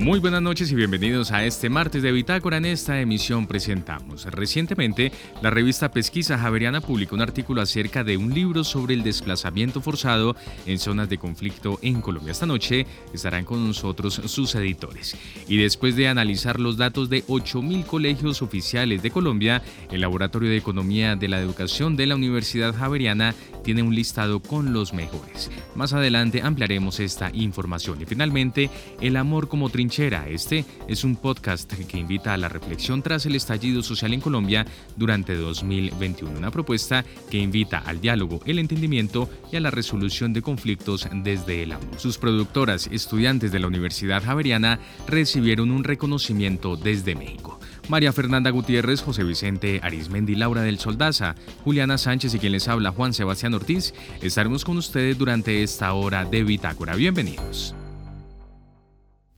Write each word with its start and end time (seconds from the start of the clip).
Muy 0.00 0.18
buenas 0.18 0.40
noches 0.40 0.72
y 0.72 0.74
bienvenidos 0.74 1.30
a 1.30 1.44
este 1.44 1.68
martes 1.68 2.02
de 2.02 2.10
Bitácora. 2.10 2.56
En 2.56 2.64
esta 2.64 2.98
emisión 3.02 3.46
presentamos. 3.46 4.24
Recientemente, 4.24 5.12
la 5.42 5.50
revista 5.50 5.90
Pesquisa 5.90 6.38
Javeriana 6.38 6.80
publicó 6.80 7.16
un 7.16 7.20
artículo 7.20 7.60
acerca 7.60 8.02
de 8.02 8.16
un 8.16 8.32
libro 8.32 8.64
sobre 8.64 8.94
el 8.94 9.02
desplazamiento 9.02 9.82
forzado 9.82 10.36
en 10.64 10.78
zonas 10.78 11.10
de 11.10 11.18
conflicto 11.18 11.78
en 11.82 12.00
Colombia. 12.00 12.32
Esta 12.32 12.46
noche 12.46 12.86
estarán 13.12 13.44
con 13.44 13.66
nosotros 13.66 14.22
sus 14.24 14.54
editores. 14.54 15.18
Y 15.46 15.58
después 15.58 15.96
de 15.96 16.08
analizar 16.08 16.60
los 16.60 16.78
datos 16.78 17.10
de 17.10 17.22
8.000 17.26 17.84
colegios 17.84 18.40
oficiales 18.40 19.02
de 19.02 19.10
Colombia, 19.10 19.60
el 19.90 20.00
Laboratorio 20.00 20.48
de 20.48 20.56
Economía 20.56 21.14
de 21.14 21.28
la 21.28 21.40
Educación 21.40 21.96
de 21.96 22.06
la 22.06 22.14
Universidad 22.14 22.74
Javeriana 22.74 23.34
tiene 23.62 23.82
un 23.82 23.94
listado 23.94 24.40
con 24.40 24.72
los 24.72 24.94
mejores. 24.94 25.50
Más 25.74 25.92
adelante 25.92 26.40
ampliaremos 26.40 27.00
esta 27.00 27.30
información. 27.34 28.00
Y 28.00 28.06
finalmente, 28.06 28.70
el 29.02 29.18
amor 29.18 29.48
como 29.48 29.68
trinchera. 29.68 29.89
Este 29.90 30.64
es 30.86 31.02
un 31.02 31.16
podcast 31.16 31.72
que 31.72 31.98
invita 31.98 32.32
a 32.32 32.36
la 32.36 32.48
reflexión 32.48 33.02
tras 33.02 33.26
el 33.26 33.34
estallido 33.34 33.82
social 33.82 34.14
en 34.14 34.20
Colombia 34.20 34.64
durante 34.96 35.34
2021. 35.34 36.38
Una 36.38 36.52
propuesta 36.52 37.04
que 37.28 37.38
invita 37.38 37.78
al 37.78 38.00
diálogo, 38.00 38.40
el 38.46 38.60
entendimiento 38.60 39.28
y 39.50 39.56
a 39.56 39.60
la 39.60 39.72
resolución 39.72 40.32
de 40.32 40.42
conflictos 40.42 41.08
desde 41.12 41.64
el 41.64 41.72
amor. 41.72 41.98
Sus 41.98 42.18
productoras, 42.18 42.88
estudiantes 42.92 43.50
de 43.50 43.58
la 43.58 43.66
Universidad 43.66 44.22
Javeriana, 44.22 44.78
recibieron 45.08 45.72
un 45.72 45.82
reconocimiento 45.82 46.76
desde 46.76 47.16
México. 47.16 47.58
María 47.88 48.12
Fernanda 48.12 48.50
Gutiérrez, 48.50 49.02
José 49.02 49.24
Vicente 49.24 49.80
Arismendi, 49.82 50.36
Laura 50.36 50.62
del 50.62 50.78
Soldaza, 50.78 51.34
Juliana 51.64 51.98
Sánchez 51.98 52.32
y 52.34 52.38
quien 52.38 52.52
les 52.52 52.68
habla 52.68 52.92
Juan 52.92 53.12
Sebastián 53.12 53.54
Ortiz, 53.54 53.92
estaremos 54.22 54.64
con 54.64 54.76
ustedes 54.76 55.18
durante 55.18 55.64
esta 55.64 55.92
hora 55.94 56.24
de 56.24 56.44
Bitácora. 56.44 56.94
Bienvenidos. 56.94 57.74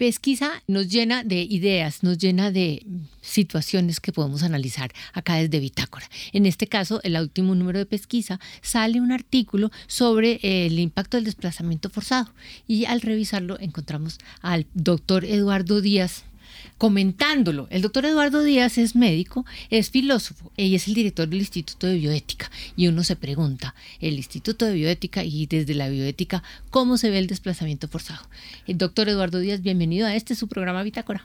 Pesquisa 0.03 0.65
nos 0.67 0.89
llena 0.89 1.23
de 1.23 1.43
ideas, 1.43 2.03
nos 2.03 2.19
llena 2.19 2.51
de 2.51 2.85
situaciones 3.21 4.01
que 4.01 4.11
podemos 4.11 4.43
analizar 4.43 4.91
acá 5.13 5.37
desde 5.37 5.61
Bitácora. 5.61 6.11
En 6.33 6.45
este 6.45 6.67
caso, 6.67 6.99
el 7.05 7.17
último 7.17 7.55
número 7.55 7.79
de 7.79 7.87
pesquisa 7.87 8.41
sale 8.63 9.01
un 9.01 9.13
artículo 9.13 9.71
sobre 9.87 10.41
el 10.43 10.81
impacto 10.81 11.17
del 11.17 11.25
desplazamiento 11.27 11.89
forzado 11.89 12.33
y 12.67 12.87
al 12.87 13.01
revisarlo 13.01 13.61
encontramos 13.61 14.19
al 14.41 14.67
doctor 14.75 15.25
Eduardo 15.25 15.81
Díaz 15.81 16.25
comentándolo. 16.83 17.69
El 17.71 17.81
doctor 17.81 18.07
Eduardo 18.07 18.43
Díaz 18.43 18.77
es 18.77 18.97
médico, 18.97 19.47
es 19.71 19.91
filósofo 19.91 20.51
y 20.57 20.75
es 20.75 20.89
el 20.89 20.95
director 20.95 21.29
del 21.29 21.39
Instituto 21.39 21.87
de 21.87 21.95
Bioética. 21.95 22.51
Y 22.75 22.89
uno 22.89 23.05
se 23.05 23.15
pregunta, 23.15 23.77
el 24.01 24.15
Instituto 24.15 24.67
de 24.67 24.75
Bioética 24.75 25.23
y 25.23 25.47
desde 25.47 25.77
la 25.77 25.89
bioética, 25.89 26.43
¿cómo 26.71 26.99
se 26.99 27.11
ve 27.11 27.21
el 27.21 27.29
desplazamiento 27.29 27.87
forzado? 27.87 28.27
El 28.67 28.79
doctor 28.79 29.09
Eduardo 29.09 29.39
Díaz, 29.39 29.63
bienvenido 29.63 30.09
a 30.09 30.17
este 30.17 30.35
su 30.35 30.49
programa 30.49 30.83
Bitácora. 30.83 31.25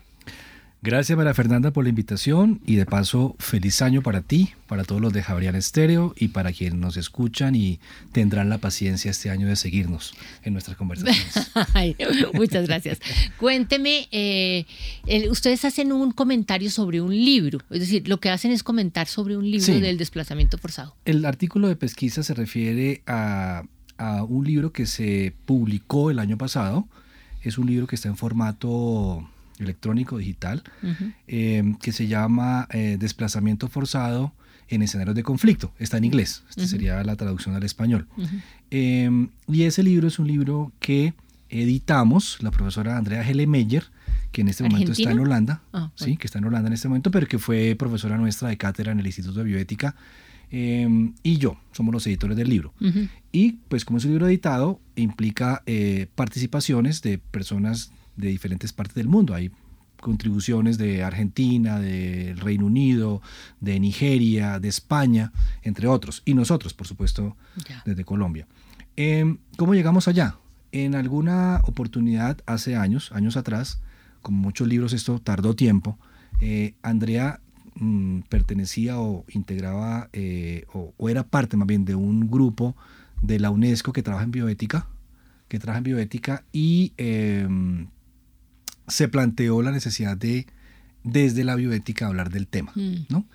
Gracias 0.88 1.18
María 1.18 1.34
Fernanda 1.34 1.72
por 1.72 1.84
la 1.84 1.90
invitación 1.90 2.62
y 2.66 2.78
de 2.78 2.86
paso 2.86 3.36
feliz 3.40 3.82
año 3.82 4.02
para 4.02 4.22
ti, 4.22 4.52
para 4.68 4.86
todos 4.86 5.02
los 5.02 5.12
de 5.12 5.22
Javier 5.22 5.54
Estéreo 5.58 6.14
y 6.16 6.30
para 6.30 6.54
quienes 6.54 6.80
nos 6.80 6.96
escuchan 6.96 7.56
y 7.56 7.82
tendrán 8.14 8.48
la 8.48 8.60
paciencia 8.60 9.12
este 9.12 9.30
año 9.30 9.50
de 9.50 9.58
seguirnos 9.58 10.14
en 10.44 10.54
nuestras 10.54 10.78
conversaciones. 10.78 11.52
muchas 12.34 12.68
gracias. 12.68 13.02
Cuénteme, 13.38 14.08
eh, 14.14 14.66
ustedes 15.30 15.66
hacen 15.66 15.92
un 15.92 16.14
comentario 16.14 16.72
sobre 16.72 17.02
un 17.02 17.14
libro, 17.14 17.60
es 17.70 17.82
decir, 17.82 18.08
lo 18.08 18.22
que 18.22 18.30
hacen 18.30 18.54
es 18.54 18.64
comentar 18.64 19.08
sobre 19.08 19.36
un 19.36 19.52
libro 19.52 19.82
del 19.82 19.98
desplazamiento 19.98 20.58
forzado. 20.58 20.96
El 21.04 21.26
artículo 21.26 21.68
de 21.68 21.76
pesquisa 21.76 22.24
se 22.24 22.34
refiere 22.34 23.02
a, 23.08 23.64
a 23.98 24.24
un 24.24 24.46
libro 24.46 24.72
que 24.72 24.86
se 24.86 25.34
publicó 25.44 26.12
el 26.12 26.20
año 26.20 26.38
pasado, 26.38 26.88
es 27.42 27.58
un 27.58 27.68
libro 27.68 27.88
que 27.88 27.96
está 27.96 28.08
en 28.08 28.16
formato 28.16 29.28
electrónico 29.60 30.18
digital 30.18 30.64
eh, 31.28 31.76
que 31.82 31.92
se 31.92 32.08
llama 32.08 32.68
eh, 32.72 32.98
Desplazamiento 33.00 33.68
forzado 33.68 34.34
en 34.70 34.82
escenarios 34.82 35.16
de 35.16 35.24
conflicto. 35.24 35.74
Está 35.80 35.98
en 35.98 36.06
inglés, 36.06 36.44
esta 36.50 36.68
sería 36.68 37.04
la 37.04 37.16
traducción 37.16 37.56
al 37.56 37.64
español. 37.64 38.08
Em, 38.70 39.30
y 39.48 39.64
ese 39.64 39.84
libro 39.84 40.08
es 40.08 40.20
un 40.20 40.28
libro 40.28 40.72
que 40.80 41.14
editamos, 41.50 42.38
la 42.42 42.52
profesora 42.52 42.98
Andrea 42.98 43.28
Helemeyer, 43.28 43.86
que 44.32 44.42
en 44.42 44.50
este 44.50 44.64
momento 44.64 44.92
está 44.92 45.12
en 45.12 45.20
Holanda, 45.20 45.62
ah, 45.72 45.92
sí, 45.96 46.18
que 46.18 46.28
está 46.28 46.40
en 46.40 46.46
Holanda 46.46 46.68
en 46.68 46.74
este 46.74 46.90
momento, 46.90 47.12
pero 47.12 47.28
que 47.28 47.40
fue 47.40 47.76
profesora 47.80 48.18
nuestra 48.18 48.50
de 48.50 48.58
cátedra 48.58 48.92
en 48.92 49.00
el 49.00 49.06
Instituto 49.06 49.40
de 49.40 49.46
Bioética, 49.46 49.96
em, 50.52 51.14
y 51.24 51.38
yo, 51.38 51.58
somos 51.72 51.94
los 51.94 52.06
editores 52.08 52.36
del 52.36 52.50
libro. 52.50 52.74
Y 53.32 53.54
pues 53.70 53.86
como 53.86 54.00
es 54.00 54.06
un 54.06 54.12
libro 54.12 54.28
editado, 54.28 54.82
implica 54.96 55.64
eh, 55.66 56.08
participaciones 56.16 57.02
de 57.02 57.20
personas 57.20 57.92
de 58.18 58.28
diferentes 58.30 58.74
partes 58.74 58.96
del 58.96 59.08
mundo. 59.08 59.34
Hay 59.34 59.52
contribuciones 60.02 60.78
de 60.78 61.04
Argentina, 61.04 61.80
del 61.80 62.38
Reino 62.38 62.66
Unido, 62.66 63.22
de 63.62 63.80
Nigeria, 63.80 64.60
de 64.60 64.68
España, 64.68 65.32
entre 65.64 65.88
otros. 65.88 66.22
Y 66.26 66.34
nosotros, 66.34 66.74
por 66.74 66.88
supuesto, 66.88 67.36
desde 67.86 68.06
Colombia. 68.06 68.48
Em, 68.96 69.38
¿Cómo 69.58 69.74
llegamos 69.74 70.08
allá? 70.08 70.36
En 70.72 70.96
alguna 70.96 71.62
oportunidad, 71.64 72.40
hace 72.46 72.76
años, 72.76 73.12
años 73.12 73.38
atrás, 73.38 73.80
como 74.22 74.40
muchos 74.40 74.68
libros 74.68 74.94
esto 74.94 75.20
tardó 75.20 75.56
tiempo, 75.56 75.98
eh, 76.42 76.74
Andrea 76.82 77.40
mm, 77.76 78.22
pertenecía 78.30 79.00
o 79.00 79.26
integraba 79.30 80.10
eh, 80.14 80.66
o, 80.74 80.94
o, 80.98 81.10
era 81.10 81.24
parte 81.24 81.58
más 81.58 81.68
bien 81.68 81.86
de 81.86 81.96
un 81.96 82.30
grupo 82.30 82.76
de 83.22 83.40
la 83.40 83.50
UNESCO 83.50 83.94
que 83.94 84.04
trabaja 84.04 84.26
en 84.26 84.32
bioética, 84.32 84.88
que 85.48 85.60
trabaja 85.60 85.80
en 85.80 85.84
bioética 85.86 86.44
y 86.52 86.94
em, 86.98 87.88
se 88.88 89.08
planteó 89.08 89.62
la 89.62 89.72
necesidad 89.72 90.18
de, 90.18 90.48
desde 91.04 91.44
la 91.44 91.56
bioética, 91.56 92.08
hablar 92.08 92.30
del 92.30 92.48
tema. 92.48 92.72
Mm. 92.76 93.06
¿no? 93.10 93.26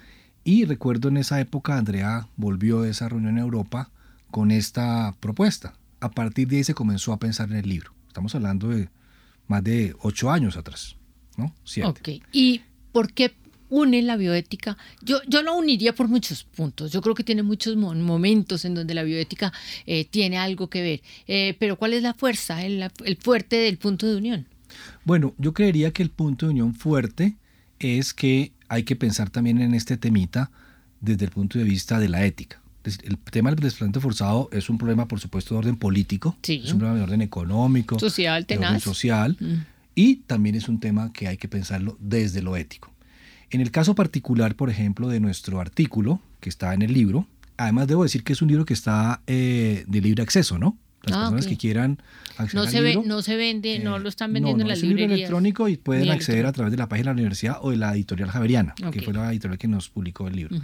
Y 0.45 0.65
recuerdo 0.65 1.09
en 1.09 1.19
esa 1.19 1.41
época, 1.41 1.77
Andrea 1.77 2.29
volvió 2.37 2.83
de 2.83 2.91
esa 2.91 3.09
reunión 3.09 3.39
en 3.39 3.43
Europa 3.45 3.91
con 4.31 4.51
esta 4.51 5.15
propuesta. 5.21 5.75
A 6.01 6.11
partir 6.11 6.49
de 6.49 6.57
ahí 6.57 6.65
se 6.65 6.75
comenzó 6.75 7.13
a 7.13 7.19
pensar 7.19 7.51
en 7.51 7.59
el 7.59 7.69
libro. 7.69 7.93
Estamos 8.09 8.35
hablando 8.35 8.69
de 8.69 8.89
más 9.47 9.63
de 9.63 9.95
ocho 10.01 10.31
años 10.31 10.57
atrás, 10.57 10.97
¿no? 11.37 11.55
Siete. 11.65 11.89
Ok. 11.89 12.25
¿Y 12.33 12.63
por 12.91 13.13
qué 13.13 13.35
une 13.69 14.03
la 14.03 14.17
bioética? 14.17 14.77
Yo, 15.03 15.21
yo 15.29 15.43
lo 15.43 15.57
uniría 15.57 15.95
por 15.95 16.09
muchos 16.09 16.43
puntos. 16.45 16.91
Yo 16.91 17.01
creo 17.03 17.15
que 17.15 17.23
tiene 17.23 17.43
muchos 17.43 17.77
momentos 17.77 18.65
en 18.65 18.75
donde 18.75 18.95
la 18.95 19.05
bioética 19.05 19.53
eh, 19.87 20.05
tiene 20.07 20.39
algo 20.39 20.69
que 20.69 20.83
ver. 20.83 21.03
Eh, 21.29 21.57
pero 21.59 21.77
¿cuál 21.77 21.93
es 21.93 22.03
la 22.03 22.15
fuerza, 22.15 22.65
el, 22.65 22.91
el 23.05 23.17
fuerte 23.17 23.57
del 23.57 23.79
punto 23.79 24.07
de 24.09 24.17
unión? 24.17 24.47
Bueno, 25.05 25.35
yo 25.39 25.53
creería 25.53 25.93
que 25.93 26.03
el 26.03 26.11
punto 26.11 26.47
de 26.47 26.53
unión 26.53 26.75
fuerte 26.75 27.37
es 27.79 28.15
que 28.15 28.53
hay 28.69 28.85
que 28.85 28.97
pensar 28.97 29.31
también 29.31 29.61
en 29.61 29.75
este 29.75 29.97
temita 29.97 30.51
desde 31.01 31.25
el 31.27 31.31
punto 31.31 31.59
de 31.59 31.65
vista 31.65 31.99
de 31.99 32.09
la 32.09 32.25
ética. 32.25 32.61
El 32.85 33.17
tema 33.19 33.51
del 33.51 33.61
desplazamiento 33.61 34.01
forzado 34.01 34.49
es 34.53 34.69
un 34.69 34.77
problema, 34.79 35.07
por 35.07 35.21
supuesto, 35.21 35.55
de 35.55 35.59
orden 35.59 35.77
político, 35.77 36.37
es 36.43 36.73
un 36.73 36.79
problema 36.79 36.97
de 36.99 37.05
orden 37.05 37.23
económico, 37.23 37.99
social, 37.99 38.45
de 38.45 38.59
orden 38.59 38.81
social, 38.81 39.37
mm. 39.39 39.55
y 39.95 40.17
también 40.17 40.57
es 40.57 40.69
un 40.69 40.81
tema 40.81 41.13
que 41.13 41.29
hay 41.29 41.37
que 41.37 41.49
pensarlo 41.49 41.97
desde 42.01 42.43
lo 42.43 42.57
ético. 42.57 42.91
En 43.51 43.61
el 43.61 43.71
caso 43.71 43.95
particular, 43.95 44.57
por 44.57 44.71
ejemplo, 44.71 45.09
de 45.09 45.21
nuestro 45.21 45.61
artículo, 45.61 46.21
que 46.41 46.49
está 46.49 46.75
en 46.75 46.83
el 46.83 46.93
libro, 46.93 47.29
además 47.57 47.87
debo 47.87 48.03
decir 48.03 48.25
que 48.25 48.33
es 48.33 48.43
un 48.43 48.49
libro 48.49 48.65
que 48.65 48.75
está 48.75 49.21
eh, 49.27 49.85
de 49.87 50.01
libre 50.01 50.23
acceso, 50.23 50.59
¿no? 50.59 50.77
Las 51.05 51.17
ah, 51.17 51.21
personas 51.21 51.47
que 51.47 51.57
quieran 51.57 51.99
acceder 52.37 52.65
no 52.65 52.71
se 52.71 52.81
Ve, 52.81 53.03
no 53.05 53.23
se 53.23 53.37
vende, 53.37 53.79
no 53.81 53.99
lo 53.99 54.09
están 54.09 54.33
vendiendo 54.33 54.63
en 54.63 54.69
las 54.69 54.83
librerías. 54.83 54.89
Es 54.89 54.93
un 54.93 55.09
libro 55.09 55.15
electrónico 55.15 55.69
y 55.69 55.77
pueden 55.77 56.11
acceder 56.11 56.47
a 56.47 56.53
través 56.53 56.71
de 56.71 56.77
la 56.77 56.89
página 56.89 57.11
de 57.11 57.17
la 57.17 57.21
universidad 57.21 57.59
o 57.61 57.71
de 57.71 57.77
la 57.77 57.95
editorial 57.95 58.31
Javeriana, 58.31 58.75
que 58.93 59.03
fue 59.03 59.13
la 59.13 59.31
editorial 59.31 59.59
que 59.59 59.69
nos 59.69 59.89
publicó 59.89 60.29
el 60.29 60.37
libro. 60.37 60.57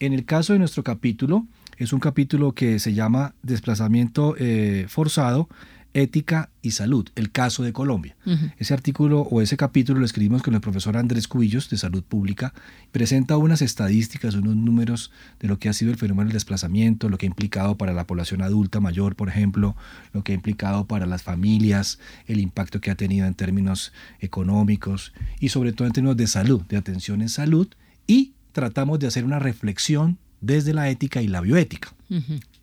En 0.00 0.12
el 0.12 0.24
caso 0.24 0.52
de 0.52 0.58
nuestro 0.58 0.82
capítulo, 0.82 1.46
es 1.78 1.92
un 1.92 2.00
capítulo 2.00 2.52
que 2.52 2.78
se 2.78 2.94
llama 2.94 3.34
Desplazamiento 3.42 4.36
eh, 4.38 4.86
Forzado 4.88 5.48
Ética 5.94 6.50
y 6.62 6.70
Salud, 6.70 7.08
el 7.16 7.30
caso 7.30 7.62
de 7.62 7.72
Colombia. 7.72 8.16
Ese 8.56 8.72
artículo 8.72 9.20
o 9.20 9.42
ese 9.42 9.56
capítulo 9.56 10.00
lo 10.00 10.06
escribimos 10.06 10.42
con 10.42 10.54
el 10.54 10.60
profesor 10.60 10.96
Andrés 10.96 11.28
Cubillos 11.28 11.68
de 11.68 11.76
Salud 11.76 12.02
Pública. 12.02 12.54
Presenta 12.92 13.36
unas 13.36 13.60
estadísticas, 13.62 14.34
unos 14.34 14.56
números 14.56 15.10
de 15.40 15.48
lo 15.48 15.58
que 15.58 15.68
ha 15.68 15.72
sido 15.72 15.90
el 15.90 15.98
fenómeno 15.98 16.28
del 16.28 16.34
desplazamiento, 16.34 17.08
lo 17.08 17.18
que 17.18 17.26
ha 17.26 17.28
implicado 17.28 17.76
para 17.76 17.92
la 17.92 18.06
población 18.06 18.40
adulta 18.40 18.80
mayor, 18.80 19.16
por 19.16 19.28
ejemplo, 19.28 19.76
lo 20.12 20.24
que 20.24 20.32
ha 20.32 20.34
implicado 20.34 20.86
para 20.86 21.04
las 21.04 21.22
familias, 21.22 21.98
el 22.26 22.40
impacto 22.40 22.80
que 22.80 22.90
ha 22.90 22.94
tenido 22.94 23.26
en 23.26 23.34
términos 23.34 23.92
económicos 24.20 25.12
y 25.40 25.50
sobre 25.50 25.72
todo 25.72 25.86
en 25.86 25.92
términos 25.92 26.16
de 26.16 26.26
salud, 26.26 26.62
de 26.62 26.78
atención 26.78 27.20
en 27.20 27.28
salud. 27.28 27.68
Y 28.06 28.32
tratamos 28.52 28.98
de 28.98 29.08
hacer 29.08 29.24
una 29.24 29.38
reflexión 29.38 30.18
desde 30.40 30.72
la 30.72 30.88
ética 30.88 31.20
y 31.20 31.28
la 31.28 31.40
bioética. 31.40 31.94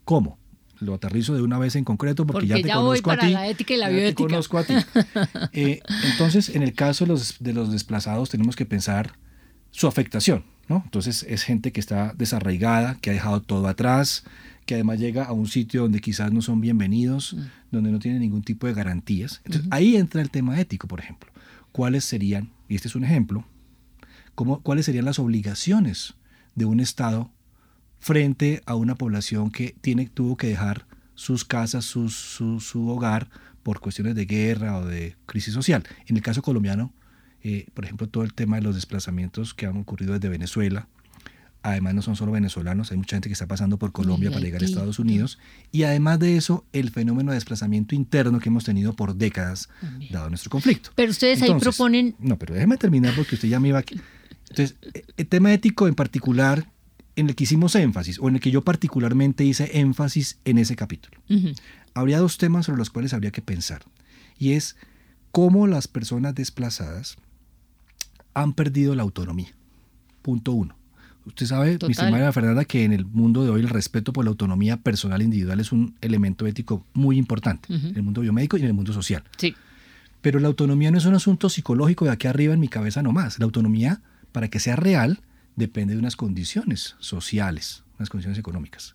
¿Cómo? 0.04 0.39
Lo 0.80 0.94
aterrizo 0.94 1.36
de 1.36 1.42
una 1.42 1.58
vez 1.58 1.76
en 1.76 1.84
concreto 1.84 2.26
porque, 2.26 2.48
ya 2.48 2.56
te 2.56 2.70
conozco 2.70 3.12
a 3.12 3.18
ti. 3.18 3.30
La 3.30 3.48
ética 3.48 3.74
y 3.74 3.78
la 3.78 3.90
bioética. 3.90 4.16
Te 4.16 4.30
conozco 4.30 4.58
a 4.58 4.64
ti. 4.64 4.74
Eh, 5.54 5.82
entonces, 6.12 6.50
en 6.50 6.64
el 6.64 6.74
caso 6.74 7.06
de 7.06 7.10
los, 7.10 7.38
de 7.40 7.54
los 7.54 7.72
desplazados, 7.72 8.30
tenemos 8.30 8.56
que 8.56 8.66
pensar 8.66 9.14
su 9.72 9.88
afectación. 9.88 10.44
¿no? 10.70 10.84
Entonces 10.86 11.26
es 11.28 11.44
gente 11.44 11.72
que 11.72 11.80
está 11.80 12.14
desarraigada, 12.16 12.96
que 13.02 13.10
ha 13.10 13.14
dejado 13.14 13.42
todo 13.42 13.68
atrás, 13.68 14.24
que 14.66 14.76
además 14.76 15.00
llega 15.00 15.26
a 15.26 15.34
un 15.34 15.48
sitio 15.48 15.82
donde 15.82 16.00
quizás 16.00 16.32
no 16.32 16.42
son 16.42 16.62
bienvenidos, 16.62 17.34
mm. 17.34 17.42
donde 17.72 17.92
no 17.92 18.00
tienen 18.00 18.22
ningún 18.22 18.44
tipo 18.44 18.68
de 18.68 18.74
garantías. 18.74 19.42
Entonces 19.46 19.68
ahí 19.72 19.96
entra 19.96 20.22
el 20.22 20.30
tema 20.30 20.60
ético, 20.60 20.88
por 20.88 21.00
ejemplo. 21.00 21.32
¿Cuáles 21.72 22.06
serían, 22.06 22.52
y 22.68 22.76
este 22.76 22.88
es 22.88 22.96
un 22.96 23.04
ejemplo, 23.04 23.46
cómo, 24.36 24.62
cuáles 24.62 24.86
serían 24.86 25.06
las 25.06 25.20
obligaciones 25.20 26.14
de 26.54 26.66
un 26.66 26.80
Estado 26.80 27.32
frente 28.00 28.62
a 28.66 28.76
una 28.76 28.96
población 28.96 29.52
que 29.52 29.76
tiene, 29.82 30.08
tuvo 30.08 30.38
que 30.38 30.48
dejar 30.48 30.86
sus 31.16 31.44
casas, 31.44 31.86
su, 31.86 32.10
su, 32.10 32.90
hogar 32.90 33.30
por 33.62 33.82
cuestiones 33.82 34.16
de 34.16 34.26
guerra 34.26 34.78
o 34.78 34.86
de 34.86 35.16
crisis 35.26 35.54
social. 35.54 35.84
En 36.08 36.16
el 36.16 36.24
caso 36.24 36.42
colombiano, 36.42 36.94
eh, 37.44 37.68
por 37.74 37.84
ejemplo, 37.84 38.08
todo 38.08 38.24
el 38.24 38.34
tema 38.34 38.56
de 38.56 38.62
los 38.62 38.76
desplazamientos 38.76 39.54
que 39.54 39.66
han 39.66 39.78
ocurrido 39.78 40.14
desde 40.14 40.30
Venezuela, 40.30 40.88
además 41.62 41.94
no 41.94 42.02
son 42.02 42.16
solo 42.16 42.32
venezolanos, 42.32 42.92
hay 42.92 42.98
mucha 42.98 43.18
gente 43.18 43.28
que 43.28 43.34
está 43.34 43.48
pasando 43.48 43.78
por 43.78 43.92
Colombia 43.92 44.32
para 44.32 44.42
llegar 44.42 44.62
a 44.62 44.66
Estados 44.66 44.98
Unidos, 44.98 45.40
y 45.74 45.84
además 45.84 46.20
de 46.20 46.38
eso, 46.38 46.66
el 46.72 46.90
fenómeno 46.90 47.32
de 47.32 47.36
desplazamiento 47.36 47.96
interno 47.96 48.40
que 48.40 48.48
hemos 48.48 48.64
tenido 48.64 48.94
por 48.96 49.16
décadas, 49.16 49.68
dado 50.10 50.30
nuestro 50.30 50.50
conflicto. 50.50 50.92
Pero 50.96 51.12
ustedes 51.12 51.42
ahí 51.42 51.54
proponen... 51.60 52.16
No, 52.20 52.40
pero 52.40 52.54
déjeme 52.54 52.78
terminar 52.78 53.14
porque 53.14 53.36
usted 53.36 53.50
ya 53.50 53.60
me 53.60 53.68
iba 53.68 53.80
aquí. 53.80 54.00
Entonces, 54.50 54.78
el 55.18 55.28
tema 55.28 55.54
ético 55.54 55.88
en 55.90 55.96
particular 55.96 56.66
en 57.20 57.30
el 57.30 57.36
que 57.36 57.44
hicimos 57.44 57.76
énfasis, 57.76 58.20
o 58.20 58.30
en 58.30 58.36
el 58.36 58.42
que 58.42 58.52
yo 58.52 58.64
particularmente 58.64 59.44
hice 59.44 59.80
énfasis 59.80 60.38
en 60.46 60.58
ese 60.58 60.76
capítulo. 60.76 61.22
Habría 61.94 62.20
dos 62.20 62.38
temas 62.38 62.66
sobre 62.66 62.80
los 62.80 62.90
cuales 62.90 63.14
habría 63.14 63.32
que 63.32 63.42
pensar, 63.42 63.82
y 64.38 64.54
es 64.54 64.76
cómo 65.32 65.68
las 65.68 65.88
personas 65.88 66.36
desplazadas 66.36 67.18
han 68.34 68.54
perdido 68.54 68.96
la 68.96 69.04
autonomía. 69.04 69.54
Punto 70.22 70.54
uno. 70.54 70.76
Usted 71.26 71.46
sabe, 71.46 71.78
mi 71.86 71.92
estimada 71.92 72.32
Fernanda, 72.32 72.66
que 72.66 72.84
en 72.86 72.94
el 72.94 73.06
mundo 73.06 73.44
de 73.44 73.50
hoy 73.50 73.62
el 73.62 73.70
respeto 73.70 74.14
por 74.14 74.26
la 74.26 74.30
autonomía 74.30 74.78
personal 74.78 75.22
e 75.22 75.26
individual 75.26 75.60
es 75.60 75.72
un 75.72 75.96
elemento 76.02 76.48
ético 76.48 76.86
muy 76.94 77.18
importante, 77.18 77.72
en 77.72 77.96
el 77.96 78.02
mundo 78.02 78.22
biomédico 78.22 78.58
y 78.58 78.62
en 78.62 78.68
el 78.68 78.74
mundo 78.74 78.94
social. 78.94 79.24
Sí. 79.38 79.56
Pero 80.22 80.40
la 80.40 80.48
autonomía 80.48 80.92
no 80.92 80.98
es 80.98 81.06
un 81.06 81.16
asunto 81.16 81.50
psicológico 81.50 82.06
de 82.06 82.12
aquí 82.12 82.28
arriba 82.28 82.54
en 82.54 82.60
mi 82.60 82.68
cabeza 82.68 83.04
nomás. 83.04 83.40
La 83.40 83.46
autonomía, 83.46 84.02
para 84.32 84.48
que 84.48 84.60
sea 84.60 84.76
real, 84.76 85.22
depende 85.60 85.94
de 85.94 86.00
unas 86.00 86.16
condiciones 86.16 86.96
sociales, 87.00 87.84
unas 88.00 88.10
condiciones 88.10 88.40
económicas. 88.40 88.94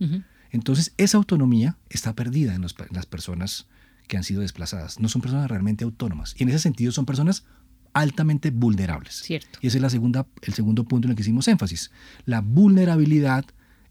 Entonces, 0.50 0.92
esa 0.96 1.18
autonomía 1.18 1.76
está 1.90 2.14
perdida 2.14 2.54
en, 2.54 2.62
las 2.62 3.06
personas 3.06 3.66
que 4.08 4.16
han 4.16 4.24
sido 4.24 4.40
desplazadas. 4.40 4.98
No 4.98 5.08
son 5.08 5.22
personas 5.22 5.48
realmente 5.48 5.84
autónomas. 5.84 6.34
Y 6.38 6.42
en 6.42 6.48
ese 6.48 6.58
sentido 6.58 6.90
son 6.92 7.06
personas 7.06 7.44
altamente 7.92 8.50
vulnerables. 8.50 9.14
Cierto. 9.14 9.58
Y 9.62 9.68
ese 9.68 9.78
es 9.78 9.82
la 9.82 9.90
segunda, 9.90 10.26
el 10.42 10.54
segundo 10.54 10.84
punto 10.84 11.06
en 11.06 11.10
el 11.10 11.16
que 11.16 11.22
hicimos 11.22 11.48
énfasis. 11.48 11.90
La 12.24 12.40
vulnerabilidad 12.40 13.44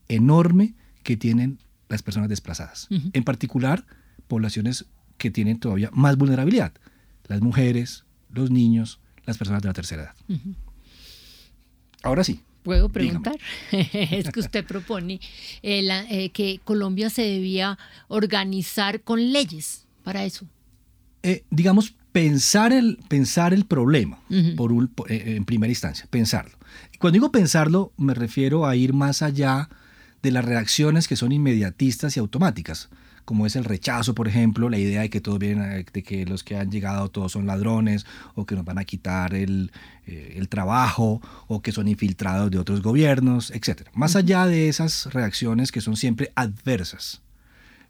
enorme 0.09 0.73
que 1.03 1.15
tienen 1.15 1.59
las 1.89 2.01
personas 2.01 2.29
desplazadas. 2.29 2.87
En 2.89 3.23
particular, 3.23 3.85
poblaciones 4.27 4.85
que 5.17 5.31
tienen 5.31 5.59
todavía 5.59 5.89
más 5.93 6.17
vulnerabilidad. 6.17 6.73
Las 7.27 7.41
mujeres, 7.41 8.03
los 8.29 8.51
niños, 8.51 8.99
las 9.25 9.37
personas 9.37 9.61
de 9.61 9.69
la 9.69 9.73
tercera 9.73 10.03
edad. 10.03 10.39
Ahora 12.03 12.23
sí, 12.23 12.41
¿Puedo 12.63 12.89
preguntar? 12.89 13.35
es 13.71 14.29
que 14.29 14.39
usted 14.39 14.65
propone 14.65 15.19
eh, 15.61 15.87
eh, 16.09 16.29
que 16.29 16.61
Colombia 16.63 17.09
se 17.09 17.21
debía 17.21 17.77
organizar 18.07 19.01
con 19.01 19.31
leyes 19.31 19.85
para 20.03 20.23
eso. 20.23 20.45
Eh, 21.23 21.43
digamos, 21.49 21.95
pensar 22.11 22.73
el, 22.73 22.99
pensar 23.07 23.53
el 23.53 23.65
problema 23.65 24.19
por 24.55 24.71
en 25.09 25.45
primera 25.45 25.71
instancia, 25.71 26.07
pensarlo. 26.09 26.57
Cuando 26.99 27.15
digo 27.15 27.31
pensarlo, 27.31 27.91
me 27.97 28.13
refiero 28.13 28.65
a 28.65 28.75
ir 28.75 28.93
más 28.93 29.21
allá 29.21 29.69
de 30.21 30.31
las 30.31 30.45
reacciones 30.45 31.07
que 31.07 31.15
son 31.15 31.31
inmediatistas 31.31 32.15
y 32.15 32.19
automáticas 32.19 32.89
como 33.25 33.45
es 33.45 33.55
el 33.55 33.63
rechazo, 33.63 34.13
por 34.13 34.27
ejemplo, 34.27 34.69
la 34.69 34.77
idea 34.77 35.01
de 35.01 35.09
que 35.09 35.21
todos 35.21 35.39
vienen, 35.39 35.85
de 35.91 36.03
que 36.03 36.25
los 36.25 36.43
que 36.43 36.57
han 36.57 36.71
llegado 36.71 37.09
todos 37.09 37.31
son 37.31 37.47
ladrones 37.47 38.05
o 38.35 38.45
que 38.45 38.55
nos 38.55 38.65
van 38.65 38.77
a 38.77 38.85
quitar 38.85 39.33
el, 39.33 39.71
eh, 40.05 40.35
el 40.37 40.49
trabajo 40.49 41.21
o 41.47 41.61
que 41.61 41.71
son 41.71 41.87
infiltrados 41.87 42.51
de 42.51 42.59
otros 42.59 42.81
gobiernos, 42.81 43.51
etc. 43.51 43.87
Más 43.93 44.15
allá 44.15 44.45
de 44.45 44.69
esas 44.69 45.13
reacciones 45.13 45.71
que 45.71 45.81
son 45.81 45.95
siempre 45.95 46.31
adversas, 46.35 47.21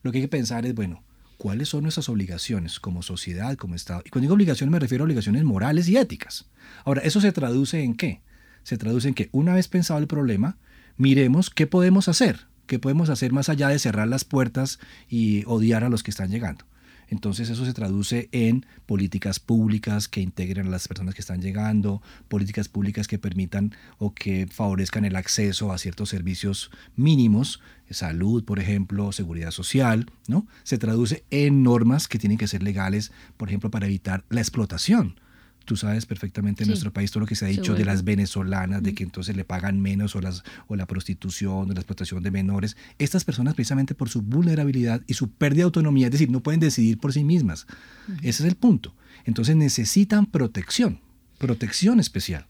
lo 0.03 0.12
que 0.12 0.19
hay 0.19 0.24
que 0.24 0.30
pensar 0.30 0.65
es, 0.65 0.75
bueno, 0.75 1.01
¿cuáles 1.38 1.69
son 1.69 1.83
nuestras 1.83 2.09
obligaciones 2.09 2.80
como 2.80 3.01
sociedad, 3.01 3.56
como 3.56 3.75
Estado? 3.75 4.01
Y 4.06 4.09
cuando 4.09 4.24
digo 4.25 4.35
obligaciones 4.35 4.71
me 4.71 4.80
refiero 4.80 5.03
a 5.03 5.06
obligaciones 5.06 5.44
morales 5.44 5.88
y 5.89 5.97
éticas. 5.97 6.45
Ahora, 6.85 7.01
¿eso 7.01 7.21
se 7.21 7.31
traduce 7.31 7.83
en 7.83 7.95
qué? 7.95 8.21
Se 8.63 8.77
traduce 8.77 9.07
en 9.07 9.13
que 9.13 9.30
una 9.31 9.56
vez 9.56 9.68
pensado 9.68 10.00
el 10.00 10.07
problema, 10.07 10.57
miremos 10.97 11.50
qué 11.50 11.68
podemos 11.68 12.07
hacer 12.07 12.52
¿Qué 12.73 12.79
podemos 12.79 13.11
hacer 13.11 13.31
más 13.31 13.49
allá 13.49 13.67
de 13.67 13.77
cerrar 13.77 14.07
las 14.07 14.25
puertas 14.25 14.79
y 15.07 15.43
odiar 15.45 15.83
a 15.83 15.89
los 15.89 16.01
que 16.01 16.09
están 16.09 16.31
llegando? 16.31 16.65
Entonces 17.07 17.51
eso 17.51 17.65
se 17.65 17.73
traduce 17.73 18.29
en 18.31 18.65
políticas 18.87 19.39
públicas 19.39 20.07
que 20.07 20.21
integren 20.21 20.65
a 20.65 20.71
las 20.71 20.87
personas 20.87 21.13
que 21.13 21.21
están 21.21 21.39
llegando, 21.39 22.01
políticas 22.29 22.69
públicas 22.69 23.07
que 23.07 23.19
permitan 23.19 23.75
o 23.99 24.15
que 24.15 24.47
favorezcan 24.51 25.05
el 25.05 25.15
acceso 25.15 25.71
a 25.71 25.77
ciertos 25.77 26.09
servicios 26.09 26.71
mínimos, 26.95 27.61
salud, 27.91 28.43
por 28.43 28.59
ejemplo, 28.59 29.11
seguridad 29.11 29.51
social, 29.51 30.09
¿no? 30.27 30.47
Se 30.63 30.79
traduce 30.79 31.25
en 31.29 31.61
normas 31.61 32.07
que 32.07 32.17
tienen 32.17 32.39
que 32.39 32.47
ser 32.47 32.63
legales, 32.63 33.11
por 33.37 33.49
ejemplo, 33.49 33.69
para 33.69 33.85
evitar 33.85 34.25
la 34.29 34.41
explotación 34.41 35.19
Tú 35.65 35.77
sabes 35.77 36.06
perfectamente 36.06 36.63
en 36.63 36.69
nuestro 36.69 36.92
país 36.92 37.12
todo 37.12 37.21
lo 37.21 37.27
que 37.27 37.36
se 37.36 37.45
ha 37.45 37.48
dicho 37.48 37.74
de 37.74 37.86
las 37.86 38.04
venezolanas, 38.04 38.83
de 38.83 38.94
que 38.94 39.04
entonces 39.04 39.36
le 39.36 39.45
pagan 39.45 39.80
menos 39.80 40.15
o, 40.15 40.21
las, 40.21 40.44
o 40.68 40.75
la 40.75 40.86
prostitución 40.86 41.69
o 41.69 41.74
la 41.74 41.80
explotación 41.80 42.21
de 42.21 42.31
menores. 42.31 42.75
Estas 43.00 43.24
personas 43.24 43.54
precisamente 43.54 43.95
por 43.95 44.10
su 44.10 44.21
vulnerabilidad 44.21 45.01
y 45.07 45.13
su 45.13 45.30
pérdida 45.30 45.60
de 45.60 45.63
autonomía, 45.63 46.07
es 46.07 46.12
decir, 46.12 46.30
no 46.30 46.42
pueden 46.42 46.60
decidir 46.60 46.98
por 46.98 47.13
sí 47.13 47.24
mismas. 47.24 47.65
Ese 48.21 48.44
es 48.44 48.50
el 48.50 48.56
punto. 48.56 48.94
Entonces 49.25 49.56
necesitan 49.56 50.25
protección, 50.25 51.00
protección 51.38 52.00
especial. 52.00 52.45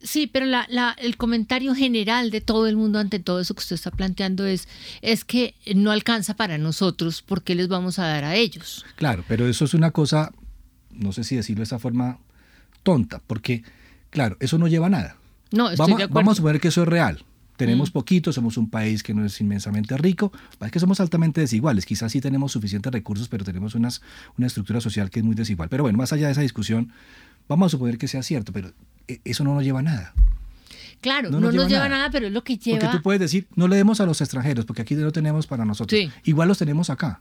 Sí, 0.00 0.28
pero 0.28 0.46
la, 0.46 0.96
el 0.98 1.16
comentario 1.16 1.74
general 1.74 2.30
de 2.30 2.40
todo 2.40 2.68
el 2.68 2.76
mundo 2.76 3.00
ante 3.00 3.18
todo 3.18 3.40
eso 3.40 3.54
que 3.54 3.60
usted 3.60 3.74
está 3.74 3.90
planteando 3.90 4.46
es, 4.46 4.68
es 5.02 5.24
que 5.24 5.54
no 5.74 5.90
alcanza 5.90 6.34
para 6.34 6.56
nosotros, 6.56 7.22
¿por 7.22 7.42
qué 7.42 7.56
les 7.56 7.66
vamos 7.66 7.98
a 7.98 8.06
dar 8.06 8.24
a 8.24 8.36
ellos? 8.36 8.84
Claro, 8.94 9.24
pero 9.26 9.48
eso 9.48 9.64
es 9.64 9.74
una 9.74 9.90
cosa, 9.90 10.32
no 10.92 11.12
sé 11.12 11.24
si 11.24 11.34
decirlo 11.34 11.60
de 11.60 11.64
esa 11.64 11.80
forma 11.80 12.18
tonta, 12.88 13.20
porque, 13.26 13.62
claro, 14.08 14.38
eso 14.40 14.56
no 14.56 14.66
lleva 14.66 14.86
a 14.86 14.88
nada. 14.88 15.16
No, 15.52 15.68
estoy 15.68 15.84
vamos, 15.84 15.98
de 15.98 16.06
vamos 16.06 16.32
a 16.32 16.36
suponer 16.36 16.58
que 16.58 16.68
eso 16.68 16.80
es 16.80 16.88
real. 16.88 17.22
Tenemos 17.58 17.90
mm. 17.90 17.92
poquito, 17.92 18.32
somos 18.32 18.56
un 18.56 18.70
país 18.70 19.02
que 19.02 19.12
no 19.12 19.26
es 19.26 19.38
inmensamente 19.42 19.94
rico, 19.98 20.32
es 20.58 20.70
que 20.70 20.80
somos 20.80 20.98
altamente 20.98 21.42
desiguales. 21.42 21.84
Quizás 21.84 22.10
sí 22.10 22.22
tenemos 22.22 22.52
suficientes 22.52 22.90
recursos, 22.90 23.28
pero 23.28 23.44
tenemos 23.44 23.74
unas, 23.74 24.00
una 24.38 24.46
estructura 24.46 24.80
social 24.80 25.10
que 25.10 25.18
es 25.18 25.24
muy 25.24 25.34
desigual. 25.34 25.68
Pero 25.68 25.82
bueno, 25.82 25.98
más 25.98 26.14
allá 26.14 26.28
de 26.28 26.32
esa 26.32 26.40
discusión, 26.40 26.90
vamos 27.46 27.66
a 27.66 27.70
suponer 27.72 27.98
que 27.98 28.08
sea 28.08 28.22
cierto, 28.22 28.54
pero 28.54 28.72
eh, 29.06 29.20
eso 29.22 29.44
no 29.44 29.52
nos 29.52 29.64
lleva 29.64 29.80
a 29.80 29.82
nada. 29.82 30.14
Claro, 31.02 31.30
no, 31.30 31.40
nos, 31.40 31.68
lleva, 31.68 31.90
nada. 31.90 32.08
pero 32.10 32.28
es 32.28 32.32
lo 32.32 32.42
que 32.42 32.56
lleva. 32.56 32.78
Porque 32.78 32.96
tú 32.96 33.02
puedes 33.02 33.20
decir, 33.20 33.46
no 33.54 33.68
le 33.68 33.76
demos 33.76 34.00
a 34.00 34.06
los 34.06 34.22
extranjeros, 34.22 34.64
porque 34.64 34.80
aquí 34.80 34.94
no 34.94 35.12
tenemos 35.12 35.46
para 35.46 35.66
nosotros. 35.66 36.00
Igual 36.24 36.48
los 36.48 36.56
tenemos 36.56 36.88
acá. 36.88 37.20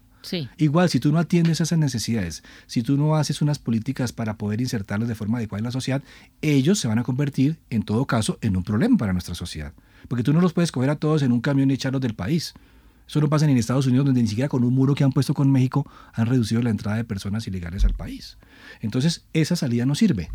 Igual, 0.57 0.89
si 0.89 0.99
tú 0.99 1.11
no 1.11 1.19
atiendes 1.19 1.61
esas 1.61 1.77
necesidades, 1.77 2.43
si 2.65 2.83
tú 2.83 2.97
no 2.97 3.15
haces 3.15 3.41
unas 3.41 3.59
políticas 3.59 4.11
para 4.11 4.37
poder 4.37 4.61
insertarlos 4.61 5.07
de 5.07 5.15
forma 5.15 5.37
adecuada 5.37 5.59
en 5.59 5.65
la 5.65 5.71
sociedad, 5.71 6.03
ellos 6.41 6.79
se 6.79 6.87
van 6.87 6.99
a 6.99 7.03
convertir, 7.03 7.57
en 7.69 7.83
todo 7.83 8.05
caso, 8.05 8.37
en 8.41 8.57
un 8.57 8.63
problema 8.63 8.97
para 8.97 9.13
nuestra 9.13 9.35
sociedad. 9.35 9.73
Porque 10.07 10.23
tú 10.23 10.33
no 10.33 10.41
los 10.41 10.53
puedes 10.53 10.71
coger 10.71 10.89
a 10.89 10.95
todos 10.95 11.21
en 11.21 11.31
un 11.31 11.41
camión 11.41 11.71
y 11.71 11.75
echarlos 11.75 12.01
del 12.01 12.13
país. 12.13 12.53
Eso 13.07 13.21
no 13.21 13.29
pasa 13.29 13.45
en 13.45 13.57
Estados 13.57 13.87
Unidos, 13.87 14.05
donde 14.05 14.21
ni 14.21 14.27
siquiera 14.27 14.49
con 14.49 14.63
un 14.63 14.73
muro 14.73 14.93
que 14.93 15.03
han 15.03 15.13
puesto 15.13 15.33
con 15.33 15.49
México 15.49 15.89
han 16.13 16.25
reducido 16.25 16.61
la 16.61 16.71
entrada 16.71 16.97
de 16.97 17.05
personas 17.05 17.47
ilegales 17.47 17.85
al 17.85 17.93
país. 17.93 18.37
Entonces, 18.81 19.23
esa 19.33 19.55
salida 19.55 19.85
no 19.85 19.95
sirve. 19.95 20.29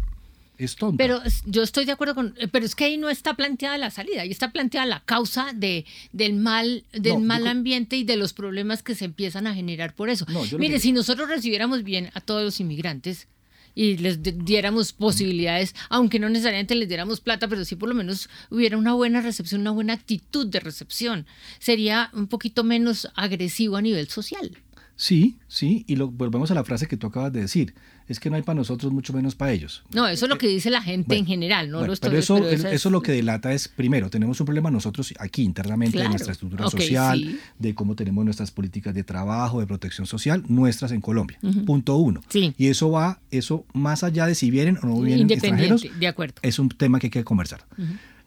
Pero 0.97 1.21
yo 1.47 1.63
estoy 1.63 1.85
de 1.85 1.93
acuerdo 1.93 2.15
con, 2.15 2.35
pero 2.51 2.65
es 2.65 2.75
que 2.75 2.85
ahí 2.85 2.97
no 2.97 3.09
está 3.09 3.35
planteada 3.35 3.79
la 3.79 3.91
salida, 3.91 4.23
ahí 4.23 4.31
está 4.31 4.53
planteada 4.53 4.87
la 4.87 5.01
causa 5.01 5.53
de, 5.55 5.85
del 6.13 6.35
mal, 6.35 6.85
del 6.93 7.19
mal 7.19 7.47
ambiente 7.47 7.97
y 7.97 8.05
de 8.05 8.17
los 8.17 8.33
problemas 8.33 8.83
que 8.83 8.95
se 8.95 9.05
empiezan 9.05 9.47
a 9.47 9.55
generar 9.55 9.95
por 9.95 10.09
eso. 10.09 10.27
Mire, 10.59 10.79
si 10.79 10.93
nosotros 10.93 11.29
recibiéramos 11.29 11.83
bien 11.83 12.11
a 12.15 12.21
todos 12.21 12.45
los 12.45 12.61
inmigrantes 12.61 13.29
y 13.75 13.97
les 13.97 14.19
diéramos 14.23 14.93
posibilidades, 14.93 15.75
aunque 15.89 16.19
no 16.19 16.29
necesariamente 16.29 16.75
les 16.75 16.89
diéramos 16.89 17.21
plata, 17.21 17.49
pero 17.49 17.65
sí 17.65 17.75
por 17.77 17.89
lo 17.89 17.95
menos 17.95 18.29
hubiera 18.51 18.77
una 18.77 18.93
buena 18.93 19.21
recepción, 19.21 19.63
una 19.63 19.71
buena 19.71 19.95
actitud 19.95 20.47
de 20.47 20.61
recepción, 20.61 21.27
sería 21.59 22.11
un 22.13 22.27
poquito 22.27 22.65
menos 22.65 23.09
agresivo 23.15 23.77
a 23.77 23.83
nivel 23.83 24.09
social. 24.09 24.59
Sí, 25.03 25.37
sí, 25.49 25.85
y 25.89 25.97
lo, 25.97 26.13
volvemos 26.13 26.53
a 26.53 26.55
la 26.55 26.63
frase 26.63 26.87
que 26.87 26.97
tú 26.97 27.09
acabas 27.09 27.33
de 27.33 27.41
decir 27.41 27.75
es 28.07 28.21
que 28.21 28.31
no 28.31 28.37
hay 28.37 28.43
para 28.43 28.55
nosotros, 28.55 28.93
mucho 28.93 29.13
menos 29.13 29.35
para 29.35 29.51
ellos. 29.51 29.83
No, 29.93 30.07
eso 30.07 30.27
es 30.27 30.29
lo 30.29 30.39
que 30.39 30.47
dice 30.47 30.71
la 30.71 30.81
gente 30.81 31.17
en 31.17 31.27
general, 31.27 31.73
¿no? 31.73 31.81
pero 32.01 32.17
eso, 32.17 32.39
eso 32.49 32.89
lo 32.89 33.03
que 33.03 33.11
delata 33.11 33.53
es, 33.53 33.67
primero, 33.67 34.11
tenemos 34.11 34.39
un 34.39 34.47
problema 34.47 34.71
nosotros 34.71 35.13
aquí 35.19 35.43
internamente 35.43 36.01
en 36.01 36.09
nuestra 36.09 36.31
estructura 36.31 36.71
social, 36.71 37.37
de 37.59 37.75
cómo 37.75 37.97
tenemos 37.97 38.25
nuestras 38.25 38.53
políticas 38.53 38.95
de 38.95 39.03
trabajo, 39.03 39.59
de 39.59 39.67
protección 39.67 40.07
social, 40.07 40.45
nuestras 40.47 40.93
en 40.93 41.01
Colombia. 41.01 41.37
Punto 41.67 41.97
uno. 41.97 42.23
Y 42.33 42.69
eso 42.69 42.93
va, 42.93 43.19
eso 43.33 43.65
más 43.73 44.05
allá 44.05 44.27
de 44.27 44.37
si 44.37 44.53
vienen 44.53 44.79
o 44.85 44.87
no 44.87 45.01
vienen 45.01 45.29
extranjeros, 45.29 45.85
de 45.99 46.07
acuerdo. 46.07 46.35
es 46.43 46.61
un 46.61 46.69
tema 46.69 47.01
que 47.01 47.09
hay 47.09 47.11
que 47.11 47.25
conversar. 47.25 47.65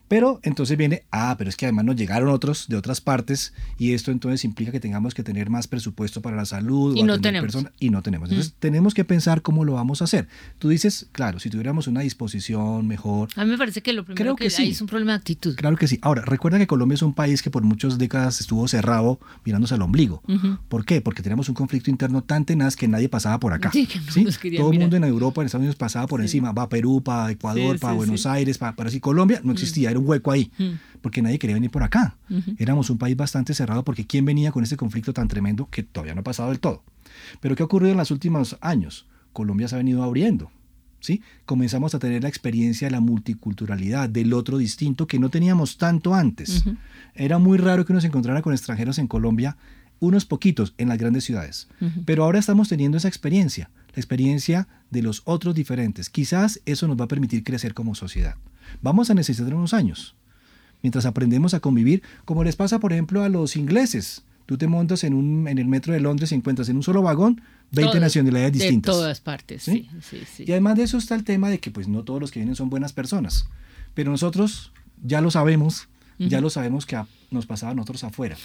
Pero 0.08 0.40
entonces 0.44 0.78
viene, 0.78 1.04
ah, 1.12 1.36
pero 1.38 1.50
es 1.50 1.56
que 1.56 1.66
además 1.66 1.86
nos 1.86 1.96
llegaron 1.96 2.30
otros 2.30 2.68
de 2.68 2.76
otras 2.76 3.02
partes 3.02 3.54
y 3.78 3.94
esto 3.94 4.12
entonces 4.12 4.46
implica 4.46 4.72
que 4.72 4.80
tengamos 4.80 5.14
que 5.14 5.24
tener 5.24 5.50
más 5.50 5.68
presupuesto 5.68 6.22
para 6.22 6.36
la 6.36 6.46
salud. 6.46 6.96
Y 6.96 7.04
no 7.04 7.20
tenemos. 7.20 7.58
y 7.80 7.90
no 7.90 8.02
tenemos. 8.02 8.30
Entonces 8.30 8.54
mm. 8.54 8.60
tenemos 8.60 8.94
que 8.94 9.04
pensar 9.04 9.42
cómo 9.42 9.66
lo 9.66 9.74
vamos 9.74 10.02
a 10.02 10.06
hacer. 10.06 10.28
Tú 10.60 10.70
dices, 10.70 11.08
claro, 11.12 11.40
si 11.40 11.50
tuviéramos 11.50 11.88
una 11.88 12.02
disposición 12.02 12.88
mejor. 12.88 13.30
A 13.36 13.46
mí 13.46 13.52
me 13.52 13.58
parece 13.58 13.82
que 13.82 13.94
lo 13.94 14.06
primero 14.06 14.36
que, 14.36 14.52
hay 14.56 14.70
es 14.72 14.82
un 14.82 14.88
problema 14.88 15.14
de 15.14 15.18
actitud. 15.18 15.56
Claro 15.56 15.78
que 15.78 15.88
sí. 15.88 16.00
Ahora, 16.02 16.24
recuerda 16.24 16.58
que 16.58 16.68
Colombia 16.68 16.96
es 16.96 17.02
un 17.02 17.14
país 17.14 17.42
que 17.42 17.50
por 17.50 17.64
muchas 17.64 17.98
décadas 17.98 18.40
estuvo 18.40 18.68
cerrado 18.68 19.20
mirándose 19.44 19.74
al 19.74 19.82
ombligo. 19.82 20.22
¿Por 20.70 20.86
qué? 20.86 21.02
Porque 21.02 21.22
teníamos 21.22 21.50
un 21.50 21.56
conflicto 21.56 21.90
interno 21.90 22.24
tan 22.24 22.46
tenaz 22.46 22.76
que 22.76 22.88
nadie 22.88 23.10
pasaba 23.10 23.40
por 23.40 23.54
acá. 23.54 23.72
Sí, 23.72 23.88
Todo 24.58 24.72
el 24.72 24.80
mundo 24.80 24.96
en 24.96 25.04
Europa, 25.04 25.42
en 25.42 25.48
Estados 25.48 25.62
Unidos 25.62 25.76
pasaba 25.76 26.08
por 26.08 26.22
encima. 26.22 26.52
Va 26.52 26.64
a 26.64 26.70
Perú, 26.70 27.02
para 27.04 27.32
Ecuador, 27.32 27.80
para 27.80 27.94
Buenos 27.94 28.26
Aires, 28.26 28.58
para, 28.58 28.76
para 28.76 28.90
así. 28.90 29.00
Colombia 29.00 29.42
no 29.44 29.52
existía, 29.52 29.92
un 30.00 30.08
hueco 30.08 30.32
ahí 30.32 30.52
porque 31.06 31.22
nadie 31.22 31.38
quería 31.38 31.54
venir 31.54 31.70
por 31.70 31.84
acá. 31.84 32.18
Éramos 32.58 32.90
un 32.90 32.98
país 32.98 33.16
bastante 33.16 33.54
cerrado 33.54 33.84
porque 33.84 34.08
¿quién 34.08 34.26
venía 34.26 34.52
con 34.52 34.64
este 34.64 34.76
conflicto 34.76 35.14
tan 35.14 35.28
tremendo 35.28 35.70
que 35.70 35.84
todavía 35.84 36.16
no 36.16 36.22
ha 36.22 36.24
pasado 36.24 36.50
del 36.50 36.60
todo? 36.60 36.84
Pero 37.42 37.56
¿qué 37.56 37.62
ha 37.62 37.68
ocurrido 37.68 37.92
en 37.92 37.98
los 38.00 38.10
últimos 38.10 38.58
años? 38.60 39.06
Colombia 39.32 39.68
se 39.68 39.76
ha 39.76 39.78
venido 39.78 40.02
abriendo. 40.04 40.50
¿sí? 41.00 41.22
Comenzamos 41.46 41.94
a 41.94 42.00
tener 42.00 42.24
la 42.24 42.30
experiencia 42.30 42.88
de 42.88 42.92
la 42.92 43.02
multiculturalidad, 43.02 44.10
del 44.10 44.34
otro 44.34 44.58
distinto 44.58 45.06
que 45.06 45.20
no 45.20 45.30
teníamos 45.30 45.78
tanto 45.78 46.16
antes. 46.16 46.64
Era 47.14 47.38
muy 47.38 47.60
raro 47.60 47.86
que 47.86 47.94
uno 47.94 48.02
se 48.02 48.08
encontrara 48.08 48.42
con 48.42 48.54
extranjeros 48.54 48.98
en 48.98 49.06
Colombia, 49.06 49.58
unos 50.00 50.26
poquitos 50.26 50.74
en 50.80 50.90
las 50.90 50.98
grandes 50.98 51.24
ciudades. 51.24 51.68
Pero 52.06 52.24
ahora 52.24 52.40
estamos 52.40 52.68
teniendo 52.68 52.98
esa 52.98 53.08
experiencia, 53.08 53.70
la 53.94 54.00
experiencia 54.00 54.68
de 54.90 55.04
los 55.04 55.22
otros 55.26 55.54
diferentes. 55.54 56.10
Quizás 56.10 56.62
eso 56.66 56.88
nos 56.88 57.00
va 57.00 57.06
a 57.06 57.10
permitir 57.10 57.44
crecer 57.44 57.76
como 57.76 57.94
sociedad. 57.94 58.38
Vamos 58.82 59.10
a 59.10 59.14
necesitar 59.14 59.54
unos 59.54 59.74
años 59.74 60.16
mientras 60.86 61.08
aprendemos 61.08 61.56
a 61.56 61.60
convivir, 61.62 62.04
como 62.26 62.44
les 62.44 62.56
pasa, 62.56 62.80
por 62.80 62.94
ejemplo, 62.94 63.24
a 63.24 63.30
los 63.30 63.56
ingleses. 63.56 64.24
Tú 64.46 64.56
te 64.56 64.68
montas 64.68 65.04
en, 65.04 65.16
un, 65.16 65.48
en 65.48 65.58
el 65.58 65.66
metro 65.66 65.94
de 65.94 66.00
Londres 66.00 66.32
y 66.32 66.36
encuentras 66.36 66.70
en 66.70 66.76
un 66.76 66.84
solo 66.84 67.02
vagón 67.02 67.42
20 67.72 68.00
nacionalidades 68.00 68.54
distintas. 68.54 68.94
De 68.94 69.02
todas 69.02 69.20
partes, 69.20 69.64
¿sí? 69.64 69.90
Sí, 70.08 70.22
sí, 70.32 70.44
Y 70.46 70.52
además 70.52 70.76
de 70.78 70.84
eso 70.84 71.00
está 71.00 71.16
el 71.16 71.24
tema 71.24 71.50
de 71.50 71.60
que 71.60 71.72
pues 71.72 71.88
no 71.88 72.04
todos 72.04 72.22
los 72.22 72.30
que 72.30 72.40
vienen 72.40 72.56
son 72.56 72.70
buenas 72.70 72.94
personas, 72.94 73.48
pero 73.96 74.12
nosotros 74.12 74.72
ya 75.04 75.22
lo 75.22 75.32
sabemos, 75.32 75.88
ya 76.20 76.40
lo 76.40 76.52
sabemos 76.52 76.86
que 76.86 77.02
nos 77.32 77.48
pasaba 77.48 77.72
a 77.72 77.76
nosotros 77.76 78.04
afuera. 78.04 78.38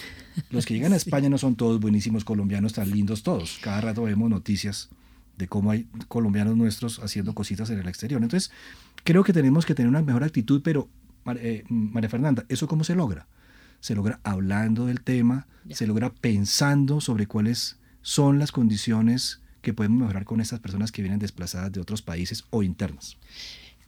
Los 0.48 0.64
que 0.64 0.72
llegan 0.72 0.94
a 0.94 0.96
España 1.04 1.28
no 1.28 1.36
son 1.36 1.56
todos 1.56 1.78
buenísimos 1.78 2.24
colombianos, 2.24 2.72
tan 2.72 2.90
lindos 2.90 3.22
todos. 3.22 3.58
Cada 3.60 3.82
rato 3.82 4.04
vemos 4.04 4.30
noticias 4.30 4.88
de 5.36 5.48
cómo 5.48 5.70
hay 5.70 5.86
colombianos 6.08 6.56
nuestros 6.56 7.00
haciendo 7.00 7.34
cositas 7.34 7.68
en 7.70 7.78
el 7.78 7.88
exterior. 7.88 8.22
Entonces, 8.22 8.50
creo 9.04 9.24
que 9.24 9.32
tenemos 9.32 9.66
que 9.66 9.74
tener 9.74 9.88
una 9.88 10.02
mejor 10.02 10.24
actitud, 10.24 10.60
pero 10.62 10.88
eh, 11.36 11.64
María 11.68 12.10
Fernanda, 12.10 12.44
¿eso 12.48 12.66
cómo 12.66 12.84
se 12.84 12.94
logra? 12.94 13.26
Se 13.80 13.94
logra 13.94 14.20
hablando 14.24 14.86
del 14.86 15.00
tema, 15.00 15.46
se 15.70 15.86
logra 15.86 16.12
pensando 16.12 17.00
sobre 17.00 17.26
cuáles 17.26 17.78
son 18.02 18.38
las 18.38 18.52
condiciones 18.52 19.40
que 19.62 19.74
podemos 19.74 20.00
mejorar 20.00 20.24
con 20.24 20.40
estas 20.40 20.60
personas 20.60 20.92
que 20.92 21.02
vienen 21.02 21.18
desplazadas 21.18 21.72
de 21.72 21.80
otros 21.80 22.02
países 22.02 22.44
o 22.50 22.62
internas. 22.62 23.16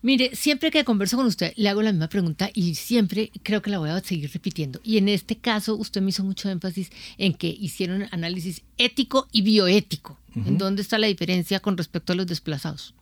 Mire, 0.02 0.35
siempre 0.35 0.73
que 0.73 0.85
converso 0.85 1.16
con 1.16 1.26
usted 1.26 1.52
le 1.57 1.69
hago 1.69 1.81
la 1.81 1.92
misma 1.92 2.09
pregunta 2.09 2.50
y 2.52 2.75
siempre 2.75 3.31
creo 3.45 3.62
que 3.62 3.71
la 3.71 3.78
voy 3.78 3.90
a 3.90 4.00
seguir 4.00 4.31
repitiendo. 4.33 4.81
Y 4.83 4.99
en 4.99 5.09
este 5.09 5.37
caso 5.37 5.76
usted 5.76 6.02
me 6.02 6.11
hizo 6.11 6.25
mucho 6.25 6.50
énfasis 6.50 6.90
en 7.19 7.35
que 7.35 7.47
hicieron 7.47 8.09
análisis 8.11 8.62
ético 8.78 9.28
y 9.31 9.42
bioético. 9.42 10.19
¿En 10.35 10.59
dónde 10.59 10.83
está 10.83 10.99
la 10.99 11.07
diferencia 11.07 11.61
con 11.61 11.76
respecto 11.76 12.12
a 12.14 12.16
los 12.16 12.26
desplazados? 12.26 12.95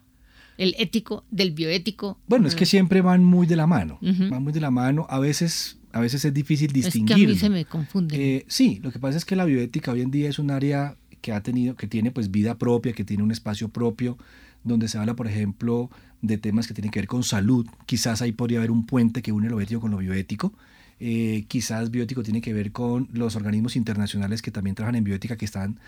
El 0.61 0.75
ético 0.79 1.25
del 1.31 1.53
bioético. 1.53 2.19
Bueno, 2.29 2.47
es 2.47 2.55
que 2.55 2.67
siempre 2.67 3.01
van 3.01 3.25
muy 3.25 3.47
de 3.47 3.57
la 3.57 3.67
mano, 3.67 3.99
van 4.03 4.43
muy 4.43 4.53
de 4.53 4.61
la 4.61 4.71
mano. 4.71 5.07
A 5.09 5.19
veces, 5.19 5.79
a 5.93 6.01
veces 6.01 6.23
es 6.27 6.35
difícil 6.35 6.71
distinguir. 6.71 7.13
Es 7.13 7.17
que 7.17 7.25
a 7.25 7.29
mí 7.29 7.39
se 7.39 7.49
me 7.49 7.65
confunde. 7.65 8.37
Eh, 8.37 8.45
sí, 8.47 8.79
lo 8.83 8.93
que 8.93 8.99
pasa 8.99 9.17
es 9.17 9.25
que 9.25 9.37
la 9.37 9.47
bioética 9.47 9.91
hoy 9.91 10.03
en 10.03 10.11
día 10.11 10.29
es 10.29 10.39
un 10.39 10.51
área 10.51 10.97
que 11.23 11.33
ha 11.33 11.43
tenido, 11.43 11.77
que 11.77 11.87
tiene 11.87 12.11
pues 12.11 12.31
vida 12.31 12.59
propia, 12.59 12.93
que 12.93 13.05
tiene 13.05 13.23
un 13.23 13.31
espacio 13.31 13.71
propio, 13.71 14.19
donde 14.63 14.89
se 14.89 14.99
habla, 14.99 15.17
por 15.17 15.27
ejemplo, 15.27 15.89
de 16.21 16.37
temas 16.37 16.67
que 16.67 16.75
tienen 16.75 16.91
que 16.91 17.01
ver 17.01 17.09
con 17.09 17.23
salud. 17.23 17.67
Quizás 17.87 18.21
ahí 18.21 18.33
podría 18.33 18.59
haber 18.59 18.71
un 18.71 18.85
puente 18.85 19.23
que 19.23 19.33
une 19.33 19.49
lo 19.49 19.63
ético 19.63 19.81
con 19.81 19.91
lo 19.93 19.97
bioético. 19.97 20.53
Eh, 20.99 21.47
quizás 21.49 21.91
bioético 21.91 22.23
tiene 22.23 22.43
que 22.43 22.53
ver 22.53 22.71
con 22.71 23.09
los 23.15 23.35
organismos 23.35 23.77
internacionales 23.77 24.43
que 24.43 24.51
también 24.51 24.77
trabajan 24.77 24.97
en 24.97 25.05
bioética, 25.05 25.39
que 25.39 25.47
están 25.47 25.79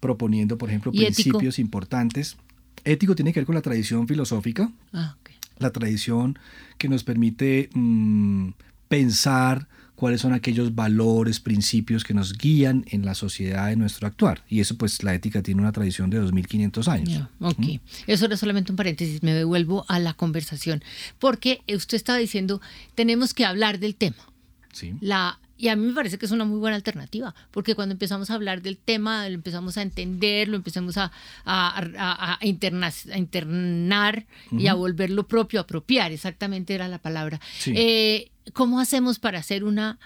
proponiendo, 0.00 0.56
por 0.56 0.70
ejemplo, 0.70 0.90
principios 0.90 1.58
importantes. 1.58 2.38
Ético 2.84 3.14
tiene 3.14 3.32
que 3.32 3.40
ver 3.40 3.46
con 3.46 3.54
la 3.54 3.62
tradición 3.62 4.08
filosófica, 4.08 4.70
ah, 4.92 5.16
la 5.58 5.70
tradición 5.70 6.38
que 6.78 6.88
nos 6.88 7.04
permite 7.04 7.70
mm, 7.74 8.50
pensar 8.88 9.68
cuáles 9.94 10.20
son 10.20 10.32
aquellos 10.32 10.74
valores, 10.74 11.38
principios 11.38 12.02
que 12.02 12.12
nos 12.12 12.36
guían 12.36 12.84
en 12.90 13.04
la 13.04 13.14
sociedad 13.14 13.68
de 13.68 13.76
nuestro 13.76 14.08
actuar. 14.08 14.42
Y 14.48 14.58
eso 14.58 14.76
pues 14.76 15.02
la 15.04 15.14
ética 15.14 15.42
tiene 15.42 15.60
una 15.60 15.70
tradición 15.70 16.10
de 16.10 16.18
2500 16.18 16.88
años. 16.88 17.28
ok, 17.38 17.80
eso 18.08 18.24
era 18.24 18.36
solamente 18.36 18.72
un 18.72 18.76
paréntesis, 18.76 19.22
me 19.22 19.32
devuelvo 19.32 19.84
a 19.88 20.00
la 20.00 20.14
conversación, 20.14 20.82
porque 21.20 21.60
usted 21.72 21.96
estaba 21.96 22.18
diciendo, 22.18 22.60
tenemos 22.96 23.32
que 23.32 23.44
hablar 23.44 23.78
del 23.78 23.94
tema. 23.94 24.16
Sí. 24.72 24.94
La 25.00 25.38
y 25.62 25.68
a 25.68 25.76
mí 25.76 25.86
me 25.86 25.92
parece 25.92 26.18
que 26.18 26.26
es 26.26 26.32
una 26.32 26.44
muy 26.44 26.58
buena 26.58 26.74
alternativa, 26.74 27.36
porque 27.52 27.76
cuando 27.76 27.92
empezamos 27.92 28.30
a 28.30 28.34
hablar 28.34 28.62
del 28.62 28.76
tema, 28.76 29.28
lo 29.28 29.36
empezamos 29.36 29.78
a 29.78 29.82
entender, 29.82 30.48
lo 30.48 30.56
empezamos 30.56 30.96
a, 30.98 31.12
a, 31.44 32.38
internar 32.42 34.26
y 34.50 34.66
a 34.66 34.74
volverlo 34.74 35.28
propio, 35.28 35.60
apropiar, 35.60 36.10
exactamente 36.10 36.74
era 36.74 36.88
la 36.88 36.98
palabra. 36.98 37.40
Eh, 37.66 38.32
¿Cómo 38.54 38.80
hacemos 38.80 39.20
para 39.20 39.38
hacer 39.38 39.62
una 39.62 40.00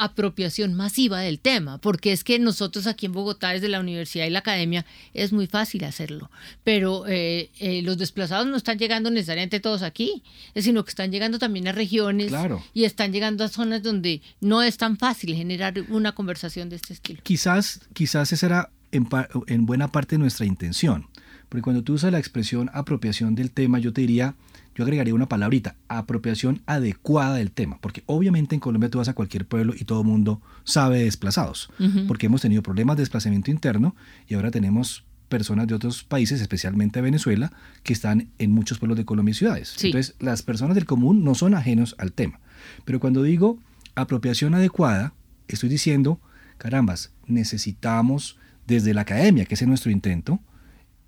apropiación 0.00 0.72
masiva 0.72 1.20
del 1.20 1.38
tema, 1.38 1.78
porque 1.78 2.12
es 2.12 2.24
que 2.24 2.38
nosotros 2.38 2.86
aquí 2.86 3.04
en 3.06 3.12
Bogotá, 3.12 3.50
desde 3.50 3.68
la 3.68 3.80
universidad 3.80 4.26
y 4.26 4.30
la 4.30 4.38
academia, 4.38 4.86
es 5.12 5.30
muy 5.32 5.46
fácil 5.46 5.84
hacerlo, 5.84 6.30
pero 6.64 7.06
eh, 7.06 7.50
eh, 7.60 7.82
los 7.82 7.98
desplazados 7.98 8.46
no 8.46 8.56
están 8.56 8.78
llegando 8.78 9.10
necesariamente 9.10 9.60
todos 9.60 9.82
aquí, 9.82 10.22
sino 10.56 10.84
que 10.84 10.88
están 10.88 11.12
llegando 11.12 11.38
también 11.38 11.68
a 11.68 11.72
regiones 11.72 12.32
y 12.72 12.84
están 12.84 13.12
llegando 13.12 13.44
a 13.44 13.48
zonas 13.48 13.82
donde 13.82 14.22
no 14.40 14.62
es 14.62 14.78
tan 14.78 14.96
fácil 14.96 15.34
generar 15.34 15.74
una 15.90 16.12
conversación 16.12 16.70
de 16.70 16.76
este 16.76 16.94
estilo. 16.94 17.20
Quizás, 17.22 17.80
quizás 17.92 18.32
esa 18.32 18.46
era 18.46 18.70
en, 18.92 19.06
en 19.48 19.66
buena 19.66 19.92
parte 19.92 20.16
nuestra 20.16 20.46
intención, 20.46 21.08
porque 21.50 21.62
cuando 21.62 21.82
tú 21.82 21.92
usas 21.92 22.10
la 22.10 22.18
expresión 22.18 22.70
apropiación 22.72 23.34
del 23.34 23.50
tema, 23.50 23.78
yo 23.78 23.92
te 23.92 24.00
diría 24.00 24.34
yo 24.80 24.84
agregaría 24.84 25.14
una 25.14 25.28
palabrita, 25.28 25.76
apropiación 25.88 26.62
adecuada 26.64 27.34
del 27.34 27.50
tema, 27.50 27.78
porque 27.82 28.02
obviamente 28.06 28.54
en 28.54 28.60
Colombia 28.62 28.88
tú 28.88 28.96
vas 28.96 29.08
a 29.08 29.12
cualquier 29.12 29.44
pueblo 29.46 29.74
y 29.78 29.84
todo 29.84 30.00
el 30.00 30.06
mundo 30.06 30.40
sabe 30.64 31.00
de 31.00 31.04
desplazados, 31.04 31.70
porque 32.08 32.26
hemos 32.26 32.40
tenido 32.40 32.62
problemas 32.62 32.96
de 32.96 33.02
desplazamiento 33.02 33.50
interno 33.50 33.94
y 34.26 34.34
ahora 34.34 34.50
tenemos 34.50 35.04
personas 35.28 35.66
de 35.66 35.74
otros 35.74 36.02
países, 36.02 36.40
especialmente 36.40 37.02
Venezuela, 37.02 37.52
que 37.82 37.92
están 37.92 38.30
en 38.38 38.52
muchos 38.52 38.78
pueblos 38.78 38.96
de 38.96 39.04
Colombia 39.04 39.32
y 39.32 39.34
ciudades. 39.34 39.76
Entonces, 39.82 40.14
las 40.18 40.42
personas 40.42 40.74
del 40.74 40.86
común 40.86 41.24
no 41.24 41.34
son 41.34 41.54
ajenos 41.54 41.94
al 41.98 42.14
tema. 42.14 42.40
Pero 42.86 43.00
cuando 43.00 43.22
digo 43.22 43.58
apropiación 43.94 44.54
adecuada, 44.54 45.12
estoy 45.46 45.68
diciendo, 45.68 46.22
carambas, 46.56 47.12
necesitamos 47.26 48.38
desde 48.66 48.94
la 48.94 49.02
academia, 49.02 49.44
que 49.44 49.54
es 49.56 49.66
nuestro 49.66 49.90
intento, 49.90 50.40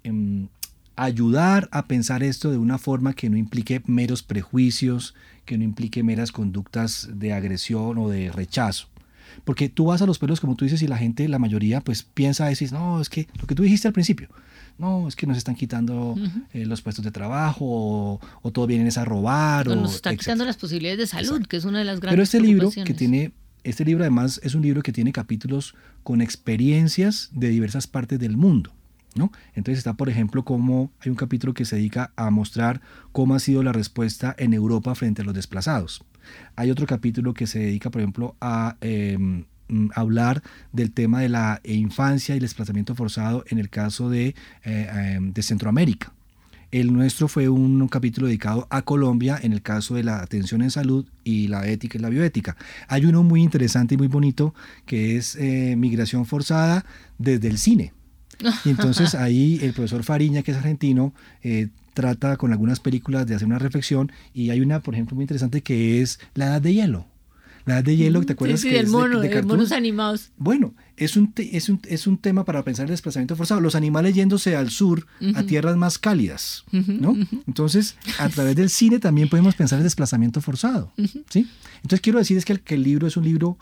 em, 0.05 0.49
ayudar 1.05 1.69
a 1.73 1.87
pensar 1.87 2.23
esto 2.23 2.51
de 2.51 2.59
una 2.59 2.79
forma 2.79 3.15
que 3.15 3.29
no 3.31 3.37
implique 3.37 3.83
meros 3.87 4.23
prejuicios, 4.23 5.15
que 5.45 5.59
no 5.59 5.65
implique 5.65 6.03
meras 6.03 6.33
conductas 6.33 7.09
de 7.13 7.33
agresión 7.33 7.99
o 7.99 8.09
de 8.09 8.31
rechazo. 8.31 8.89
Porque 9.45 9.69
tú 9.69 9.87
vas 9.87 10.03
a 10.03 10.07
los 10.07 10.19
pueblos, 10.19 10.41
como 10.41 10.57
tú 10.57 10.65
dices, 10.65 10.83
y 10.83 10.87
la 10.87 10.99
gente, 10.99 11.27
la 11.29 11.39
mayoría, 11.39 11.81
pues 11.81 12.03
piensa, 12.03 12.47
decir, 12.47 12.73
no, 12.73 13.01
es 13.01 13.09
que 13.09 13.29
lo 13.41 13.47
que 13.47 13.55
tú 13.55 13.63
dijiste 13.63 13.89
al 13.89 13.95
principio, 13.95 14.29
no, 14.79 15.09
es 15.09 15.17
que 15.17 15.27
nos 15.27 15.37
están 15.37 15.55
quitando 15.55 16.15
eh, 16.53 16.67
los 16.67 16.83
puestos 16.83 17.05
de 17.05 17.11
trabajo, 17.11 18.21
o, 18.43 18.51
todo 18.53 18.67
vienen 18.67 18.91
a 18.95 19.05
robar. 19.05 19.69
O, 19.69 19.77
nos 19.77 19.95
están 19.95 20.17
quitando 20.17 20.45
las 20.45 20.57
posibilidades 20.57 20.99
de 20.99 21.07
salud, 21.07 21.47
que 21.47 21.57
es 21.57 21.65
una 21.65 21.79
de 21.79 21.85
las 21.85 22.01
grandes 22.01 22.15
Pero 22.15 22.23
este 22.23 22.41
libro 22.41 22.71
que 22.71 22.95
tiene, 22.95 23.33
este 23.65 23.85
libro 23.85 24.05
además 24.05 24.41
es 24.43 24.55
un 24.55 24.63
libro 24.63 24.83
que 24.83 24.93
tiene 24.93 25.13
capítulos 25.13 25.75
con 26.03 26.21
experiencias 26.21 27.31
de 27.33 27.49
diversas 27.49 27.87
partes 27.87 28.19
del 28.19 28.37
mundo. 28.37 28.73
Entonces 29.55 29.79
está, 29.79 29.95
por 29.95 30.09
ejemplo, 30.09 30.45
como 30.45 30.91
hay 31.01 31.11
un 31.11 31.17
capítulo 31.17 31.55
que 31.55 31.65
se 31.65 31.77
dedica 31.77 32.13
a 32.17 32.31
mostrar 32.31 32.81
cómo 33.13 33.35
ha 33.35 33.41
sido 33.41 33.63
la 33.63 33.73
respuesta 33.73 34.35
en 34.39 34.55
Europa 34.55 34.95
frente 34.95 35.23
a 35.23 35.25
los 35.25 35.35
desplazados. 35.35 36.05
Hay 36.57 36.71
otro 36.71 36.87
capítulo 36.87 37.35
que 37.35 37.47
se 37.47 37.59
dedica, 37.59 37.91
por 37.91 38.01
ejemplo, 38.01 38.37
a 38.41 38.77
em, 38.81 39.45
mm, 39.69 39.89
hablar 39.95 40.43
del 40.73 40.93
tema 40.93 41.21
de 41.21 41.29
la 41.29 41.61
infancia 41.65 42.35
y 42.35 42.39
el 42.39 42.43
desplazamiento 42.43 42.95
forzado 42.95 43.45
en 43.49 43.59
el 43.59 43.69
caso 43.69 44.09
de, 44.09 44.35
eh, 44.65 45.15
em, 45.17 45.33
de 45.33 45.43
Centroamérica. 45.43 46.13
El 46.71 46.91
nuestro 46.95 47.29
fue 47.29 47.51
un, 47.51 47.87
capítulo 47.89 48.29
dedicado 48.29 48.67
a 48.71 48.81
Colombia 48.81 49.39
en 49.43 49.53
el 49.53 49.61
caso 49.61 49.95
de 49.95 50.05
la 50.05 50.23
atención 50.23 50.63
en 50.63 50.71
salud 50.71 51.05
y 51.23 51.49
la 51.49 51.67
ética 51.67 51.99
y 51.99 52.01
la 52.01 52.09
bioética. 52.09 52.57
Hay 52.89 53.05
uno 53.05 53.23
muy 53.23 53.43
interesante 53.43 53.95
y 53.95 53.99
muy 53.99 54.09
bonito 54.09 54.55
que 54.87 55.19
es 55.19 55.37
eh, 55.37 55.75
migración 55.77 56.25
forzada 56.25 56.87
desde 57.19 57.49
el 57.49 57.59
cine 57.59 57.93
Y 58.65 58.71
entonces 58.71 59.15
ahí 59.17 59.59
el 59.63 59.73
profesor 59.73 60.03
Fariña, 60.05 60.43
que 60.43 60.51
es 60.53 60.57
argentino, 60.57 61.13
eh, 61.43 61.69
trata 61.95 62.37
con 62.37 62.53
algunas 62.53 62.81
películas 62.81 63.27
de 63.27 63.35
hacer 63.35 63.47
una 63.47 63.59
reflexión 63.59 64.11
y 64.35 64.51
hay 64.51 64.61
una, 64.61 64.81
por 64.81 64.95
ejemplo, 64.95 65.15
muy 65.15 65.25
interesante 65.25 65.61
que 65.63 66.01
es 66.03 66.21
La 66.35 66.47
Edad 66.47 66.63
de 66.63 66.75
Hielo. 66.75 67.07
La 67.65 67.75
Edad 67.75 67.85
de 67.85 67.97
Hielo, 67.97 68.23
¿te 68.23 68.33
acuerdas? 68.33 68.61
Sí, 68.61 68.71
que 68.71 68.83
de- 68.83 68.89
mono, 68.89 69.21
de 69.21 69.29
de, 69.29 69.43
monos 69.43 69.71
animados. 69.71 70.31
Bueno, 70.37 70.75
es 70.97 71.17
un, 71.17 71.33
te- 71.33 71.57
es, 71.57 71.69
un, 71.69 71.81
es 71.87 72.09
un 72.09 72.19
tema 72.19 72.45
para 72.45 72.65
pensar 72.65 72.87
el 72.87 72.91
desplazamiento 72.91 73.37
forzado. 73.37 73.61
Los 73.61 73.77
animales 73.77 74.17
yéndose 74.17 74.57
al 74.57 74.71
sur, 74.71 75.07
a 75.37 75.45
tierras 75.45 75.77
más 75.77 75.97
cálidas, 75.99 76.65
¿no? 76.73 77.17
Entonces, 77.47 77.97
a 78.19 78.29
través 78.31 78.57
del 78.57 78.69
cine 78.69 78.99
también 78.99 79.29
podemos 79.29 79.55
pensar 79.55 79.79
el 79.79 79.85
desplazamiento 79.85 80.41
forzado, 80.41 80.93
¿sí? 81.31 81.47
Entonces, 81.77 82.01
quiero 82.01 82.19
decir 82.19 82.37
es 82.37 82.45
que 82.45 82.55
el, 82.55 82.61
que 82.63 82.75
el 82.75 82.83
libro 82.83 83.07
es 83.07 83.17
un 83.17 83.25
libro 83.25 83.57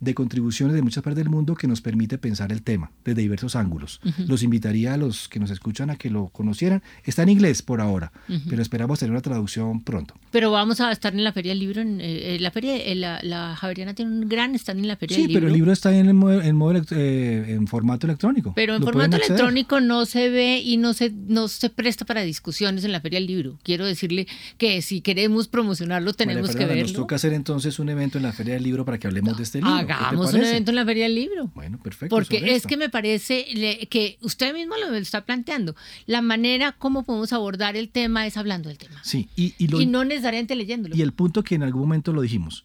de 0.00 0.14
contribuciones 0.14 0.74
de 0.74 0.82
muchas 0.82 1.02
partes 1.02 1.22
del 1.24 1.30
mundo 1.30 1.54
que 1.54 1.66
nos 1.66 1.80
permite 1.80 2.18
pensar 2.18 2.52
el 2.52 2.62
tema 2.62 2.90
desde 3.04 3.22
diversos 3.22 3.56
ángulos. 3.56 4.00
Los 4.26 4.42
invitaría 4.42 4.94
a 4.94 4.96
los 4.96 5.28
que 5.28 5.40
nos 5.40 5.50
escuchan 5.50 5.90
a 5.90 5.96
que 5.96 6.10
lo 6.10 6.28
conocieran. 6.28 6.82
Está 7.04 7.22
en 7.22 7.30
inglés 7.30 7.62
por 7.62 7.80
ahora, 7.80 8.12
pero 8.48 8.60
esperamos 8.62 8.98
tener 8.98 9.12
una 9.12 9.22
traducción 9.22 9.82
pronto. 9.82 10.14
Pero 10.30 10.50
vamos 10.50 10.80
a 10.80 10.92
estar 10.92 11.14
en 11.14 11.24
la 11.24 11.32
Feria 11.32 11.50
del 11.52 11.60
Libro. 11.60 11.80
En, 11.80 12.00
eh, 12.00 12.34
eh, 12.36 12.38
la 12.40 12.50
Feria, 12.50 12.76
eh, 12.76 12.94
la, 12.94 13.20
la 13.22 13.56
Javeriana 13.56 13.94
tiene 13.94 14.10
un 14.12 14.28
gran 14.28 14.54
stand 14.54 14.80
en 14.80 14.88
la 14.88 14.96
Feria 14.96 15.16
Sí, 15.16 15.22
del 15.22 15.28
Libro. 15.28 15.40
pero 15.40 15.46
el 15.48 15.54
libro 15.54 15.72
está 15.72 15.96
en, 15.96 16.06
el 16.06 16.14
modo- 16.14 16.42
en, 16.42 16.56
modo 16.56 16.82
eh, 16.90 17.44
en 17.48 17.66
formato 17.66 18.06
electrónico. 18.06 18.52
Pero 18.54 18.74
en 18.74 18.80
Lo 18.80 18.86
formato 18.86 19.16
electrónico 19.16 19.80
no 19.80 20.04
se 20.06 20.28
ve 20.28 20.60
y 20.64 20.76
no 20.76 20.92
se, 20.92 21.10
no 21.10 21.48
se 21.48 21.70
presta 21.70 22.04
para 22.04 22.22
discusiones 22.22 22.84
en 22.84 22.92
la 22.92 23.00
Feria 23.00 23.18
del 23.18 23.26
Libro. 23.26 23.58
Quiero 23.62 23.86
decirle 23.86 24.26
que 24.58 24.82
si 24.82 25.00
queremos 25.00 25.48
promocionarlo 25.48 26.06
María 26.10 26.16
tenemos 26.16 26.48
que 26.50 26.52
Fernanda, 26.58 26.74
verlo. 26.74 26.88
Nos 26.92 26.92
toca 26.96 27.16
hacer 27.16 27.32
entonces 27.32 27.78
un 27.78 27.88
evento 27.88 28.18
en 28.18 28.24
la 28.24 28.32
Feria 28.32 28.54
del 28.54 28.62
Libro 28.62 28.84
para 28.84 28.98
que 28.98 29.06
hablemos 29.06 29.36
de 29.36 29.42
este 29.42 29.58
libro. 29.58 29.76
¿Qué 29.78 29.85
te 29.85 29.85
Hagamos 29.94 30.34
un 30.34 30.40
evento 30.42 30.70
en 30.70 30.74
la 30.76 30.84
Feria 30.84 31.04
del 31.04 31.14
Libro. 31.14 31.50
Bueno, 31.54 31.78
perfecto. 31.82 32.14
Porque 32.14 32.54
es 32.54 32.66
que 32.66 32.76
me 32.76 32.88
parece 32.88 33.44
que 33.90 34.18
usted 34.20 34.52
mismo 34.54 34.74
lo 34.76 34.94
está 34.96 35.24
planteando. 35.24 35.74
La 36.06 36.22
manera 36.22 36.72
como 36.72 37.04
podemos 37.04 37.32
abordar 37.32 37.76
el 37.76 37.88
tema 37.88 38.26
es 38.26 38.36
hablando 38.36 38.68
del 38.68 38.78
tema. 38.78 39.00
Sí, 39.04 39.28
y, 39.36 39.54
y 39.58 39.68
lo- 39.68 39.80
y 39.80 39.86
no 39.86 40.04
necesariamente 40.04 40.54
leyéndolo. 40.54 40.94
y 40.96 41.02
el 41.02 41.12
punto 41.12 41.42
que 41.42 41.54
en 41.54 41.62
algún 41.62 41.82
momento 41.82 42.12
lo 42.12 42.22
dijimos. 42.22 42.64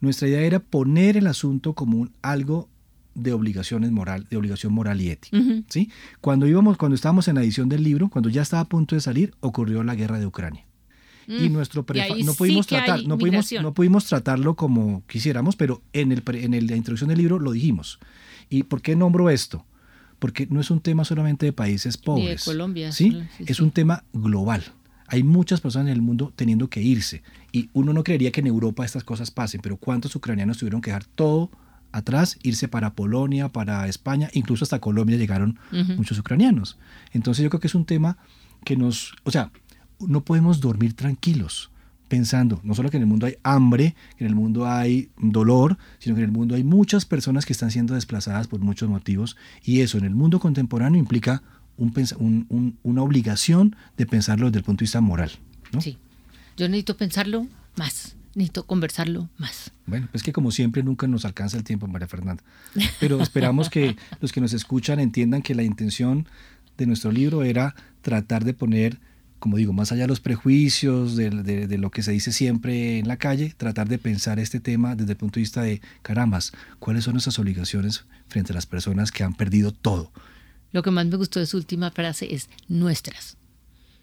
Nuestra 0.00 0.28
idea 0.28 0.40
era 0.40 0.58
poner 0.60 1.16
el 1.16 1.26
asunto 1.26 1.72
como 1.74 1.98
un, 1.98 2.12
algo 2.22 2.68
de 3.14 3.32
obligaciones 3.32 3.90
moral, 3.92 4.26
de 4.28 4.36
obligación 4.36 4.72
moral 4.72 5.00
y 5.00 5.08
ética. 5.10 5.38
¿sí? 5.68 5.90
Cuando 6.20 6.46
íbamos, 6.48 6.76
cuando 6.76 6.96
estábamos 6.96 7.28
en 7.28 7.36
la 7.36 7.42
edición 7.42 7.68
del 7.68 7.84
libro, 7.84 8.08
cuando 8.10 8.28
ya 8.28 8.42
estaba 8.42 8.62
a 8.62 8.68
punto 8.68 8.96
de 8.96 9.00
salir, 9.00 9.32
ocurrió 9.40 9.82
la 9.84 9.94
guerra 9.94 10.18
de 10.18 10.26
Ucrania. 10.26 10.66
Y 11.28 11.48
Mm. 11.48 11.52
nuestro 11.52 11.82
Y 11.82 11.84
prefa- 11.84 12.14
ahí 12.14 12.22
no 12.24 12.32
sí 12.32 12.38
pudimos 12.38 12.66
hay 12.72 12.78
tratar, 12.84 13.04
no 13.06 13.16
pudimos, 13.18 13.50
no 13.60 13.72
pudimos 13.74 14.04
tratarlo 14.06 14.54
como 14.56 15.02
quisiéramos, 15.06 15.56
pero 15.56 15.82
en 15.92 16.12
el 16.12 16.22
en 16.34 16.54
el- 16.54 16.66
la 16.66 16.76
introducción 16.76 17.08
del 17.08 17.18
libro 17.18 17.38
lo 17.38 17.52
dijimos. 17.52 17.98
¿Y 18.50 18.64
por 18.64 18.82
qué 18.82 18.94
nombro 18.96 19.30
esto? 19.30 19.64
Porque 20.18 20.46
no 20.50 20.60
es 20.60 20.70
un 20.70 20.80
tema 20.80 21.04
solamente 21.04 21.46
de 21.46 21.52
países 21.52 21.96
pobres. 21.96 22.44
Colombia, 22.44 22.92
¿sí? 22.92 23.22
sí, 23.36 23.44
es 23.46 23.56
sí. 23.58 23.62
un 23.62 23.70
tema 23.70 24.04
global. 24.12 24.62
Hay 25.08 25.22
muchas 25.22 25.60
personas 25.60 25.88
en 25.88 25.92
el 25.92 26.02
mundo 26.02 26.32
teniendo 26.34 26.68
que 26.68 26.80
irse. 26.82 27.22
Y 27.52 27.68
uno 27.74 27.92
no 27.92 28.02
creería 28.04 28.32
que 28.32 28.40
en 28.40 28.46
Europa 28.46 28.84
estas 28.84 29.04
cosas 29.04 29.30
pasen, 29.30 29.60
pero 29.62 29.76
¿cuántos 29.76 30.14
ucranianos 30.16 30.58
tuvieron 30.58 30.80
que 30.80 30.90
dejar 30.90 31.04
todo 31.04 31.50
atrás, 31.92 32.38
irse 32.42 32.68
para 32.68 32.94
Polonia, 32.94 33.50
para 33.50 33.86
España, 33.86 34.28
incluso 34.32 34.64
hasta 34.64 34.80
Colombia 34.80 35.16
llegaron 35.16 35.58
Ujú. 35.72 35.92
muchos 35.96 36.18
ucranianos? 36.18 36.78
Entonces 37.12 37.42
yo 37.44 37.50
creo 37.50 37.60
que 37.60 37.66
es 37.68 37.74
un 37.74 37.84
tema 37.84 38.16
que 38.64 38.76
nos, 38.78 39.12
o 39.24 39.30
sea, 39.30 39.50
no 40.08 40.22
podemos 40.24 40.60
dormir 40.60 40.94
tranquilos 40.94 41.70
pensando 42.08 42.60
no 42.62 42.74
solo 42.74 42.90
que 42.90 42.98
en 42.98 43.02
el 43.02 43.08
mundo 43.08 43.26
hay 43.26 43.36
hambre, 43.42 43.94
que 44.18 44.24
en 44.24 44.28
el 44.30 44.36
mundo 44.36 44.66
hay 44.68 45.08
dolor, 45.16 45.78
sino 45.98 46.14
que 46.14 46.20
en 46.22 46.26
el 46.26 46.32
mundo 46.32 46.54
hay 46.54 46.62
muchas 46.62 47.04
personas 47.06 47.44
que 47.46 47.52
están 47.54 47.70
siendo 47.70 47.94
desplazadas 47.94 48.46
por 48.46 48.60
muchos 48.60 48.88
motivos 48.88 49.36
y 49.64 49.80
eso 49.80 49.98
en 49.98 50.04
el 50.04 50.14
mundo 50.14 50.38
contemporáneo 50.38 50.98
implica 50.98 51.42
un 51.76 51.92
un- 52.18 52.46
un- 52.50 52.78
una 52.84 53.02
obligación 53.02 53.74
de 53.96 54.06
pensarlo 54.06 54.46
desde 54.46 54.58
el 54.58 54.64
punto 54.64 54.80
de 54.80 54.84
vista 54.84 55.00
moral. 55.00 55.32
¿no? 55.72 55.80
Sí. 55.80 55.98
Yo 56.56 56.68
necesito 56.68 56.96
pensarlo 56.96 57.48
más. 57.76 58.14
Necesito 58.36 58.64
conversarlo 58.66 59.28
más. 59.38 59.72
Bueno, 59.86 60.08
es 60.12 60.22
que 60.22 60.32
como 60.32 60.50
siempre 60.52 60.82
nunca 60.84 61.06
nos 61.08 61.24
alcanza 61.24 61.56
el 61.56 61.64
tiempo, 61.64 61.86
María 61.88 62.06
Fernanda. 62.08 62.42
Pero 63.00 63.20
esperamos 63.20 63.70
que 63.70 63.96
los 64.20 64.30
que 64.30 64.40
nos 64.40 64.52
escuchan 64.52 65.00
entiendan 65.00 65.40
que 65.42 65.54
la 65.54 65.62
intención 65.64 66.26
de 66.78 66.86
nuestro 66.86 67.10
libro 67.12 67.42
era 67.44 67.74
tratar 68.02 68.44
de 68.44 68.52
poner, 68.54 68.98
como 69.44 69.58
digo, 69.58 69.74
más 69.74 69.92
allá 69.92 70.04
de 70.04 70.08
los 70.08 70.20
prejuicios, 70.20 71.16
de, 71.16 71.28
de- 71.28 71.66
de 71.66 71.76
lo 71.76 71.90
que 71.90 72.02
se 72.02 72.12
dice 72.12 72.32
siempre 72.32 72.98
en 72.98 73.06
la 73.08 73.18
calle, 73.18 73.52
tratar 73.58 73.90
de 73.90 73.98
pensar 73.98 74.38
este 74.38 74.58
tema 74.58 74.96
desde 74.96 75.12
el 75.12 75.18
punto 75.18 75.34
de 75.34 75.40
vista 75.42 75.60
de, 75.60 75.82
carambas, 76.00 76.52
¿cuáles 76.78 77.04
son 77.04 77.12
nuestras 77.12 77.38
obligaciones 77.38 78.06
frente 78.26 78.52
a 78.52 78.54
las 78.54 78.64
personas 78.64 79.12
que 79.12 79.22
han 79.22 79.34
perdido 79.34 79.70
todo? 79.70 80.10
Lo 80.72 80.82
que 80.82 80.90
más 80.90 81.04
me 81.04 81.16
gustó 81.18 81.40
de 81.40 81.46
su 81.46 81.58
última 81.58 81.90
frase 81.90 82.34
es 82.34 82.48
nuestras. 82.68 83.36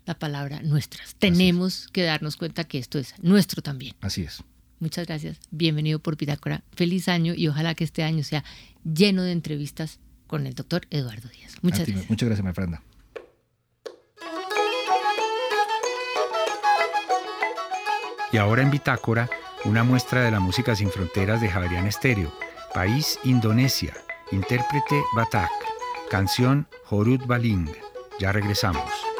La 0.06 0.14
palabra 0.14 0.62
nuestras. 0.62 1.16
Tenemos 1.16 1.88
que 1.92 2.04
darnos 2.04 2.36
cuenta 2.38 2.64
que 2.66 2.78
esto 2.78 3.00
es 3.00 3.16
nuestro 3.24 3.64
también. 3.64 3.96
Así 4.02 4.22
es. 4.22 4.44
Muchas 4.80 5.08
gracias. 5.08 5.40
Bienvenido 5.50 5.98
por 5.98 6.18
Pitácora. 6.18 6.64
Feliz 6.76 7.08
año 7.08 7.34
y 7.36 7.48
ojalá 7.48 7.74
que 7.74 7.84
este 7.84 8.04
año 8.04 8.24
sea 8.24 8.44
lleno 8.84 9.24
de 9.24 9.32
entrevistas 9.32 9.98
con 10.28 10.46
el 10.46 10.54
doctor 10.54 10.86
Eduardo 10.92 11.30
Díaz. 11.30 11.56
Muchas 11.64 11.86
ti, 11.86 11.94
gracias. 11.94 12.10
Muchas 12.12 12.28
gracias, 12.30 12.44
María 12.46 12.82
Y 18.32 18.38
ahora 18.38 18.62
en 18.62 18.72
Bitácora, 18.72 19.30
una 19.66 19.84
muestra 19.84 20.22
de 20.22 20.32
la 20.32 20.40
música 20.40 20.76
sin 20.76 20.90
fronteras 20.90 21.42
de 21.42 21.50
Javerian 21.50 21.88
Estéreo. 21.88 22.32
País 22.74 23.20
Indonesia. 23.24 23.94
Intérprete 24.32 25.02
Batak. 25.16 25.52
Canción 26.10 26.68
Horut 26.90 27.26
Baling. 27.28 27.70
Ya 28.20 28.32
regresamos. 28.32 29.11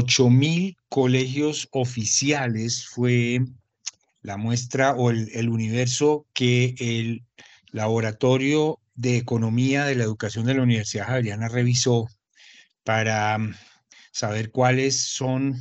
Ocho 0.00 0.30
mil 0.30 0.76
colegios 0.88 1.68
oficiales 1.72 2.86
fue 2.86 3.40
la 4.22 4.36
muestra 4.36 4.94
o 4.94 5.10
el, 5.10 5.48
universo 5.48 6.24
que 6.32 6.76
el 6.78 7.24
Laboratorio 7.72 8.78
de 8.94 9.16
Economía 9.16 9.86
de 9.86 9.96
la 9.96 10.04
Educación 10.04 10.46
de 10.46 10.54
la 10.54 10.62
Universidad 10.62 11.08
Javeriana 11.08 11.48
revisó 11.48 12.06
para 12.84 13.38
mm, 13.38 13.56
saber 14.12 14.52
cuáles 14.52 14.94
son 14.94 15.58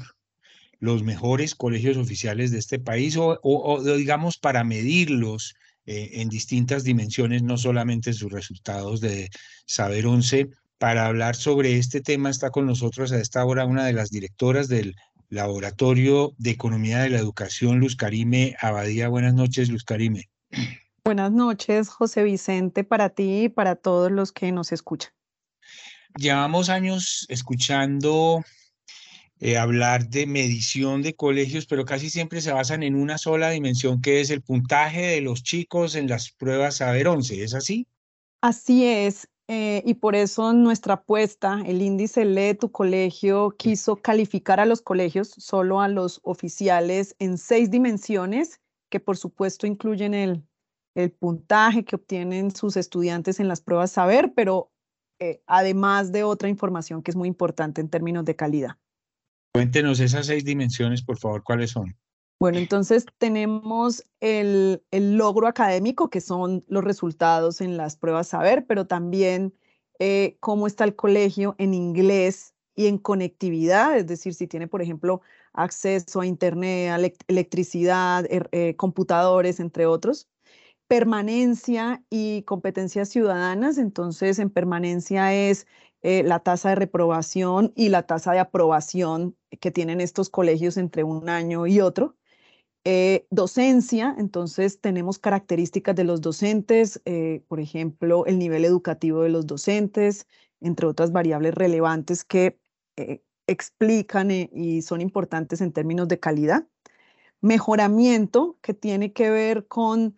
los 0.77 1.01
mejores 1.01 1.55
colegios 1.55 1.97
oficiales 1.97 2.51
de 2.51 2.59
este 2.59 2.77
país 2.77 3.17
o, 3.17 3.81
digamos 3.97 4.37
para 4.37 4.63
medirlos 4.63 5.55
eh, 5.87 6.11
en 6.21 6.29
distintas 6.29 6.83
dimensiones, 6.83 7.41
no 7.41 7.57
solamente 7.57 8.13
sus 8.13 8.31
resultados 8.31 9.01
de 9.01 9.31
Saber 9.65 10.05
11. 10.05 10.51
Para 10.77 11.07
hablar 11.07 11.35
sobre 11.35 11.77
este 11.77 12.01
tema 12.01 12.29
está 12.29 12.51
con 12.51 12.67
nosotros 12.67 13.11
a 13.11 13.19
esta 13.19 13.43
hora 13.43 13.65
una 13.65 13.85
de 13.85 13.93
las 13.93 14.11
directoras 14.11 14.67
del 14.67 14.95
Laboratorio 15.29 16.33
de 16.37 16.51
Economía 16.51 16.99
de 16.99 17.09
la 17.09 17.17
Educación, 17.17 17.79
Luz 17.79 17.95
Karime 17.95 18.55
Abadía. 18.61 19.09
Buenas 19.09 19.33
noches, 19.33 19.69
Luz 19.69 19.83
Karime. 19.83 20.29
Buenas 21.03 21.31
noches, 21.31 21.89
José 21.89 22.23
Vicente, 22.23 22.83
para 22.83 23.09
ti 23.09 23.45
y 23.45 23.49
para 23.49 23.75
todos 23.75 24.11
los 24.11 24.31
que 24.31 24.51
nos 24.51 24.71
escuchan. 24.71 25.11
llevamos 26.15 26.69
años 26.69 27.25
escuchando 27.29 28.43
eh, 29.39 29.57
hablar 29.57 30.09
de 30.09 30.27
medición 30.27 31.01
de 31.01 31.15
colegios, 31.15 31.65
pero 31.65 31.85
casi 31.85 32.09
siempre 32.09 32.41
se 32.41 32.51
basan 32.51 32.83
en 32.83 32.95
una 32.95 33.17
sola 33.17 33.49
dimensión, 33.49 33.99
que 34.01 34.21
es 34.21 34.29
el 34.29 34.41
puntaje 34.41 35.07
de 35.07 35.21
los 35.21 35.41
chicos 35.41 35.95
en 35.95 36.07
las 36.07 36.31
pruebas 36.31 36.77
Saber 36.77 37.07
11. 37.07 37.43
¿Es 37.43 37.55
así? 37.55 37.87
Así 38.41 38.85
es. 38.85 39.27
Eh, 39.49 39.81
y 39.85 39.93
por 39.93 40.15
eso 40.15 40.51
nuestra 40.51 40.95
apuesta, 40.95 41.61
el 41.65 41.81
índice 41.81 42.25
Lee 42.25 42.53
tu 42.53 42.69
colegio, 42.69 43.55
quiso 43.57 43.95
calificar 43.95 44.59
a 44.59 44.65
los 44.65 44.81
colegios, 44.81 45.29
solo 45.29 45.79
a 45.79 45.87
los 45.87 46.19
oficiales, 46.23 47.15
en 47.19 47.37
seis 47.37 47.71
dimensiones, 47.71 48.59
que 48.89 48.99
por 48.99 49.15
supuesto 49.15 49.65
incluyen 49.65 50.13
el, 50.13 50.43
puntaje 51.19 51.85
que 51.85 51.95
obtienen 51.95 52.49
sus 52.49 52.75
estudiantes 52.75 53.39
en 53.39 53.47
las 53.47 53.61
pruebas 53.61 53.91
saber, 53.91 54.33
pero 54.35 54.71
eh, 55.19 55.43
además 55.45 56.11
de 56.11 56.23
otra 56.23 56.49
información 56.49 57.03
que 57.03 57.11
es 57.11 57.15
muy 57.15 57.27
importante 57.27 57.81
en 57.81 57.89
términos 57.89 58.25
de 58.25 58.35
calidad. 58.35 58.77
Cuéntenos 59.53 59.99
esas 59.99 60.25
seis 60.25 60.43
dimensiones, 60.43 61.03
por 61.03 61.19
favor, 61.19 61.43
¿cuáles 61.43 61.69
son? 61.69 61.95
Bueno, 62.39 62.59
entonces 62.59 63.05
tenemos 63.17 64.03
el, 64.19 64.83
logro 64.91 65.47
académico, 65.47 66.09
que 66.11 66.21
son 66.21 66.63
los 66.67 66.83
resultados 66.83 67.61
en 67.61 67.77
las 67.77 67.97
pruebas 67.97 68.27
saber, 68.27 68.65
pero 68.67 68.85
también 68.85 69.55
eh, 69.99 70.37
cómo 70.39 70.67
está 70.67 70.83
el 70.83 70.95
colegio 70.95 71.55
en 71.57 71.73
inglés 71.73 72.53
y 72.75 72.85
en 72.87 72.99
conectividad, 72.99 73.97
es 73.97 74.05
decir, 74.05 74.35
si 74.35 74.45
tiene, 74.47 74.67
por 74.67 74.83
ejemplo, 74.83 75.21
acceso 75.53 76.21
a 76.21 76.27
Internet, 76.27 77.15
electricidad, 77.27 78.25
er, 78.29 78.49
eh, 78.51 78.75
computadores, 78.75 79.59
entre 79.59 79.87
otros. 79.87 80.27
Permanencia 80.87 82.03
y 82.11 82.43
competencias 82.43 83.09
ciudadanas, 83.09 83.79
entonces 83.79 84.39
en 84.39 84.51
permanencia 84.51 85.33
es 85.33 85.67
eh, 86.03 86.23
la 86.23 86.39
tasa 86.39 86.69
de 86.69 86.75
reprobación 86.75 87.73
y 87.75 87.89
la 87.89 88.03
tasa 88.03 88.33
de 88.33 88.39
aprobación 88.39 89.35
que 89.59 89.71
tienen 89.71 90.01
estos 90.01 90.29
colegios 90.29 90.77
entre 90.77 91.03
un 91.03 91.29
año 91.29 91.65
y 91.67 91.81
otro. 91.81 92.15
Eh, 92.89 93.27
docencia, 93.31 94.15
entonces 94.17 94.79
tenemos 94.79 95.19
características 95.19 95.93
de 95.93 96.05
los 96.05 96.21
docentes, 96.21 97.01
eh, 97.03 97.43
por 97.49 97.59
ejemplo, 97.59 98.25
el 98.25 98.39
nivel 98.39 98.63
educativo 98.63 99.23
de 99.23 99.29
los 99.29 99.45
docentes, 99.45 100.25
entre 100.61 100.87
otras 100.87 101.11
variables 101.11 101.53
relevantes 101.53 102.23
que 102.23 102.61
eh, 102.95 103.21
explican 103.45 104.31
y 104.31 104.81
son 104.83 105.01
importantes 105.01 105.59
en 105.59 105.73
términos 105.73 106.07
de 106.07 106.21
calidad. 106.21 106.65
Mejoramiento, 107.41 108.57
que 108.61 108.73
tiene 108.73 109.11
que 109.11 109.31
ver 109.31 109.67
con 109.67 110.15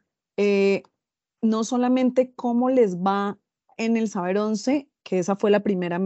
no 1.41 1.63
solamente 1.63 2.33
cómo 2.35 2.69
les 2.69 2.97
va 2.97 3.39
en 3.77 3.97
el 3.97 4.09
saber 4.09 4.37
11, 4.37 4.87
que 5.01 5.17
esa 5.17 5.35
fue 5.35 5.49
la 5.49 5.61
primera 5.61 5.99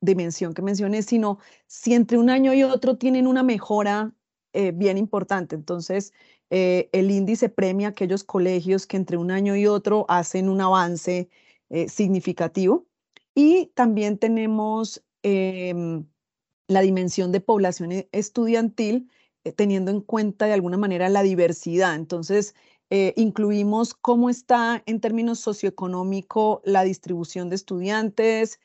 dimensión 0.00 0.54
que 0.54 0.62
mencioné, 0.62 1.02
sino 1.02 1.38
si 1.66 1.92
entre 1.92 2.16
un 2.16 2.30
año 2.30 2.54
y 2.54 2.62
otro 2.62 2.96
tienen 2.96 3.26
una 3.26 3.42
mejora 3.42 4.14
eh, 4.52 4.72
bien 4.72 4.98
importante. 4.98 5.54
Entonces, 5.54 6.12
eh, 6.50 6.90
el 6.92 7.10
índice 7.10 7.48
premia 7.48 7.88
aquellos 7.88 8.24
colegios 8.24 8.86
que 8.86 8.98
entre 8.98 9.16
un 9.16 9.30
año 9.30 9.56
y 9.56 9.66
otro 9.66 10.04
hacen 10.08 10.48
un 10.48 10.60
avance 10.60 11.30
eh, 11.70 11.88
significativo. 11.88 12.86
Y 13.34 13.66
también 13.74 14.18
tenemos 14.18 15.02
em, 15.22 16.04
la 16.68 16.80
dimensión 16.82 17.32
de 17.32 17.40
población 17.40 17.92
e, 17.92 18.08
estudiantil, 18.12 19.08
teniendo 19.56 19.90
en 19.90 20.00
cuenta 20.02 20.46
de 20.46 20.52
alguna 20.52 20.76
manera 20.76 21.08
la 21.08 21.22
diversidad. 21.22 21.94
Entonces, 21.96 22.54
incluimos 23.16 23.94
cómo 23.94 24.28
está 24.28 24.82
en 24.84 25.00
términos 25.00 25.40
socioeconómico 25.40 26.60
la 26.64 26.84
distribución 26.84 27.48
de 27.48 27.56
estudiantes, 27.56 28.60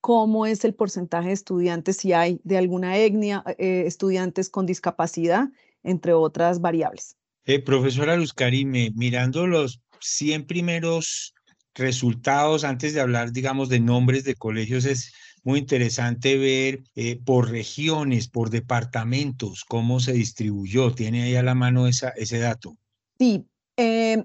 cómo 0.00 0.46
es 0.46 0.64
el 0.64 0.74
porcentaje 0.74 1.28
de 1.28 1.34
estudiantes, 1.34 1.98
si 1.98 2.12
hay 2.12 2.40
de 2.44 2.58
alguna 2.58 2.96
etnia, 2.96 3.44
eh, 3.58 3.84
estudiantes 3.86 4.48
con 4.48 4.66
discapacidad, 4.66 5.48
entre 5.82 6.12
otras 6.12 6.60
variables. 6.60 7.16
Eh, 7.44 7.60
profesora 7.60 8.16
Luz 8.16 8.32
Karime, 8.32 8.90
mirando 8.94 9.46
los 9.46 9.80
100 10.00 10.46
primeros 10.46 11.34
resultados, 11.74 12.64
antes 12.64 12.94
de 12.94 13.00
hablar, 13.00 13.32
digamos, 13.32 13.68
de 13.68 13.80
nombres 13.80 14.24
de 14.24 14.34
colegios, 14.34 14.84
es 14.84 15.12
muy 15.42 15.58
interesante 15.58 16.36
ver 16.36 16.80
eh, 16.94 17.18
por 17.24 17.50
regiones, 17.50 18.28
por 18.28 18.50
departamentos, 18.50 19.64
cómo 19.66 20.00
se 20.00 20.12
distribuyó. 20.12 20.92
¿Tiene 20.92 21.22
ahí 21.22 21.36
a 21.36 21.42
la 21.42 21.54
mano 21.54 21.86
esa, 21.86 22.10
ese 22.10 22.38
dato? 22.38 22.76
Sí, 23.18 23.46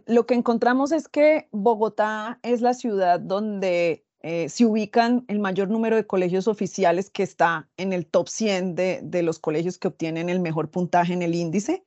lo 0.07 0.25
que 0.25 0.33
encontramos 0.33 0.91
es 0.91 1.07
que 1.07 1.47
Bogotá 1.51 2.39
es 2.43 2.59
la 2.59 2.73
ciudad 2.73 3.21
donde 3.21 4.05
eh, 4.27 4.49
se 4.49 4.65
ubican 4.65 5.23
el 5.27 5.37
mayor 5.37 5.69
número 5.69 5.95
de 5.95 6.07
colegios 6.07 6.47
oficiales 6.47 7.11
que 7.11 7.21
está 7.21 7.69
en 7.77 7.93
el 7.93 8.07
top 8.07 8.27
100 8.27 8.73
de, 8.73 9.21
los 9.21 9.37
colegios 9.37 9.77
que 9.77 9.87
obtienen 9.87 10.29
el 10.29 10.39
mejor 10.39 10.71
puntaje 10.71 11.13
en 11.13 11.21
el 11.21 11.35
índice, 11.35 11.85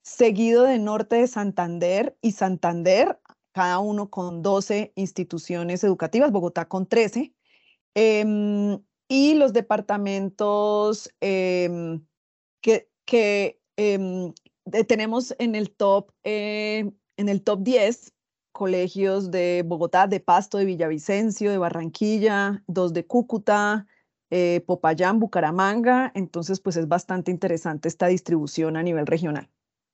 seguido 0.00 0.62
de 0.62 0.78
Norte 0.78 1.16
de 1.16 1.26
Santander 1.26 2.16
y 2.22 2.32
Santander, 2.32 3.20
cada 3.52 3.80
uno 3.80 4.08
con 4.08 4.40
12 4.40 4.94
instituciones 4.94 5.84
educativas, 5.84 6.32
Bogotá 6.32 6.66
con 6.68 6.86
13, 6.86 7.34
em, 7.94 8.78
y 9.06 9.34
los 9.34 9.52
departamentos 9.52 11.10
em, 11.20 12.02
que, 12.62 13.60
em, 13.76 14.32
tenemos 14.88 15.34
en 15.38 15.54
el 15.54 15.70
top, 15.70 16.12
eh, 16.24 16.90
en 17.18 17.28
el 17.28 17.42
top 17.42 17.60
10 17.60 18.14
colegios 18.54 19.30
de 19.32 19.64
Bogotá, 19.66 20.06
de 20.06 20.20
Pasto, 20.20 20.56
de 20.56 20.64
Villavicencio, 20.64 21.50
de 21.50 21.58
Barranquilla, 21.58 22.62
dos 22.68 22.94
de 22.94 23.04
Cúcuta, 23.04 23.86
eh, 24.30 24.62
Popayán, 24.66 25.18
Bucaramanga. 25.18 26.12
Entonces, 26.14 26.60
pues 26.60 26.76
es 26.76 26.88
bastante 26.88 27.32
interesante 27.32 27.88
esta 27.88 28.06
distribución 28.06 28.76
a 28.76 28.82
nivel 28.82 29.06
regional. 29.06 29.50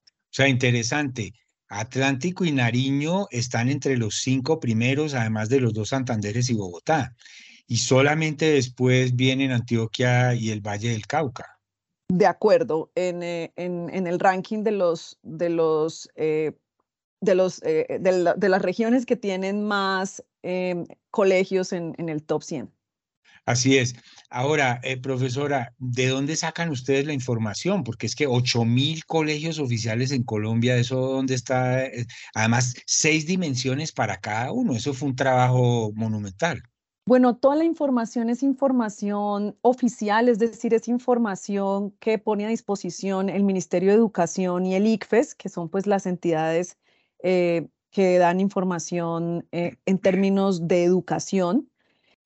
O 0.07 0.33
sea, 0.33 0.47
interesante. 0.47 1.33
Atlántico 1.69 2.45
y 2.45 2.53
Nariño 2.53 3.29
están 3.31 3.71
entre 3.71 3.97
los 3.97 4.21
cinco 4.21 4.61
primeros, 4.61 5.15
además 5.15 5.49
de 5.49 5.61
los 5.61 5.73
dos 5.73 5.89
Santanderes 5.89 6.51
y 6.51 6.55
Bogotá. 6.55 7.17
Y 7.67 7.79
solamente 7.79 8.53
después 8.53 9.17
vienen 9.17 9.53
Antioquia 9.53 10.35
y 10.35 10.51
el 10.51 10.61
Valle 10.61 10.91
del 10.91 11.07
Cauca. 11.07 11.59
De 12.09 12.27
acuerdo, 12.27 12.91
en, 12.95 13.23
eh, 13.23 13.53
en, 13.57 14.07
el 14.07 14.19
ranking 14.19 14.65
de 14.65 14.73
los, 14.73 15.19
de 15.23 15.49
los 15.49 16.11
eh, 16.17 16.53
de, 17.21 17.35
los, 17.35 17.63
eh, 17.63 17.99
de, 18.01 18.49
las 18.49 18.63
regiones 18.63 19.07
que 19.07 19.17
tienen 19.17 19.65
más 19.65 20.25
em, 20.43 20.87
colegios 21.11 21.73
en, 21.73 21.95
en, 21.99 22.09
el 22.09 22.23
top 22.23 22.43
100. 22.43 22.71
Así 23.47 23.79
es. 23.79 23.95
Ahora, 24.29 24.81
eh, 24.85 24.97
profesora, 24.97 25.75
¿de 25.79 26.09
dónde 26.09 26.37
sacan 26.37 26.71
ustedes 26.71 27.07
la 27.07 27.13
información? 27.13 27.83
Porque 27.85 28.07
es 28.07 28.15
que 28.15 28.27
8 28.27 28.65
mil 28.65 29.05
colegios 29.07 29.59
oficiales 29.59 30.13
en 30.13 30.23
Colombia, 30.23 30.77
¿eso 30.77 31.01
dónde 31.01 31.35
está? 31.35 31.85
Eh, 31.85 32.07
además, 32.35 32.75
seis 32.87 33.27
dimensiones 33.27 33.93
para 33.93 34.19
cada 34.21 34.53
uno. 34.53 34.75
Eso 34.75 34.95
fue 34.95 35.09
un 35.09 35.17
trabajo 35.17 35.91
monumental. 35.95 36.63
Bueno, 37.07 37.37
toda 37.37 37.57
la 37.57 37.65
información 37.65 38.31
es 38.31 38.43
información 38.45 39.57
oficial, 39.63 40.29
es 40.29 40.39
decir, 40.39 40.75
es 40.75 40.87
información 40.87 41.91
que 41.99 42.19
pone 42.19 42.45
a 42.45 42.49
disposición 42.49 43.29
el 43.31 43.43
Ministerio 43.43 43.89
de 43.89 43.97
Educación 43.97 44.65
y 44.65 44.77
el 44.77 44.87
ICFES, 44.87 45.35
que 45.35 45.49
son 45.49 45.69
pues 45.71 45.89
las 45.89 46.07
entidades 46.07 46.77
eh, 47.23 47.69
que 47.91 48.19
dan 48.19 48.41
información 48.41 49.47
eh, 49.53 49.77
en 49.87 49.99
términos 49.99 50.69
de 50.69 50.85
educación. 50.85 51.69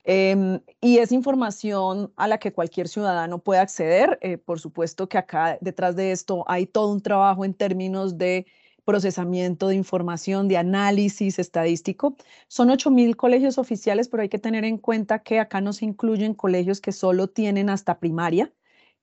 Em, 0.05 0.61
y 0.83 0.99
es 0.99 1.13
información 1.13 2.13
a 2.17 2.29
la 2.29 2.39
que 2.39 2.53
cualquier 2.53 2.89
ciudadano 2.89 3.39
puede 3.39 3.61
acceder. 3.61 4.19
Eh, 4.21 4.37
por 4.37 4.61
supuesto 4.61 5.09
que 5.09 5.17
acá 5.19 5.59
detrás 5.63 5.97
de 5.97 6.13
esto 6.13 6.45
hay 6.47 6.67
todo 6.67 6.93
un 6.93 7.01
trabajo 7.01 7.45
en 7.45 7.55
términos 7.55 8.19
de 8.19 8.47
procesamiento 8.85 9.69
de 9.69 9.77
información, 9.77 10.47
de 10.47 10.59
análisis 10.59 11.39
estadístico. 11.39 12.17
Son 12.49 12.69
8.000 12.69 13.17
colegios 13.17 13.57
oficiales, 13.57 14.09
pero 14.09 14.23
hay 14.23 14.29
que 14.29 14.39
tener 14.39 14.65
en 14.65 14.77
cuenta 14.77 15.23
que 15.23 15.41
acá 15.41 15.63
no 15.63 15.73
se 15.73 15.87
incluyen 15.87 16.35
colegios 16.35 16.83
que 16.83 16.93
solo 16.93 17.29
tienen 17.29 17.71
hasta 17.71 17.99
primaria 17.99 18.53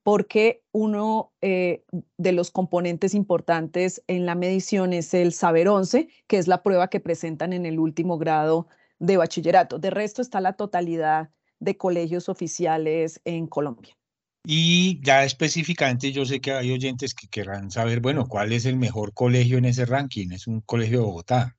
porque 0.03 0.63
uno 0.71 1.31
eh, 1.41 1.83
de 2.17 2.31
los 2.31 2.51
componentes 2.51 3.13
importantes 3.13 4.03
en 4.07 4.25
la 4.25 4.35
medición 4.35 4.93
es 4.93 5.13
el 5.13 5.33
saber 5.33 5.67
11, 5.67 6.09
que 6.27 6.37
es 6.37 6.47
la 6.47 6.63
prueba 6.63 6.89
que 6.89 6.99
presentan 6.99 7.53
en 7.53 7.65
el 7.65 7.79
último 7.79 8.17
grado 8.17 8.67
de 8.99 9.17
bachillerato. 9.17 9.79
De 9.79 9.89
resto 9.89 10.21
está 10.21 10.41
la 10.41 10.53
totalidad 10.53 11.29
de 11.59 11.77
colegios 11.77 12.29
oficiales 12.29 13.21
en 13.25 13.47
Colombia. 13.47 13.95
Y 14.43 14.99
ya 15.03 15.23
específicamente 15.23 16.11
yo 16.11 16.25
sé 16.25 16.41
que 16.41 16.51
hay 16.51 16.71
oyentes 16.71 17.13
que 17.13 17.27
querrán 17.27 17.69
saber, 17.69 17.99
bueno, 17.99 18.27
¿cuál 18.27 18.51
es 18.53 18.65
el 18.65 18.77
mejor 18.77 19.13
colegio 19.13 19.59
en 19.59 19.65
ese 19.65 19.85
ranking? 19.85 20.31
Es 20.31 20.47
un 20.47 20.61
colegio 20.61 20.99
de 20.99 21.05
Bogotá. 21.05 21.55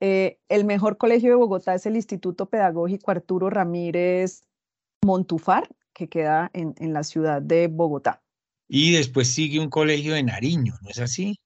Eh, 0.00 0.38
el 0.48 0.64
mejor 0.64 0.96
colegio 0.96 1.28
de 1.28 1.36
Bogotá 1.36 1.74
es 1.74 1.84
el 1.84 1.96
Instituto 1.96 2.48
Pedagógico 2.48 3.10
Arturo 3.10 3.50
Ramírez 3.50 4.44
Montufar, 5.04 5.68
que 5.92 6.08
queda 6.08 6.50
en, 6.52 6.74
en 6.78 6.92
la 6.92 7.02
ciudad 7.02 7.42
de 7.42 7.68
Bogotá. 7.68 8.22
Y 8.68 8.92
después 8.92 9.28
sigue 9.28 9.58
un 9.58 9.68
colegio 9.68 10.14
de 10.14 10.22
Nariño, 10.22 10.74
¿no 10.82 10.90
es 10.90 10.98
así? 11.00 11.36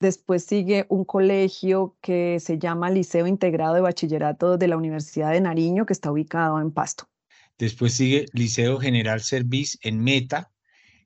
Después 0.00 0.44
sigue 0.44 0.86
un 0.88 1.04
colegio 1.04 1.94
que 2.00 2.40
se 2.40 2.58
llama 2.58 2.88
Liceo 2.88 3.26
Integrado 3.26 3.74
de 3.74 3.82
Bachillerato 3.82 4.56
de 4.56 4.66
la 4.66 4.78
Universidad 4.78 5.32
de 5.32 5.42
Nariño, 5.42 5.84
que 5.84 5.92
está 5.92 6.10
ubicado 6.10 6.58
en 6.58 6.70
Pasto. 6.70 7.04
después 7.58 7.92
sigue 7.92 8.24
Liceo 8.32 8.78
General 8.78 9.20
Service 9.20 9.76
en 9.82 10.02
Meta 10.02 10.50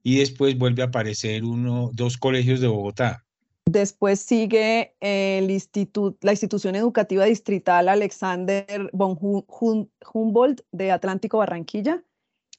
y 0.05 0.19
después 0.19 0.57
vuelve 0.57 0.83
a 0.83 0.87
aparecer 0.87 1.45
uno, 1.45 1.91
dos 1.93 2.17
colegios 2.17 2.61
de 2.61 2.69
Bogotá. 2.69 3.25
Después 3.67 4.21
sigue 4.21 4.95
el 5.01 5.51
instituto, 5.51 6.17
la 6.21 6.33
institución 6.33 6.77
educativa 6.77 7.25
distrital 7.25 7.89
Alexander 7.89 8.91
von 8.93 9.19
Humboldt 9.19 10.61
de 10.71 10.93
Atlántico 10.93 11.39
Barranquilla 11.39 12.05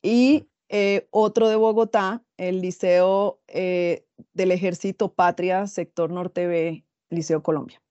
y 0.05 0.47
eh, 0.69 1.07
otro 1.09 1.49
de 1.49 1.55
Bogotá, 1.55 2.23
el 2.37 2.61
Liceo 2.61 3.41
eh, 3.47 4.05
del 4.33 4.51
Ejército 4.51 5.11
Patria, 5.11 5.65
sector 5.65 6.11
Norte 6.11 6.45
B, 6.45 6.85
Liceo 7.09 7.41
Colombia. 7.41 7.81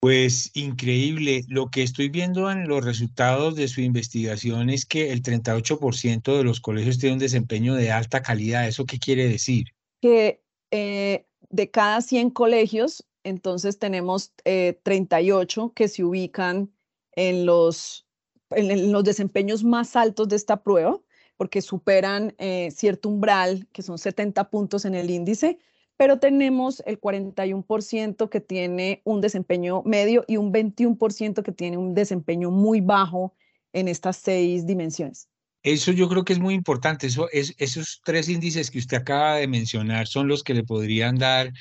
Pues 0.00 0.50
increíble. 0.54 1.42
Lo 1.48 1.70
que 1.70 1.82
estoy 1.82 2.08
viendo 2.08 2.50
en 2.50 2.68
los 2.68 2.82
resultados 2.84 3.54
de 3.54 3.68
su 3.68 3.82
investigación 3.82 4.70
es 4.70 4.86
que 4.86 5.12
el 5.12 5.22
38% 5.22 6.38
de 6.38 6.44
los 6.44 6.60
colegios 6.60 6.98
tienen 6.98 7.14
un 7.14 7.18
desempeño 7.18 7.74
de 7.74 7.90
alta 7.90 8.22
calidad. 8.22 8.66
¿Eso 8.66 8.86
qué 8.86 8.98
quiere 8.98 9.28
decir? 9.28 9.74
Que 10.00 10.40
eh, 10.70 11.26
de 11.50 11.70
cada 11.70 12.00
100 12.00 12.30
colegios, 12.30 13.06
entonces 13.24 13.78
tenemos 13.78 14.32
38 14.44 15.72
que 15.74 15.88
se 15.88 16.04
ubican 16.04 16.72
en 17.12 17.44
los, 17.44 18.06
en 18.50 18.90
los 18.90 19.04
desempeños 19.04 19.64
más 19.64 19.96
altos 19.96 20.28
de 20.28 20.36
esta 20.36 20.62
prueba 20.62 20.98
porque 21.38 21.62
superan 21.62 22.34
eh, 22.36 22.70
cierto 22.72 23.08
umbral, 23.08 23.66
que 23.72 23.82
son 23.82 23.96
70 23.96 24.50
puntos 24.50 24.84
en 24.84 24.94
el 24.94 25.08
índice, 25.08 25.58
pero 25.96 26.18
tenemos 26.18 26.82
el 26.84 27.00
41% 27.00 28.28
que 28.28 28.40
tiene 28.40 29.00
un 29.04 29.20
desempeño 29.20 29.82
medio 29.84 30.24
y 30.28 30.36
un 30.36 30.52
21% 30.52 31.42
que 31.42 31.52
tiene 31.52 31.78
un 31.78 31.94
desempeño 31.94 32.50
muy 32.50 32.80
bajo 32.80 33.34
en 33.72 33.88
estas 33.88 34.16
seis 34.16 34.66
dimensiones. 34.66 35.28
Eso 35.62 35.92
yo 35.92 36.08
creo 36.08 36.24
que 36.24 36.32
es 36.32 36.38
muy 36.40 36.54
importante. 36.54 37.06
Eso, 37.06 37.28
es, 37.32 37.54
esos 37.58 38.00
tres 38.04 38.28
índices 38.28 38.70
que 38.70 38.78
usted 38.78 38.98
acaba 38.98 39.36
de 39.36 39.46
mencionar 39.46 40.08
son 40.08 40.26
los 40.26 40.42
que 40.42 40.54
le 40.54 40.64
podrían 40.64 41.16
dar 41.18 41.52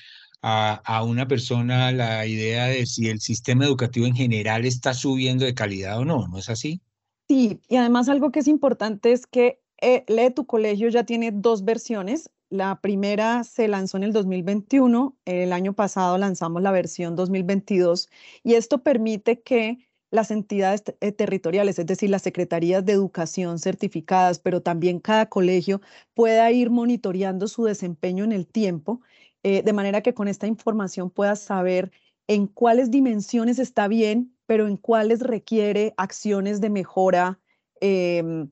a, 0.42 0.74
a, 0.86 1.04
una 1.04 1.28
persona 1.28 1.92
la 1.92 2.26
idea 2.26 2.66
de 2.66 2.86
si 2.86 3.10
el 3.10 3.20
sistema 3.20 3.66
educativo 3.66 4.08
en 4.08 4.16
general 4.16 4.66
está 4.66 4.94
subiendo 4.94 5.46
de 5.46 5.54
calidad 5.54 6.00
o 6.00 6.06
no, 6.06 6.28
¿no 6.28 6.38
es 6.38 6.50
así? 6.50 6.82
Sí, 7.28 7.60
y 7.68 7.76
además 7.76 8.08
algo 8.08 8.32
que 8.32 8.40
es 8.40 8.48
importante 8.48 9.12
es 9.12 9.28
que 9.28 9.60
eh, 9.82 10.04
Lee 10.08 10.32
tu 10.32 10.46
colegio 10.46 10.90
ya 10.90 11.04
tiene 11.06 11.32
dos 11.32 11.64
versiones. 11.66 12.30
La 12.50 12.80
primera 12.82 13.44
se 13.44 13.68
lanzó 13.68 13.98
en 13.98 14.04
el 14.04 14.14
2021, 14.14 15.18
el 15.26 15.52
año 15.52 15.74
pasado 15.74 16.18
lanzamos 16.18 16.62
la 16.62 16.72
versión 16.72 17.16
2022 17.16 18.10
y 18.44 18.54
esto 18.54 18.84
permite 18.84 19.42
que 19.42 19.88
las 20.12 20.32
entidades 20.32 20.84
eh, 21.02 21.12
territoriales, 21.12 21.80
es 21.80 21.86
decir, 21.86 22.10
las 22.10 22.22
secretarías 22.22 22.86
de 22.86 22.94
educación 22.94 23.60
certificadas, 23.60 24.40
pero 24.40 24.62
también 24.62 25.00
cada 25.00 25.28
colegio 25.28 25.82
pueda 26.14 26.50
ir 26.52 26.70
monitoreando 26.70 27.48
su 27.48 27.66
desempeño 27.66 28.24
en 28.24 28.32
el 28.32 28.48
tiempo, 28.48 29.02
eh, 29.44 29.64
de 29.64 29.74
manera 29.74 30.02
que 30.02 30.14
con 30.14 30.28
esta 30.28 30.48
información 30.48 31.10
pueda 31.10 31.36
saber 31.36 31.92
en 32.28 32.48
cuáles 32.48 32.92
dimensiones 32.92 33.60
está 33.60 33.88
bien, 33.88 34.34
pero 34.46 34.68
en 34.68 34.78
cuáles 34.78 35.22
requiere 35.22 35.94
acciones 35.98 36.62
de 36.62 36.70
mejora 36.70 37.40
em, 37.82 38.50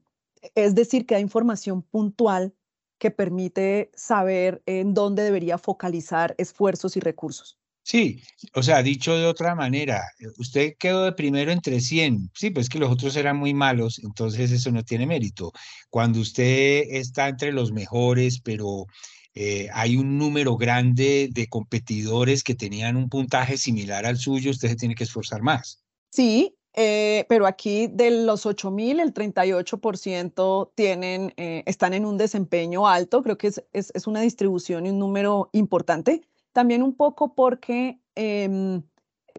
es 0.53 0.75
decir, 0.75 1.05
que 1.05 1.15
da 1.15 1.21
información 1.21 1.81
puntual 1.81 2.53
que 2.97 3.11
permite 3.11 3.91
saber 3.95 4.61
en 4.65 4.93
dónde 4.93 5.23
debería 5.23 5.57
focalizar 5.57 6.35
esfuerzos 6.37 6.95
y 6.97 6.99
recursos. 6.99 7.57
Sí, 7.83 8.23
o 8.55 8.63
sea, 8.63 8.81
dicho 8.81 9.15
de 9.15 9.27
otra 9.27 9.53
manera, 9.53 10.01
eh, 10.19 10.25
usted 10.39 10.73
quedó 10.79 11.03
de 11.03 11.11
primero 11.11 11.51
entre 11.51 11.79
100, 11.79 12.31
sí, 12.33 12.49
pues 12.49 12.67
que 12.67 12.79
los 12.79 12.91
otros 12.91 13.15
eran 13.15 13.37
muy 13.37 13.53
malos, 13.53 13.99
entonces 14.03 14.51
eso 14.51 14.71
no 14.71 14.83
tiene 14.83 15.05
mérito. 15.05 15.51
Cuando 15.91 16.19
usted 16.19 16.83
está 16.89 17.27
entre 17.27 17.51
los 17.51 17.71
mejores, 17.71 18.39
pero 18.41 18.87
eh, 19.35 19.67
hay 19.71 19.97
un 19.97 20.17
número 20.17 20.57
grande 20.57 21.29
de 21.31 21.47
competidores 21.47 22.43
que 22.43 22.55
tenían 22.55 22.95
un 22.95 23.07
puntaje 23.07 23.55
similar 23.55 24.07
al 24.07 24.17
suyo, 24.17 24.49
usted 24.49 24.69
se 24.69 24.77
tiene 24.77 24.95
que 24.95 25.03
esforzar 25.03 25.43
más. 25.43 25.83
Sí, 26.09 26.54
eh, 26.77 27.25
pero 27.29 27.47
aquí 27.47 27.87
de 27.87 28.11
los 28.25 28.45
8.000, 28.45 28.99
el 28.99 29.13
38% 29.13 30.71
tienen, 30.75 31.33
eh, 31.37 31.63
están 31.65 31.93
en 31.93 32.05
un 32.05 32.17
desempeño 32.17 32.87
alto. 32.87 33.23
Creo 33.23 33.37
que 33.37 33.47
es, 33.47 33.63
es, 33.71 34.07
una 34.07 34.19
distribución 34.19 34.85
y 34.85 34.89
un 34.89 34.99
número 34.99 35.49
importante. 35.53 36.21
También 36.51 36.83
un 36.83 36.93
poco 36.93 37.33
porque 37.33 37.99
em, 38.15 38.83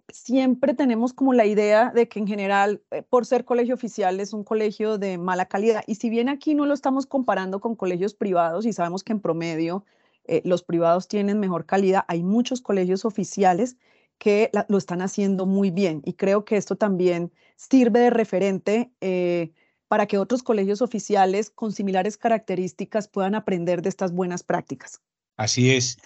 siempre 0.08 0.72
tenemos 0.72 1.12
como 1.12 1.34
la 1.34 1.44
idea 1.44 1.92
de 1.94 2.08
que 2.08 2.20
en 2.20 2.26
general, 2.26 2.82
eh, 2.90 3.02
por 3.02 3.26
ser 3.26 3.44
colegio 3.44 3.74
oficial, 3.74 4.18
es 4.20 4.32
un 4.32 4.42
colegio 4.42 4.96
de 4.96 5.18
mala 5.18 5.44
calidad. 5.46 5.84
Y 5.86 5.96
si 5.96 6.08
bien 6.08 6.30
aquí 6.30 6.54
no 6.54 6.64
lo 6.64 6.72
estamos 6.72 7.04
comparando 7.04 7.60
con 7.60 7.76
colegios 7.76 8.14
privados 8.14 8.64
y 8.64 8.72
sabemos 8.72 9.04
que 9.04 9.12
en 9.12 9.20
promedio 9.20 9.84
los 10.42 10.64
privados 10.64 11.06
tienen 11.06 11.38
mejor 11.38 11.66
calidad, 11.66 12.04
hay 12.08 12.24
muchos 12.24 12.60
colegios 12.60 13.04
oficiales 13.04 13.76
que 14.18 14.50
lo 14.68 14.78
están 14.78 15.02
haciendo 15.02 15.46
muy 15.46 15.70
bien. 15.70 16.02
Y 16.04 16.14
creo 16.14 16.44
que 16.44 16.56
esto 16.56 16.76
también 16.76 17.32
sirve 17.56 18.00
de 18.00 18.10
referente 18.10 18.90
eh, 19.00 19.52
para 19.88 20.06
que 20.06 20.18
otros 20.18 20.42
colegios 20.42 20.82
oficiales 20.82 21.50
con 21.50 21.72
similares 21.72 22.16
características 22.16 23.08
puedan 23.08 23.34
aprender 23.34 23.82
de 23.82 23.88
estas 23.88 24.12
buenas 24.12 24.42
prácticas. 24.42 25.00
Así 25.36 25.70
es. 25.72 25.98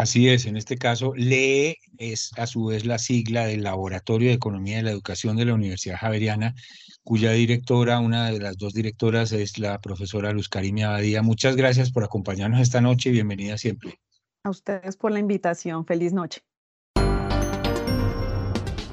Así 0.02 0.28
es, 0.28 0.46
en 0.46 0.56
este 0.56 0.78
caso, 0.78 1.12
LEE 1.14 1.78
es 1.96 2.32
a 2.36 2.48
su 2.48 2.64
vez 2.64 2.84
la 2.84 2.98
sigla 2.98 3.46
del 3.46 3.62
Laboratorio 3.62 4.30
de 4.30 4.34
Economía 4.34 4.78
de 4.78 4.82
la 4.82 4.90
Educación 4.90 5.36
de 5.36 5.44
la 5.44 5.54
Universidad 5.54 5.96
Javeriana, 5.96 6.56
cuya 7.04 7.30
directora, 7.30 8.00
una 8.00 8.32
de 8.32 8.40
las 8.40 8.58
dos 8.58 8.74
directoras, 8.74 9.30
es 9.30 9.60
la 9.60 9.80
profesora 9.80 10.32
Luz 10.32 10.48
Karimia 10.48 10.88
Abadía. 10.88 11.22
Muchas 11.22 11.54
gracias 11.54 11.92
por 11.92 12.02
acompañarnos 12.02 12.60
esta 12.60 12.80
noche 12.80 13.10
y 13.10 13.12
bienvenida 13.12 13.56
siempre. 13.56 14.00
A 14.42 14.50
ustedes 14.50 14.96
por 14.96 15.12
la 15.12 15.20
invitación. 15.20 15.86
Feliz 15.86 16.12
noche. 16.12 16.40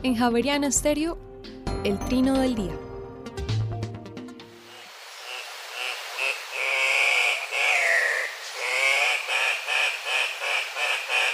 En 0.03 0.15
Javeriana 0.15 0.67
Estéreo, 0.67 1.17
el 1.85 1.97
trino 1.97 2.37
del 2.37 2.53
día. 2.53 2.88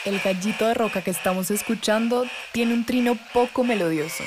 El 0.05 0.19
gallito 0.19 0.67
de 0.67 0.75
roca 0.75 1.01
que 1.01 1.09
estamos 1.09 1.49
escuchando 1.49 2.27
tiene 2.51 2.75
un 2.75 2.85
trino 2.85 3.17
poco 3.33 3.63
melodioso, 3.63 4.23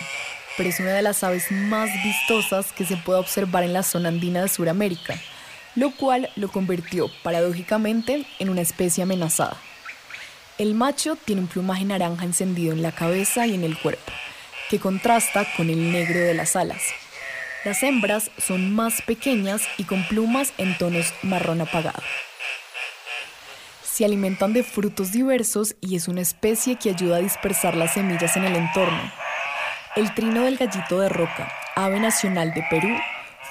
pero 0.56 0.68
es 0.68 0.80
una 0.80 0.90
de 0.90 1.02
las 1.02 1.22
aves 1.22 1.52
más 1.52 1.88
vistosas 2.02 2.72
que 2.72 2.84
se 2.84 2.96
puede 2.96 3.20
observar 3.20 3.62
en 3.62 3.72
la 3.72 3.84
zona 3.84 4.08
andina 4.08 4.42
de 4.42 4.48
Sudamérica, 4.48 5.14
lo 5.76 5.92
cual 5.92 6.30
lo 6.34 6.50
convirtió 6.50 7.08
paradójicamente 7.22 8.26
en 8.40 8.48
una 8.50 8.60
especie 8.60 9.04
amenazada. 9.04 9.56
El 10.58 10.74
macho 10.74 11.14
tiene 11.14 11.42
un 11.42 11.46
plumaje 11.46 11.84
naranja 11.84 12.24
encendido 12.24 12.72
en 12.72 12.82
la 12.82 12.90
cabeza 12.90 13.46
y 13.46 13.54
en 13.54 13.62
el 13.62 13.78
cuerpo, 13.78 14.12
que 14.70 14.80
contrasta 14.80 15.46
con 15.56 15.70
el 15.70 15.92
negro 15.92 16.18
de 16.18 16.34
las 16.34 16.56
alas. 16.56 16.82
Las 17.64 17.84
hembras 17.84 18.32
son 18.44 18.74
más 18.74 19.00
pequeñas 19.02 19.62
y 19.76 19.84
con 19.84 20.02
plumas 20.08 20.52
en 20.58 20.76
tonos 20.76 21.14
marrón 21.22 21.60
apagado. 21.60 22.02
Se 23.98 24.04
alimentan 24.04 24.52
de 24.52 24.62
frutos 24.62 25.10
diversos 25.10 25.74
y 25.80 25.96
es 25.96 26.06
una 26.06 26.20
especie 26.20 26.76
que 26.76 26.90
ayuda 26.90 27.16
a 27.16 27.20
dispersar 27.20 27.76
las 27.76 27.94
semillas 27.94 28.36
en 28.36 28.44
el 28.44 28.54
entorno. 28.54 29.00
El 29.96 30.14
trino 30.14 30.44
del 30.44 30.56
gallito 30.56 31.00
de 31.00 31.08
roca, 31.08 31.50
ave 31.74 31.98
nacional 31.98 32.54
de 32.54 32.62
Perú, 32.70 32.96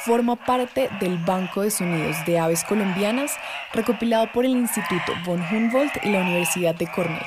forma 0.06 0.38
parte 0.38 0.90
del 1.02 1.18
Banco 1.18 1.64
de 1.64 1.70
Sonidos 1.70 2.16
de 2.26 2.40
Aves 2.40 2.64
Colombianas 2.64 3.34
recopilado 3.74 4.32
por 4.32 4.46
el 4.46 4.52
Instituto 4.52 5.12
von 5.26 5.42
Humboldt 5.52 5.98
y 6.06 6.12
la 6.12 6.22
Universidad 6.22 6.76
de 6.76 6.88
Cornell. 6.88 7.20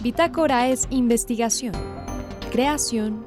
Bitácora 0.00 0.68
es 0.68 0.86
investigación, 0.88 1.74
creación 2.50 3.26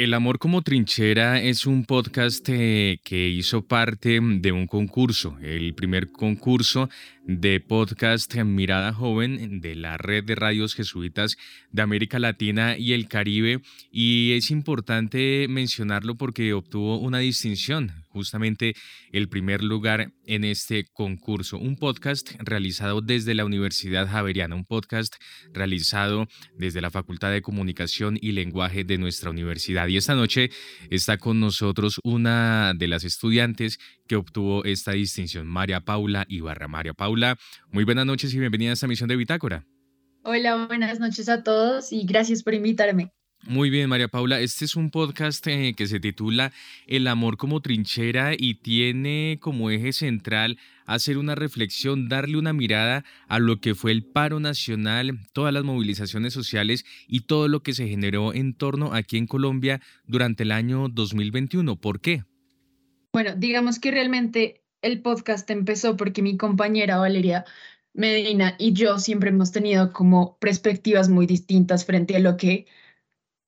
El 0.00 0.14
amor 0.14 0.38
como 0.38 0.62
trinchera 0.62 1.42
es 1.42 1.66
un 1.66 1.84
podcast 1.84 2.48
eh, 2.48 3.00
que 3.04 3.28
hizo 3.28 3.66
parte 3.66 4.18
de 4.22 4.50
un 4.50 4.66
concurso, 4.66 5.36
el 5.42 5.74
primer 5.74 6.10
concurso 6.10 6.88
de 7.26 7.60
podcast 7.60 8.34
Mirada 8.36 8.94
Joven 8.94 9.60
de 9.60 9.74
la 9.74 9.98
red 9.98 10.24
de 10.24 10.36
radios 10.36 10.74
jesuitas 10.74 11.36
de 11.70 11.82
América 11.82 12.18
Latina 12.18 12.78
y 12.78 12.94
el 12.94 13.08
Caribe. 13.08 13.60
Y 13.92 14.32
es 14.32 14.50
importante 14.50 15.46
mencionarlo 15.50 16.14
porque 16.14 16.54
obtuvo 16.54 16.96
una 16.96 17.18
distinción 17.18 17.92
justamente 18.10 18.74
el 19.12 19.28
primer 19.28 19.62
lugar 19.62 20.12
en 20.24 20.44
este 20.44 20.84
concurso. 20.92 21.58
Un 21.58 21.76
podcast 21.76 22.30
realizado 22.38 23.00
desde 23.00 23.34
la 23.34 23.44
Universidad 23.44 24.08
Javeriana, 24.08 24.54
un 24.54 24.64
podcast 24.64 25.16
realizado 25.52 26.26
desde 26.56 26.80
la 26.80 26.90
Facultad 26.90 27.30
de 27.30 27.42
Comunicación 27.42 28.18
y 28.20 28.32
Lenguaje 28.32 28.84
de 28.84 28.98
nuestra 28.98 29.30
universidad. 29.30 29.88
Y 29.88 29.96
esta 29.96 30.14
noche 30.14 30.50
está 30.90 31.18
con 31.18 31.40
nosotros 31.40 32.00
una 32.04 32.74
de 32.74 32.88
las 32.88 33.04
estudiantes 33.04 33.78
que 34.06 34.16
obtuvo 34.16 34.64
esta 34.64 34.92
distinción, 34.92 35.46
María 35.46 35.80
Paula 35.80 36.26
Ibarra. 36.28 36.68
María 36.68 36.94
Paula, 36.94 37.38
muy 37.70 37.84
buenas 37.84 38.06
noches 38.06 38.34
y 38.34 38.38
bienvenida 38.38 38.70
a 38.70 38.74
esta 38.74 38.86
misión 38.86 39.08
de 39.08 39.16
Bitácora. 39.16 39.64
Hola, 40.22 40.66
buenas 40.66 41.00
noches 41.00 41.28
a 41.28 41.42
todos 41.42 41.92
y 41.92 42.04
gracias 42.04 42.42
por 42.42 42.54
invitarme. 42.54 43.10
Muy 43.46 43.70
bien, 43.70 43.88
María 43.88 44.08
Paula. 44.08 44.38
Este 44.40 44.66
es 44.66 44.76
un 44.76 44.90
podcast 44.90 45.46
eh, 45.46 45.74
que 45.74 45.86
se 45.86 45.98
titula 45.98 46.52
El 46.86 47.06
amor 47.06 47.38
como 47.38 47.62
trinchera 47.62 48.34
y 48.36 48.56
tiene 48.56 49.38
como 49.40 49.70
eje 49.70 49.92
central 49.92 50.58
hacer 50.84 51.16
una 51.16 51.34
reflexión, 51.34 52.08
darle 52.08 52.36
una 52.36 52.52
mirada 52.52 53.04
a 53.28 53.38
lo 53.38 53.58
que 53.60 53.74
fue 53.74 53.92
el 53.92 54.04
paro 54.04 54.40
nacional, 54.40 55.18
todas 55.32 55.54
las 55.54 55.64
movilizaciones 55.64 56.34
sociales 56.34 56.84
y 57.08 57.20
todo 57.22 57.48
lo 57.48 57.62
que 57.62 57.72
se 57.72 57.88
generó 57.88 58.34
en 58.34 58.54
torno 58.54 58.92
aquí 58.92 59.16
en 59.16 59.26
Colombia 59.26 59.80
durante 60.04 60.42
el 60.42 60.52
año 60.52 60.88
2021. 60.88 61.76
¿Por 61.76 62.00
qué? 62.00 62.24
Bueno, 63.12 63.34
digamos 63.36 63.78
que 63.78 63.90
realmente 63.90 64.62
el 64.82 65.00
podcast 65.00 65.50
empezó 65.50 65.96
porque 65.96 66.20
mi 66.20 66.36
compañera 66.36 66.98
Valeria 66.98 67.46
Medina 67.94 68.54
y 68.58 68.74
yo 68.74 68.98
siempre 68.98 69.30
hemos 69.30 69.50
tenido 69.50 69.92
como 69.92 70.36
perspectivas 70.38 71.08
muy 71.08 71.26
distintas 71.26 71.86
frente 71.86 72.16
a 72.16 72.20
lo 72.20 72.36
que 72.36 72.66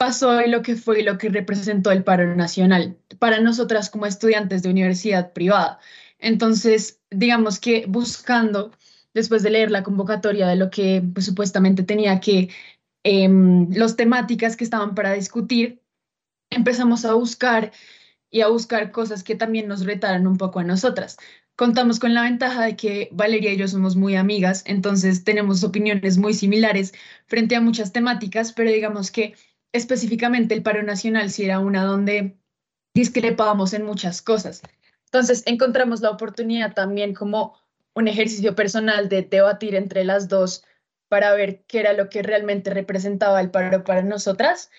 pasó 0.02 0.40
y 0.40 0.50
lo 0.50 0.62
que 0.62 0.74
fue 0.74 0.98
y 0.98 1.04
lo 1.04 1.16
que 1.16 1.28
representó 1.28 1.92
el 1.92 2.02
paro 2.02 2.34
nacional 2.34 2.98
para 3.20 3.38
nosotras 3.38 3.88
como 3.88 4.04
estudiantes 4.04 4.64
de 4.64 4.70
universidad 4.70 5.32
privada. 5.32 5.78
Entonces, 6.18 7.00
digamos 7.12 7.60
que 7.60 7.86
buscando, 7.86 8.72
después 9.14 9.44
de 9.44 9.50
leer 9.50 9.70
la 9.70 9.84
convocatoria 9.84 10.48
de 10.48 10.56
lo 10.56 10.70
que 10.70 11.04
pues, 11.14 11.26
supuestamente 11.26 11.84
tenía 11.84 12.18
que, 12.18 12.48
eh, 13.04 13.28
los 13.70 13.94
temáticas 13.94 14.56
que 14.56 14.64
estaban 14.64 14.96
para 14.96 15.12
discutir, 15.12 15.80
empezamos 16.50 17.04
a 17.04 17.14
buscar 17.14 17.70
y 18.28 18.40
a 18.40 18.48
buscar 18.48 18.90
cosas 18.90 19.22
que 19.22 19.36
también 19.36 19.68
nos 19.68 19.86
retaran 19.86 20.26
un 20.26 20.36
poco 20.36 20.58
a 20.58 20.64
nosotras. 20.64 21.16
Contamos 21.54 22.00
con 22.00 22.12
la 22.12 22.22
ventaja 22.22 22.64
de 22.64 22.74
que 22.74 23.08
Valeria 23.12 23.52
y 23.52 23.56
yo 23.56 23.68
somos 23.68 23.94
muy 23.94 24.16
amigas, 24.16 24.64
entonces 24.66 25.22
tenemos 25.22 25.62
opiniones 25.62 26.18
muy 26.18 26.34
similares 26.34 26.92
frente 27.26 27.54
a 27.54 27.60
muchas 27.60 27.92
temáticas, 27.92 28.52
pero 28.52 28.68
digamos 28.72 29.12
que 29.12 29.34
específicamente 29.72 30.54
el 30.54 30.62
paro 30.62 30.82
nacional 30.82 31.30
si 31.30 31.44
era 31.44 31.58
una 31.58 31.85
donde 31.85 32.38
discrepábamos 32.94 33.72
en 33.72 33.85
muchas 33.85 34.22
cosas. 34.22 34.62
Entonces 35.06 35.42
encontramos 35.46 36.00
la 36.00 36.11
oportunidad 36.11 36.74
también 36.74 37.14
como 37.14 37.58
un 37.94 38.08
ejercicio 38.08 38.54
personal 38.54 39.08
de 39.08 39.22
debatir 39.22 39.74
entre 39.74 40.04
las 40.04 40.28
dos 40.28 40.64
para 41.08 41.35
ver 41.35 41.64
qué 41.66 41.80
era 41.80 41.92
lo 41.92 42.08
que 42.08 42.22
realmente 42.22 42.70
representaba 42.70 43.40
el 43.40 43.50
paro 43.50 43.85
para 43.85 44.02
nosotras 44.02 44.70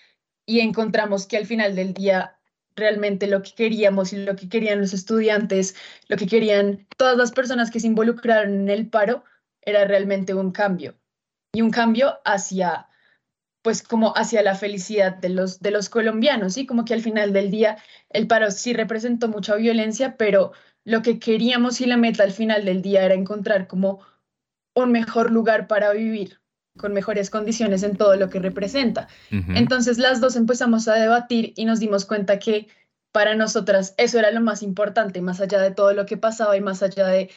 y 0.45 0.61
encontramos 0.61 1.27
que 1.27 1.37
al 1.37 1.45
final 1.45 1.75
del 1.75 1.93
día 1.93 2.37
realmente 2.75 3.27
lo 3.27 3.43
que 3.43 3.53
queríamos 3.53 4.13
y 4.13 4.17
lo 4.17 4.35
que 4.35 4.49
querían 4.49 4.81
los 4.81 4.93
estudiantes, 4.93 5.75
lo 6.07 6.17
que 6.17 6.25
querían 6.25 6.87
todas 6.97 7.17
las 7.17 7.31
personas 7.31 7.69
que 7.69 7.79
se 7.79 7.87
involucraron 7.87 8.53
en 8.53 8.69
el 8.69 8.89
paro 8.89 9.23
era 9.61 9.85
realmente 9.85 10.33
un 10.33 10.51
cambio 10.51 10.95
y 11.53 11.61
un 11.61 11.69
cambio 11.69 12.19
hacia 12.25 12.87
pues 13.63 13.81
como 13.81 14.13
hacia 14.15 14.43
la 14.43 14.55
felicidad 14.55 15.15
de 15.15 15.29
los, 15.29 15.61
de 15.61 15.71
los 15.71 15.89
colombianos, 15.89 16.53
¿sí? 16.53 16.67
Como 16.67 16.85
que 16.85 16.93
al 16.93 17.01
final 17.01 17.33
del 17.33 17.49
día 17.49 17.77
el 18.09 18.27
paro 18.27 18.51
sí 18.51 18.73
representó 18.73 19.29
mucha 19.29 19.55
violencia, 19.55 20.17
pero 20.17 20.51
lo 20.83 21.01
que 21.01 21.17
queríamos 21.17 21.79
y 21.79 21.85
la 21.85 21.97
meta 21.97 22.23
al 22.23 22.33
final 22.33 22.65
del 22.65 22.81
día 22.81 23.05
era 23.05 23.15
encontrar 23.15 23.67
como 23.67 24.01
un 24.75 24.91
mejor 24.91 25.31
lugar 25.31 25.67
para 25.67 25.93
vivir, 25.93 26.41
con 26.77 26.93
mejores 26.93 27.29
condiciones 27.29 27.83
en 27.83 27.95
todo 27.95 28.17
lo 28.17 28.29
que 28.29 28.39
representa. 28.39 29.07
Entonces 29.29 29.97
las 29.97 30.19
dos 30.19 30.35
empezamos 30.35 30.89
a 30.89 30.95
debatir 30.95 31.53
y 31.55 31.63
nos 31.63 31.79
dimos 31.79 32.05
cuenta 32.05 32.39
que 32.39 32.67
para 33.13 33.35
nosotras 33.35 33.93
eso 33.97 34.19
era 34.19 34.31
lo 34.31 34.41
más 34.41 34.61
importante, 34.61 35.21
más 35.21 35.39
allá 35.39 35.61
de 35.61 35.71
todo 35.71 35.93
lo 35.93 36.05
que 36.05 36.17
pasaba 36.17 36.57
y 36.57 36.61
más 36.61 36.83
allá 36.83 37.07
de 37.07 37.29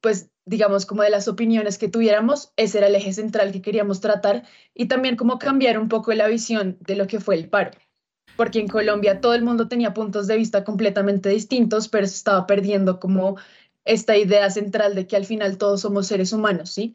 pues 0.00 0.30
digamos, 0.44 0.86
como 0.86 1.02
de 1.02 1.10
las 1.10 1.28
opiniones 1.28 1.78
que 1.78 1.88
tuviéramos, 1.88 2.52
ese 2.56 2.78
era 2.78 2.88
el 2.88 2.94
eje 2.94 3.12
central 3.12 3.52
que 3.52 3.62
queríamos 3.62 4.00
tratar 4.00 4.44
y 4.74 4.86
también 4.86 5.16
como 5.16 5.38
cambiar 5.38 5.78
un 5.78 5.88
poco 5.88 6.12
la 6.12 6.26
visión 6.26 6.76
de 6.80 6.96
lo 6.96 7.06
que 7.06 7.20
fue 7.20 7.36
el 7.36 7.48
paro. 7.48 7.70
Porque 8.36 8.58
en 8.58 8.68
Colombia 8.68 9.20
todo 9.20 9.34
el 9.34 9.42
mundo 9.42 9.68
tenía 9.68 9.94
puntos 9.94 10.26
de 10.26 10.36
vista 10.36 10.64
completamente 10.64 11.28
distintos, 11.28 11.88
pero 11.88 12.06
se 12.06 12.14
estaba 12.14 12.46
perdiendo 12.46 12.98
como 12.98 13.36
esta 13.84 14.16
idea 14.16 14.48
central 14.50 14.94
de 14.94 15.06
que 15.06 15.16
al 15.16 15.24
final 15.24 15.58
todos 15.58 15.82
somos 15.82 16.06
seres 16.06 16.32
humanos, 16.32 16.70
¿sí? 16.70 16.94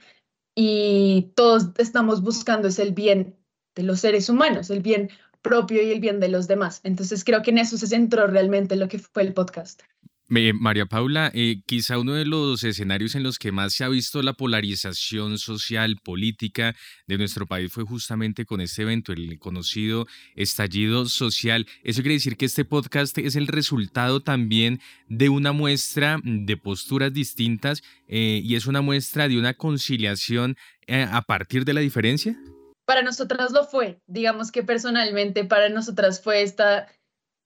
Y 0.55 1.31
todos 1.35 1.69
estamos 1.77 2.21
buscando 2.21 2.67
es 2.67 2.79
el 2.79 2.91
bien 2.93 3.35
de 3.75 3.83
los 3.83 3.99
seres 3.99 4.29
humanos, 4.29 4.69
el 4.71 4.81
bien 4.81 5.09
propio 5.41 5.81
y 5.83 5.91
el 5.91 5.99
bien 5.99 6.19
de 6.19 6.29
los 6.29 6.47
demás. 6.47 6.81
Entonces 6.83 7.23
creo 7.23 7.41
que 7.41 7.51
en 7.51 7.59
eso 7.59 7.77
se 7.77 7.87
centró 7.87 8.27
realmente 8.27 8.75
lo 8.75 8.87
que 8.87 8.99
fue 8.99 9.23
el 9.23 9.33
podcast. 9.33 9.81
María 10.29 10.85
Paula, 10.85 11.31
eh, 11.33 11.61
quizá 11.65 11.97
uno 11.97 12.13
de 12.13 12.25
los 12.25 12.63
escenarios 12.65 13.15
en 13.15 13.23
los 13.23 13.39
que 13.39 13.53
más 13.53 13.73
se 13.73 13.85
ha 13.85 13.89
visto 13.89 14.21
la 14.21 14.33
polarización 14.33 15.37
social, 15.37 15.97
política 16.03 16.75
de 17.07 17.17
nuestro 17.17 17.47
país 17.47 17.71
fue 17.71 17.85
justamente 17.85 18.45
con 18.45 18.59
este 18.59 18.81
evento, 18.81 19.13
el 19.13 19.39
conocido 19.39 20.05
estallido 20.35 21.05
social. 21.05 21.65
Eso 21.83 22.01
quiere 22.01 22.15
decir 22.15 22.35
que 22.35 22.45
este 22.45 22.65
podcast 22.65 23.17
es 23.17 23.37
el 23.37 23.47
resultado 23.47 24.19
también 24.19 24.81
de 25.07 25.29
una 25.29 25.53
muestra 25.53 26.19
de 26.23 26.57
posturas 26.57 27.13
distintas 27.13 27.81
eh, 28.09 28.41
y 28.43 28.55
es 28.55 28.67
una 28.67 28.81
muestra 28.81 29.29
de 29.29 29.39
una 29.39 29.53
conciliación 29.53 30.57
eh, 30.87 31.07
a 31.09 31.21
partir 31.21 31.63
de 31.63 31.73
la 31.73 31.79
diferencia. 31.79 32.37
Para 32.85 33.01
nosotras 33.01 33.51
lo 33.51 33.65
fue, 33.65 33.99
digamos 34.07 34.51
que 34.51 34.63
personalmente 34.63 35.43
para 35.43 35.69
nosotras 35.69 36.21
fue 36.21 36.41
esta 36.41 36.87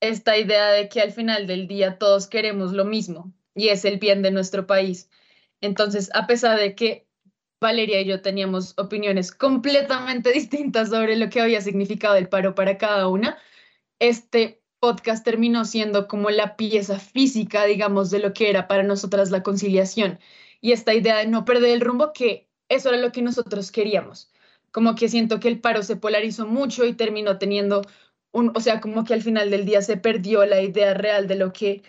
esta 0.01 0.37
idea 0.37 0.71
de 0.71 0.89
que 0.89 1.01
al 1.01 1.11
final 1.11 1.47
del 1.47 1.67
día 1.67 1.97
todos 1.97 2.27
queremos 2.27 2.73
lo 2.73 2.85
mismo 2.85 3.33
y 3.55 3.69
es 3.69 3.85
el 3.85 3.97
bien 3.97 4.21
de 4.21 4.31
nuestro 4.31 4.67
país. 4.67 5.09
Entonces, 5.61 6.09
a 6.13 6.27
pesar 6.27 6.59
de 6.59 6.75
que 6.75 7.07
Valeria 7.61 8.01
y 8.01 8.05
yo 8.05 8.21
teníamos 8.21 8.73
opiniones 8.77 9.31
completamente 9.31 10.31
distintas 10.33 10.89
sobre 10.89 11.15
lo 11.15 11.29
que 11.29 11.41
había 11.41 11.61
significado 11.61 12.15
el 12.15 12.27
paro 12.27 12.56
para 12.56 12.77
cada 12.77 13.08
una, 13.08 13.37
este 13.99 14.62
podcast 14.79 15.23
terminó 15.23 15.63
siendo 15.63 16.08
como 16.08 16.31
la 16.31 16.58
pieza 16.58 16.99
física, 16.99 17.65
digamos, 17.65 18.10
de 18.10 18.19
lo 18.19 18.33
que 18.33 18.49
era 18.49 18.67
para 18.67 18.81
nosotras 18.81 19.29
la 19.29 19.43
conciliación 19.43 20.19
y 20.62 20.71
esta 20.71 20.93
idea 20.93 21.17
de 21.17 21.27
no 21.27 21.45
perder 21.45 21.71
el 21.71 21.81
rumbo, 21.81 22.13
que 22.13 22.49
eso 22.69 22.89
era 22.89 22.97
lo 22.97 23.12
que 23.12 23.21
nosotros 23.21 23.71
queríamos. 23.71 24.31
Como 24.71 24.95
que 24.95 25.10
siento 25.10 25.39
que 25.39 25.49
el 25.49 25.60
paro 25.60 25.83
se 25.83 25.97
polarizó 25.97 26.47
mucho 26.47 26.85
y 26.85 26.93
terminó 26.93 27.37
teniendo 27.37 27.81
o 28.32 28.60
sea, 28.62 28.79
como 28.79 29.04
que 29.04 29.13
al 29.13 29.21
final 29.21 29.50
del 29.50 29.65
día 29.65 29.82
se 29.82 29.98
perdió 29.98 30.46
la 30.46 30.62
idea 30.62 30.94
real 30.94 31.27
de 31.27 31.36
lo 31.36 31.52
que 31.54 31.84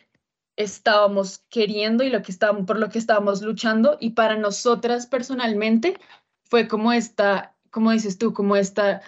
estábamos 0.56 1.44
queriendo 1.48 2.04
y 2.04 2.10
lo 2.10 2.22
que 2.22 2.32
estábamos, 2.32 2.66
por 2.66 2.78
lo 2.78 2.88
que 2.88 2.98
estábamos 2.98 3.42
luchando. 3.42 3.96
Y 4.00 4.10
para 4.10 4.36
nosotras 4.36 5.06
personalmente 5.06 5.98
fue 6.44 6.68
como 6.68 6.92
esta, 6.92 7.56
como 7.70 7.92
dices 7.92 8.18
tú, 8.18 8.32
como 8.32 8.56
esta, 8.56 9.02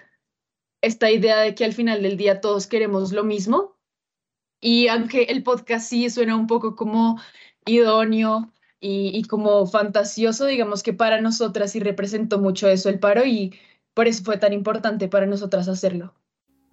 esta 0.82 1.10
idea 1.10 1.38
de 1.38 1.54
que 1.54 1.64
al 1.64 1.72
final 1.74 2.02
del 2.02 2.16
día 2.16 2.40
todos 2.40 2.66
queremos 2.66 3.12
lo 3.12 3.24
mismo. 3.24 3.76
Y 4.60 4.88
aunque 4.88 5.24
el 5.24 5.42
podcast 5.42 5.88
sí 5.88 6.08
suena 6.10 6.36
un 6.36 6.46
poco 6.46 6.74
como 6.76 7.20
idóneo 7.66 8.52
y, 8.80 9.10
y 9.14 9.24
como 9.24 9.66
fantasioso, 9.66 10.46
digamos 10.46 10.82
que 10.82 10.92
para 10.94 11.20
nosotras 11.20 11.72
sí 11.72 11.80
representó 11.80 12.38
mucho 12.38 12.68
eso 12.68 12.88
el 12.88 12.98
paro 12.98 13.24
y 13.26 13.54
por 13.94 14.08
eso 14.08 14.24
fue 14.24 14.38
tan 14.38 14.52
importante 14.52 15.08
para 15.08 15.26
nosotras 15.26 15.68
hacerlo. 15.68 16.14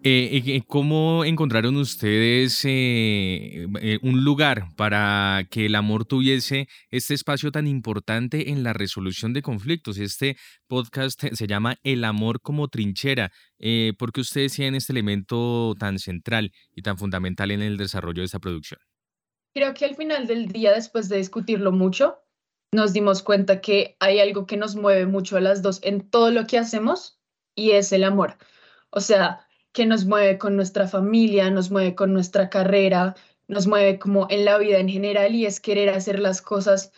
Eh, 0.04 0.42
eh, 0.48 0.64
¿Cómo 0.66 1.24
encontraron 1.26 1.78
ustedes 1.78 2.62
eh, 2.64 3.68
un 4.02 4.24
lugar 4.24 4.66
para 4.76 5.46
que 5.52 5.68
el 5.68 5.76
amor 5.76 6.06
tuviese 6.06 6.68
este 6.90 7.14
espacio 7.14 7.52
tan 7.52 7.68
importante 7.68 8.50
en 8.50 8.64
la 8.64 8.74
resolución 8.74 9.32
de 9.34 9.44
conflictos? 9.44 10.00
Este 10.00 10.38
podcast 10.68 11.24
se 11.32 11.46
llama 11.46 11.78
El 11.84 12.04
amor 12.04 12.42
como 12.42 12.68
trinchera. 12.68 13.32
¿Por 14.00 14.12
qué 14.12 14.22
ustedes 14.22 14.54
tienen 14.54 14.74
este 14.74 14.92
elemento 14.92 15.76
tan 15.78 16.00
central 16.00 16.52
y 16.76 16.82
tan 16.82 16.98
fundamental 16.98 17.52
en 17.52 17.62
el 17.62 17.78
desarrollo 17.78 18.22
de 18.22 18.26
esta 18.26 18.40
producción? 18.40 18.80
Creo 19.54 19.76
que 19.76 19.86
al 19.86 19.96
final 19.96 20.26
del 20.26 20.48
día, 20.48 20.74
después 20.74 21.10
de 21.10 21.18
discutirlo 21.18 21.72
mucho, 21.72 22.16
nos 22.72 22.92
dimos 22.94 23.22
cuenta 23.22 23.62
que 23.62 23.98
hay 24.00 24.20
algo 24.20 24.48
que 24.48 24.58
nos 24.58 24.76
mueve 24.76 25.06
mucho 25.06 25.38
a 25.38 25.42
las 25.42 25.62
dos 25.62 25.80
en 25.84 26.10
todo 26.10 26.32
lo 26.32 26.48
que 26.48 26.58
hacemos 26.58 27.20
y 27.54 27.72
es 27.72 27.92
el 27.92 28.04
amor. 28.04 28.38
O 28.90 29.00
sea, 29.00 29.46
que 29.74 29.86
nos 29.86 30.06
mueve 30.06 30.38
con 30.38 30.56
nuestra 30.56 30.88
familia, 30.88 31.50
nos 31.50 31.72
mueve 31.72 31.96
con 31.96 32.14
nuestra 32.14 32.50
carrera, 32.50 33.16
nos 33.48 33.68
mueve 33.68 34.00
como 34.00 34.28
en 34.30 34.46
la 34.46 34.58
vida 34.58 34.80
en 34.80 34.90
general 34.90 35.36
y 35.36 35.46
es 35.46 35.60
querer 35.60 35.90
hacer 35.90 36.20
las 36.20 36.42
cosas 36.42 36.92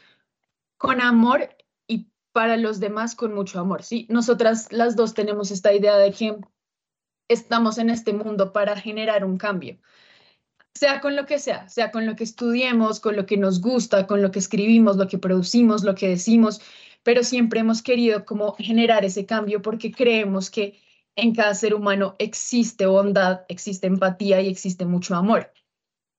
con 0.77 1.01
amor 1.01 1.49
y 1.87 2.07
para 2.31 2.57
los 2.57 2.79
demás 2.79 3.15
con 3.15 3.33
mucho 3.33 3.59
amor. 3.59 3.83
¿sí? 3.83 4.07
Nosotras 4.09 4.71
las 4.71 4.95
dos 4.95 5.13
tenemos 5.13 5.51
esta 5.51 5.73
idea 5.73 5.97
de 5.97 6.11
que 6.11 6.37
estamos 7.27 7.77
en 7.77 7.89
este 7.89 8.13
mundo 8.13 8.53
para 8.53 8.75
generar 8.75 9.25
un 9.25 9.37
cambio, 9.37 9.77
sea 10.75 11.01
con 11.01 11.15
lo 11.15 11.25
que 11.25 11.39
sea, 11.39 11.69
sea 11.69 11.91
con 11.91 12.05
lo 12.05 12.15
que 12.15 12.23
estudiemos, 12.23 12.99
con 12.99 13.15
lo 13.15 13.25
que 13.25 13.37
nos 13.37 13.61
gusta, 13.61 14.07
con 14.07 14.21
lo 14.21 14.31
que 14.31 14.39
escribimos, 14.39 14.97
lo 14.97 15.07
que 15.07 15.17
producimos, 15.17 15.83
lo 15.83 15.95
que 15.95 16.09
decimos, 16.09 16.61
pero 17.03 17.23
siempre 17.23 17.59
hemos 17.59 17.81
querido 17.81 18.25
como 18.25 18.55
generar 18.55 19.05
ese 19.05 19.25
cambio 19.25 19.61
porque 19.61 19.91
creemos 19.91 20.49
que 20.49 20.79
en 21.15 21.35
cada 21.35 21.53
ser 21.53 21.73
humano 21.73 22.15
existe 22.19 22.85
bondad, 22.85 23.41
existe 23.47 23.87
empatía 23.87 24.41
y 24.41 24.49
existe 24.49 24.85
mucho 24.85 25.15
amor. 25.15 25.51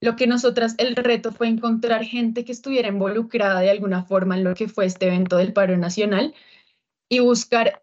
Lo 0.01 0.17
que 0.17 0.27
nosotras, 0.27 0.75
el 0.79 0.97
reto 0.97 1.33
fue 1.33 1.49
encontrar 1.49 2.05
gente 2.05 2.45
que 2.45 2.53
estuviera 2.53 2.89
involucrada 2.89 3.61
de 3.61 3.71
alguna 3.71 4.05
forma 4.05 4.37
en 4.37 4.45
lo 4.45 4.55
que 4.55 4.69
fue 4.69 4.87
este 4.87 5.07
evento 5.07 5.37
del 5.37 5.53
paro 5.53 5.77
nacional 5.77 6.35
y 7.09 7.21
buscar 7.21 7.83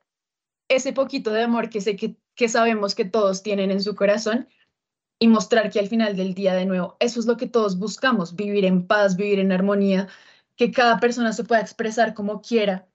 ese 0.70 0.93
poquito 0.93 1.32
de 1.32 1.43
amor 1.43 1.70
que 1.70 1.82
sé 1.82 1.95
que, 1.95 2.16
que 2.36 2.47
sabemos 2.47 2.95
que 2.95 3.05
todos 3.05 3.43
tienen 3.43 3.72
en 3.72 3.82
su 3.82 3.95
corazón 3.95 4.47
y 5.20 5.28
mostrar 5.28 5.70
que 5.70 5.80
al 5.80 5.88
final 5.88 6.16
del 6.16 6.34
día 6.34 6.53
de 6.53 6.66
nuevo, 6.66 6.97
eso 6.99 7.20
es 7.20 7.26
lo 7.26 7.38
que 7.38 7.47
todos 7.47 7.78
buscamos, 7.78 8.36
vivir 8.36 8.66
en 8.66 8.88
paz, 8.88 9.16
vivir 9.16 9.39
en 9.39 9.51
armonía, 9.51 10.07
que 10.55 10.72
cada 10.72 10.99
persona 10.99 11.34
se 11.34 11.43
pueda 11.43 11.62
expresar 11.62 12.14
como 12.14 12.41
quiera 12.41 12.88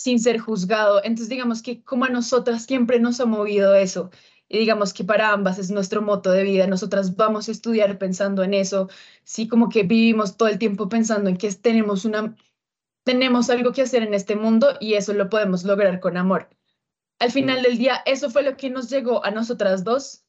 sin 0.00 0.18
ser 0.18 0.38
juzgado. 0.38 1.02
Entonces, 1.04 1.28
digamos 1.28 1.60
que 1.60 1.82
como 1.84 2.06
a 2.06 2.08
nosotras 2.08 2.64
siempre 2.64 2.98
nos 3.00 3.20
ha 3.20 3.26
movido 3.26 3.74
eso. 3.74 4.10
Y 4.48 4.56
digamos 4.56 4.94
que 4.94 5.04
para 5.04 5.30
ambas 5.30 5.58
es 5.58 5.70
nuestro 5.70 6.00
moto 6.00 6.30
de 6.30 6.42
vida. 6.42 6.66
Nosotras 6.66 7.16
vamos 7.16 7.48
a 7.48 7.52
estudiar 7.52 7.98
pensando 7.98 8.42
en 8.42 8.54
eso. 8.54 8.88
Sí, 9.24 9.46
como 9.46 9.68
que 9.68 9.82
vivimos 9.82 10.38
todo 10.38 10.48
el 10.48 10.58
tiempo 10.58 10.88
pensando 10.88 11.28
en 11.28 11.36
que 11.36 11.52
tenemos 11.52 12.06
una 12.06 12.34
tenemos 13.04 13.50
algo 13.50 13.72
que 13.72 13.82
hacer 13.82 14.02
en 14.02 14.14
este 14.14 14.36
mundo 14.36 14.68
y 14.80 14.94
eso 14.94 15.12
lo 15.12 15.28
podemos 15.28 15.64
lograr 15.64 16.00
con 16.00 16.16
amor. 16.16 16.48
Al 17.18 17.30
final 17.30 17.62
del 17.62 17.76
día, 17.76 18.00
eso 18.06 18.30
fue 18.30 18.42
lo 18.42 18.56
que 18.56 18.70
nos 18.70 18.88
llegó 18.88 19.22
a 19.22 19.30
nosotras 19.30 19.84
dos, 19.84 20.24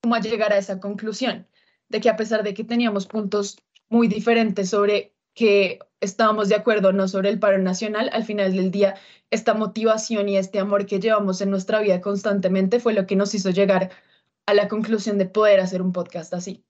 como 0.00 0.14
a 0.14 0.20
llegar 0.20 0.52
a 0.52 0.58
esa 0.58 0.78
conclusión, 0.78 1.48
de 1.88 2.00
que 2.00 2.08
a 2.08 2.16
pesar 2.16 2.44
de 2.44 2.54
que 2.54 2.62
teníamos 2.62 3.06
puntos 3.06 3.58
muy 3.88 4.06
diferentes 4.06 4.70
sobre 4.70 5.16
que 5.38 5.78
estábamos 6.00 6.48
de 6.48 6.56
acuerdo 6.56 6.92
no 6.92 7.06
sobre 7.06 7.28
el 7.28 7.38
paro 7.38 7.58
nacional, 7.58 8.10
al 8.12 8.24
final 8.24 8.52
del 8.52 8.72
día, 8.72 8.96
esta 9.30 9.54
motivación 9.54 10.28
y 10.28 10.36
este 10.36 10.58
amor 10.58 10.84
que 10.84 10.98
llevamos 10.98 11.40
en 11.40 11.50
nuestra 11.50 11.80
vida 11.80 12.00
constantemente 12.00 12.80
fue 12.80 12.92
lo 12.92 13.06
que 13.06 13.14
nos 13.14 13.34
hizo 13.34 13.50
llegar 13.50 13.90
a 14.46 14.54
la 14.54 14.66
conclusión 14.66 15.16
de 15.16 15.26
poder 15.26 15.60
hacer 15.60 15.80
un 15.80 15.92
podcast 15.92 16.34
así. 16.34 16.64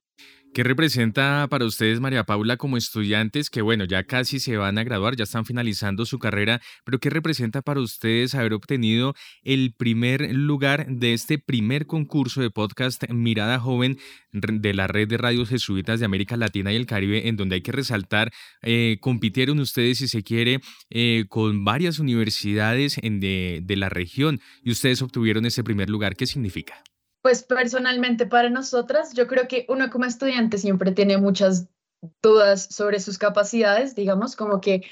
¿Qué 0.54 0.64
representa 0.64 1.46
para 1.48 1.66
ustedes, 1.66 2.00
María 2.00 2.24
Paula, 2.24 2.56
como 2.56 2.76
estudiantes 2.76 3.48
que, 3.48 3.62
bueno, 3.62 3.84
ya 3.84 4.04
casi 4.04 4.40
se 4.40 4.56
van 4.56 4.78
a 4.78 4.82
graduar, 4.82 5.14
ya 5.14 5.24
están 5.24 5.44
finalizando 5.44 6.04
su 6.04 6.18
carrera, 6.18 6.60
pero 6.84 6.98
qué 6.98 7.10
representa 7.10 7.62
para 7.62 7.80
ustedes 7.80 8.34
haber 8.34 8.54
obtenido 8.54 9.14
el 9.42 9.72
primer 9.76 10.34
lugar 10.34 10.86
de 10.88 11.12
este 11.12 11.38
primer 11.38 11.86
concurso 11.86 12.40
de 12.40 12.50
podcast 12.50 13.08
Mirada 13.10 13.60
Joven 13.60 13.98
de 14.32 14.74
la 14.74 14.88
red 14.88 15.06
de 15.06 15.18
radios 15.18 15.48
jesuitas 15.48 16.00
de 16.00 16.06
América 16.06 16.36
Latina 16.36 16.72
y 16.72 16.76
el 16.76 16.86
Caribe, 16.86 17.28
en 17.28 17.36
donde 17.36 17.56
hay 17.56 17.62
que 17.62 17.72
resaltar, 17.72 18.32
eh, 18.62 18.98
compitieron 19.00 19.60
ustedes, 19.60 19.98
si 19.98 20.08
se 20.08 20.22
quiere, 20.22 20.60
eh, 20.90 21.26
con 21.28 21.64
varias 21.64 21.98
universidades 21.98 22.96
de, 23.00 23.60
de 23.62 23.76
la 23.76 23.90
región 23.90 24.40
y 24.64 24.72
ustedes 24.72 25.02
obtuvieron 25.02 25.46
ese 25.46 25.62
primer 25.62 25.88
lugar. 25.88 26.16
¿Qué 26.16 26.26
significa? 26.26 26.82
Pues 27.28 27.42
personalmente 27.42 28.24
para 28.24 28.48
nosotras, 28.48 29.12
yo 29.12 29.26
creo 29.26 29.48
que 29.48 29.66
uno 29.68 29.90
como 29.90 30.06
estudiante 30.06 30.56
siempre 30.56 30.92
tiene 30.92 31.18
muchas 31.18 31.68
dudas 32.22 32.68
sobre 32.70 33.00
sus 33.00 33.18
capacidades, 33.18 33.94
digamos, 33.94 34.34
como 34.34 34.62
que 34.62 34.86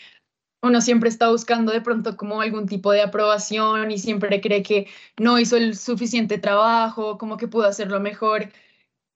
uno 0.62 0.82
siempre 0.82 1.08
está 1.08 1.30
buscando 1.30 1.72
de 1.72 1.80
pronto 1.80 2.14
como 2.18 2.42
algún 2.42 2.66
tipo 2.66 2.92
de 2.92 3.00
aprobación 3.00 3.90
y 3.90 3.96
siempre 3.96 4.42
cree 4.42 4.62
que 4.62 4.86
no 5.18 5.38
hizo 5.38 5.56
el 5.56 5.78
suficiente 5.78 6.36
trabajo, 6.36 7.16
como 7.16 7.38
que 7.38 7.48
pudo 7.48 7.64
hacerlo 7.64 8.00
mejor. 8.00 8.50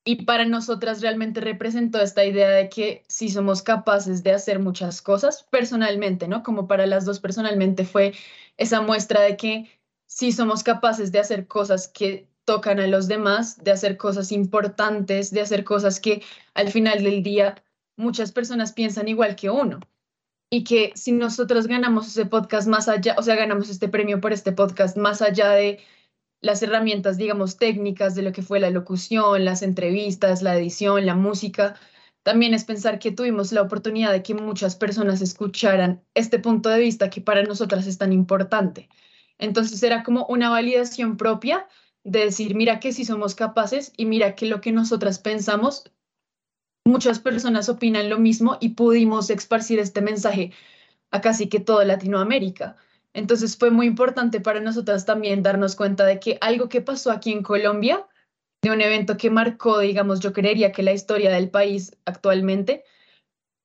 Y 0.03 0.25
para 0.25 0.47
nosotras 0.47 1.03
realmente 1.03 1.43
representó 1.43 2.01
esta 2.01 2.25
idea 2.25 2.49
de 2.49 2.71
que 2.71 3.03
sí 3.07 3.29
somos 3.29 3.61
capaces 3.61 4.23
de 4.23 4.33
hacer 4.33 4.61
muchas 4.61 5.03
cosas 5.03 5.43
personalmente, 5.43 6.27
¿no? 6.27 6.43
Como 6.43 6.67
para 6.67 6.87
las 6.87 7.05
dos 7.05 7.21
personalmente 7.21 7.85
fue 7.85 8.15
esa 8.57 8.81
muestra 8.81 9.21
de 9.21 9.37
que 9.37 9.79
sí 10.07 10.33
somos 10.33 10.63
capaces 10.63 11.13
de 11.13 11.19
hacer 11.19 11.47
cosas 11.47 11.87
que 11.87 12.30
tocan 12.45 12.81
a 12.81 12.87
los 12.87 13.09
demás, 13.09 13.63
de 13.63 13.71
hacer 13.71 13.97
cosas 13.97 14.33
importantes, 14.33 15.31
de 15.31 15.41
hacer 15.41 15.65
cosas 15.65 16.01
que 16.01 16.23
al 16.55 16.71
final 16.71 17.03
del 17.03 17.23
día 17.23 17.63
muchas 17.97 18.33
personas 18.33 18.73
piensan 18.73 19.09
igual 19.09 19.37
que 19.37 19.51
uno. 19.51 19.81
Y 20.51 20.65
que 20.65 20.93
si 20.97 21.13
nosotros 21.13 21.69
ganamos 21.69 22.09
ese 22.09 22.27
podcast 22.27 22.67
más 22.67 22.89
allá, 22.89 23.15
o 23.19 23.23
sea, 23.23 23.37
ganamos 23.37 23.71
este 23.71 23.89
premio 23.89 24.21
por 24.21 24.33
este 24.33 24.53
podcast 24.53 24.97
más 24.97 25.23
allá 25.23 25.51
de 25.51 25.79
las 26.41 26.63
herramientas, 26.63 27.19
digamos, 27.19 27.57
técnicas 27.57 28.15
de 28.15 28.23
lo 28.23 28.33
que 28.33 28.43
fue 28.43 28.61
la 28.61 28.71
locución, 28.71 29.45
las 29.45 29.63
entrevistas, 29.63 30.43
la 30.43 30.57
edición, 30.57 31.07
la 31.07 31.15
música, 31.15 31.77
también 32.23 32.55
es 32.55 32.65
pensar 32.65 32.99
que 32.99 33.13
tuvimos 33.13 33.53
la 33.53 33.63
oportunidad 33.63 34.13
de 34.13 34.23
que 34.23 34.35
muchas 34.35 34.77
personas 34.77 35.23
escucharan 35.23 36.03
este 36.15 36.39
punto 36.39 36.69
de 36.69 36.79
vista 36.79 37.11
que 37.11 37.21
para 37.21 37.43
nosotras 37.43 37.87
es 37.87 37.99
tan 37.99 38.13
importante. 38.13 38.89
Entonces 39.39 39.83
era 39.83 40.03
como 40.03 40.27
una 40.27 40.51
validación 40.51 41.17
propia 41.17 41.67
de 42.05 42.21
decir, 42.27 42.55
mira 42.55 42.81
que 42.81 42.93
si 42.93 43.05
somos 43.05 43.35
capaces 43.35 43.93
y 43.97 44.07
mira 44.07 44.35
que 44.35 44.47
lo 44.47 44.61
que 44.61 44.73
nosotras 44.73 45.19
pensamos, 45.19 45.91
muchas 46.87 47.19
personas 47.19 47.69
opinan 47.69 48.09
lo 48.09 48.19
mismo 48.19 48.57
y 48.61 48.71
pudimos 48.71 49.31
esparcir 49.31 49.79
este 49.79 50.01
mensaje 50.01 50.53
a 51.11 51.21
casi 51.21 51.49
que 51.49 51.61
toda 51.61 51.85
Latinoamérica. 51.85 52.77
Entonces 53.13 53.57
fue 53.57 53.71
muy 53.71 53.87
importante 53.87 54.41
para 54.41 54.61
nosotras 54.61 55.05
también 55.05 55.43
darnos 55.43 55.77
cuenta 55.77 56.05
de 56.05 56.21
que 56.21 56.39
algo 56.41 56.69
que 56.69 56.81
pasó 56.81 57.11
aquí 57.11 57.33
en 57.33 57.43
Colombia, 57.43 58.07
de 58.63 58.71
un 58.71 58.81
evento 58.81 59.17
que 59.17 59.31
marcó, 59.31 59.81
digamos, 59.81 60.21
yo 60.21 60.33
creería 60.33 60.73
que 60.73 60.83
la 60.83 60.93
historia 60.93 61.31
del 61.31 61.51
país 61.51 61.97
actualmente, 62.05 62.85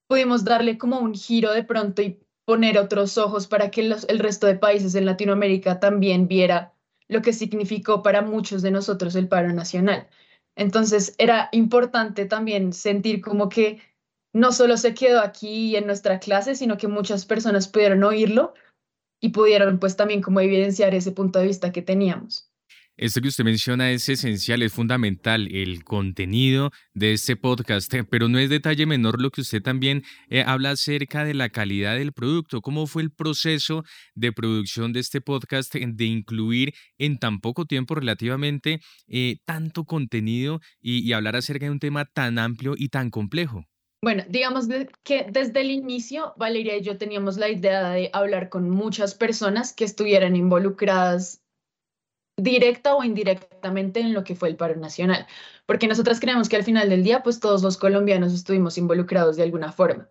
pudimos 0.08 0.44
darle 0.44 0.78
como 0.78 1.00
un 1.00 1.14
giro 1.14 1.52
de 1.54 1.64
pronto 1.64 2.02
y 2.02 2.20
poner 2.46 2.78
otros 2.78 3.18
ojos 3.18 3.48
para 3.48 3.72
que 3.72 3.82
el 3.82 4.20
resto 4.20 4.48
de 4.48 4.56
países 4.56 4.96
en 4.96 5.06
Latinoamérica 5.06 5.80
también 5.80 6.28
viera 6.28 6.75
lo 7.08 7.22
que 7.22 7.34
significó 7.34 8.01
para 8.03 8.22
muchos 8.22 8.62
de 8.62 8.72
nosotros 8.72 9.16
el 9.16 9.28
paro 9.28 9.53
nacional. 9.53 10.08
Entonces 10.56 11.16
era 11.18 11.49
importante 11.51 12.26
también 12.26 12.74
sentir 12.74 13.22
como 13.22 13.49
que 13.49 13.82
no 14.34 14.51
solo 14.51 14.78
se 14.78 14.93
quedó 14.93 15.22
aquí 15.22 15.76
en 15.76 15.86
nuestra 15.86 16.20
clase, 16.20 16.56
sino 16.56 16.78
que 16.78 16.88
muchas 16.88 17.26
personas 17.26 17.68
pudieron 17.68 18.03
oírlo 18.03 18.53
y 19.22 19.30
pudieron 19.30 19.80
pues 19.80 19.95
también 19.95 20.22
como 20.22 20.39
evidenciar 20.39 20.93
ese 20.93 21.12
punto 21.12 21.39
de 21.39 21.47
vista 21.47 21.72
que 21.72 21.82
teníamos. 21.82 22.51
Esto 22.98 23.20
que 23.20 23.28
usted 23.28 23.43
menciona 23.43 23.91
es 23.91 24.08
esencial, 24.08 24.62
es 24.62 24.72
fundamental, 24.72 25.50
el 25.52 25.84
contenido 25.84 26.72
de 26.93 27.12
este 27.12 27.36
podcast, 27.36 27.93
eh, 27.93 28.06
pero 28.10 28.30
no 28.30 28.39
es 28.39 28.50
detalle 28.50 28.86
menor 28.86 29.22
lo 29.22 29.32
que 29.32 29.41
usted 29.41 29.62
también 29.62 30.04
eh, 30.30 30.46
habla 30.48 30.72
acerca 30.72 31.26
de 31.26 31.34
la 31.34 31.50
calidad 31.50 31.98
del 31.98 32.14
producto. 32.14 32.62
¿Cómo 32.62 32.88
fue 32.88 33.02
el 33.02 33.12
proceso 33.12 33.84
de 34.14 34.32
producción 34.32 34.93
de 34.93 35.02
este 35.02 35.20
podcast 35.20 35.76
eh, 35.76 35.86
de 35.86 36.06
incluir 36.06 36.74
en 36.98 37.18
tan 37.18 37.41
poco 37.41 37.66
tiempo 37.66 37.96
relativamente 37.96 38.80
tanto 39.43 39.84
contenido 39.84 40.62
y, 40.80 41.00
y 41.00 41.12
hablar 41.12 41.36
acerca 41.36 41.66
de 41.66 41.72
un 41.72 41.80
tema 41.80 42.06
tan 42.06 42.39
amplio 42.39 42.76
y 42.78 42.88
tan 42.88 43.10
complejo? 43.10 43.66
Bueno, 44.02 44.24
digamos 44.30 44.68
que 45.04 45.28
desde 45.30 45.62
el 45.62 45.72
inicio, 45.72 46.34
Valeria 46.38 46.78
y 46.78 46.82
yo 46.82 46.98
teníamos 46.98 47.38
la 47.38 47.50
idea 47.50 47.89
de 47.89 48.10
hablar 48.14 48.48
con 48.48 48.70
muchas 48.70 49.16
personas 49.16 49.74
que 49.74 49.84
estuvieran 49.84 50.38
involucradas 50.38 51.45
directa 52.38 52.96
o 52.96 53.04
indirectamente 53.04 54.00
en 54.00 54.14
lo 54.14 54.24
que 54.24 54.36
fue 54.36 54.50
el 54.50 54.56
paro 54.56 54.76
nacional, 54.76 55.26
porque 55.66 55.88
nosotras 55.88 56.20
creemos 56.20 56.50
que 56.50 56.56
al 56.56 56.64
final 56.64 56.90
del 56.90 57.04
día, 57.04 57.24
pues 57.24 57.40
todos 57.40 57.64
los 57.64 57.78
colombianos 57.78 58.34
estuvimos 58.34 58.78
involucrados 58.78 59.38
de 59.38 59.44
alguna 59.44 59.72
forma. 59.72 60.10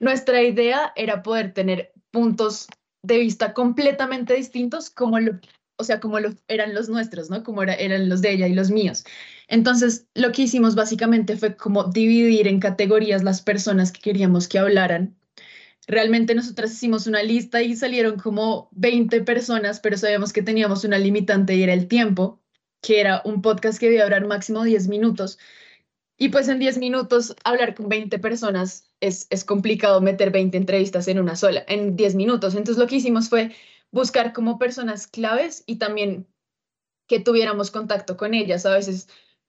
Nuestra 0.00 0.42
idea 0.42 0.92
era 0.96 1.22
poder 1.22 1.52
tener 1.52 1.92
puntos 2.10 2.66
de 3.02 3.18
vista 3.18 3.54
completamente 3.54 4.34
distintos, 4.34 4.90
como 4.90 5.20
lo, 5.20 5.38
o 5.76 5.84
sea, 5.84 6.00
como 6.00 6.20
lo, 6.20 6.30
eran 6.48 6.74
los 6.74 6.88
nuestros, 6.88 7.30
¿no? 7.30 7.42
Como 7.42 7.62
era, 7.62 7.74
eran 7.74 8.08
los 8.08 8.20
de 8.20 8.32
ella 8.32 8.46
y 8.46 8.54
los 8.54 8.70
míos. 8.70 9.04
Entonces, 9.48 10.06
lo 10.14 10.32
que 10.32 10.42
hicimos 10.42 10.74
básicamente 10.74 11.36
fue 11.36 11.56
como 11.56 11.84
dividir 11.84 12.46
en 12.48 12.60
categorías 12.60 13.22
las 13.22 13.42
personas 13.42 13.92
que 13.92 14.00
queríamos 14.00 14.48
que 14.48 14.58
hablaran. 14.58 15.16
Realmente 15.90 16.36
nosotras 16.36 16.70
hicimos 16.70 17.08
una 17.08 17.20
lista 17.20 17.62
y 17.62 17.74
salieron 17.74 18.16
como 18.16 18.68
20 18.70 19.22
personas, 19.22 19.80
pero 19.80 19.98
sabíamos 19.98 20.32
que 20.32 20.40
teníamos 20.40 20.84
una 20.84 20.98
limitante 20.98 21.56
y 21.56 21.64
era 21.64 21.72
el 21.72 21.88
tiempo, 21.88 22.40
que 22.80 23.00
era 23.00 23.22
un 23.24 23.42
podcast 23.42 23.80
que 23.80 23.86
debía 23.86 24.04
durar 24.04 24.24
máximo 24.24 24.62
10 24.62 24.86
minutos. 24.86 25.36
Y 26.16 26.28
pues 26.28 26.46
en 26.46 26.60
10 26.60 26.78
minutos 26.78 27.34
hablar 27.42 27.74
con 27.74 27.88
20 27.88 28.20
personas 28.20 28.88
es, 29.00 29.26
es 29.30 29.44
complicado 29.44 30.00
meter 30.00 30.30
20 30.30 30.56
entrevistas 30.56 31.08
en 31.08 31.18
una 31.18 31.34
sola, 31.34 31.64
en 31.66 31.96
10 31.96 32.14
minutos. 32.14 32.54
Entonces 32.54 32.80
lo 32.80 32.86
que 32.86 32.96
hicimos 32.96 33.28
fue 33.28 33.50
buscar 33.90 34.32
como 34.32 34.60
personas 34.60 35.08
claves 35.08 35.64
y 35.66 35.76
también 35.76 36.28
que 37.08 37.18
tuviéramos 37.18 37.72
contacto 37.72 38.16
con 38.16 38.34
ellas. 38.34 38.64
A 38.64 38.74
veces, 38.74 39.08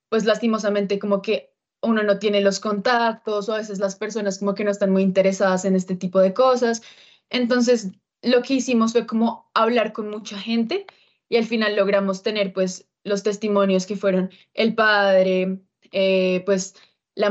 pues 0.10 0.26
lastimosamente 0.26 0.98
como 0.98 1.22
que 1.22 1.51
uno 1.82 2.04
no 2.04 2.20
tiene 2.20 2.42
los 2.42 2.60
contactos 2.60 3.50
o 3.50 3.54
a 3.54 3.58
veces 3.58 3.80
las 3.80 3.96
personas 3.96 4.40
como 4.40 4.54
que 4.54 4.64
no 4.64 4.72
están 4.72 4.92
muy 4.92 5.02
interesadas 5.04 5.66
en 5.66 5.76
este 5.76 5.96
tipo 5.96 6.20
de 6.20 6.34
cosas. 6.34 6.82
Entonces, 7.30 7.92
lo 8.22 8.42
que 8.44 8.56
hicimos 8.56 8.92
fue 8.94 9.08
como 9.08 9.50
hablar 9.54 9.94
con 9.94 10.10
mucha 10.10 10.38
gente 10.38 10.86
y 11.30 11.38
al 11.38 11.46
final 11.46 11.76
logramos 11.76 12.24
tener 12.24 12.54
pues 12.54 12.88
los 13.04 13.24
testimonios 13.24 13.86
que 13.86 13.96
fueron 13.96 14.30
el 14.54 14.76
padre, 14.76 15.62
eh, 15.92 16.44
pues 16.46 16.76
la, 17.16 17.30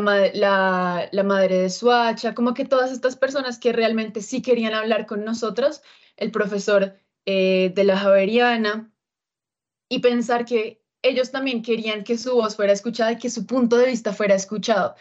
la, 1.12 1.22
madre 1.22 1.58
de 1.58 1.70
Suacha, 1.70 2.34
como 2.34 2.54
que 2.54 2.64
todas 2.64 2.92
estas 2.92 3.16
personas 3.16 3.58
que 3.58 3.72
realmente 3.72 4.20
sí 4.20 4.42
querían 4.42 4.74
hablar 4.74 5.06
con 5.06 5.24
nosotros, 5.24 5.82
el 6.16 6.30
profesor 6.30 6.98
eh, 7.24 7.72
de 7.74 7.84
la 7.84 7.98
Javeriana, 7.98 8.92
y 9.88 10.00
pensar 10.00 10.44
que 10.44 10.79
ellos 11.02 11.30
también 11.30 11.62
querían 11.62 12.04
que 12.04 12.18
su 12.18 12.34
voz 12.34 12.56
fuera 12.56 12.72
escuchada 12.72 13.12
y 13.12 13.18
que 13.18 13.30
su 13.30 13.46
punto 13.46 13.76
de 13.76 13.86
vista 13.86 14.12
fuera 14.12 14.34
escuchado. 14.34 14.94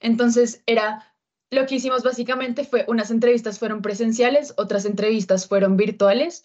Entonces 0.00 0.62
era 0.66 1.12
lo 1.50 1.66
que 1.66 1.76
hicimos 1.76 2.02
básicamente 2.02 2.64
fue 2.64 2.84
unas 2.88 3.10
entrevistas 3.10 3.58
fueron 3.58 3.82
presenciales, 3.82 4.54
otras 4.56 4.84
entrevistas 4.84 5.46
fueron 5.46 5.76
virtuales 5.76 6.44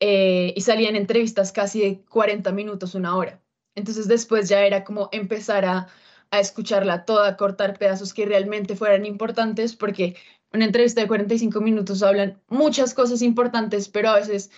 eh, 0.00 0.52
y 0.56 0.60
salían 0.62 0.96
entrevistas 0.96 1.52
casi 1.52 1.80
de 1.80 2.04
40 2.08 2.52
minutos, 2.52 2.94
una 2.94 3.16
hora. 3.16 3.40
Entonces 3.74 4.08
después 4.08 4.48
ya 4.48 4.62
era 4.62 4.84
como 4.84 5.08
empezar 5.12 5.64
a 5.64 5.88
a 6.30 6.40
escucharla 6.40 7.04
toda, 7.04 7.36
cortar 7.36 7.78
pedazos 7.78 8.14
que 8.14 8.26
realmente 8.26 8.76
fueran 8.76 9.04
importantes, 9.04 9.74
porque 9.74 10.16
una 10.52 10.64
entrevista 10.64 11.00
de 11.00 11.08
45 11.08 11.60
minutos 11.60 12.02
hablan 12.02 12.40
muchas 12.48 12.94
cosas 12.94 13.22
importantes, 13.22 13.88
pero 13.88 14.10
a 14.10 14.16
veces 14.16 14.50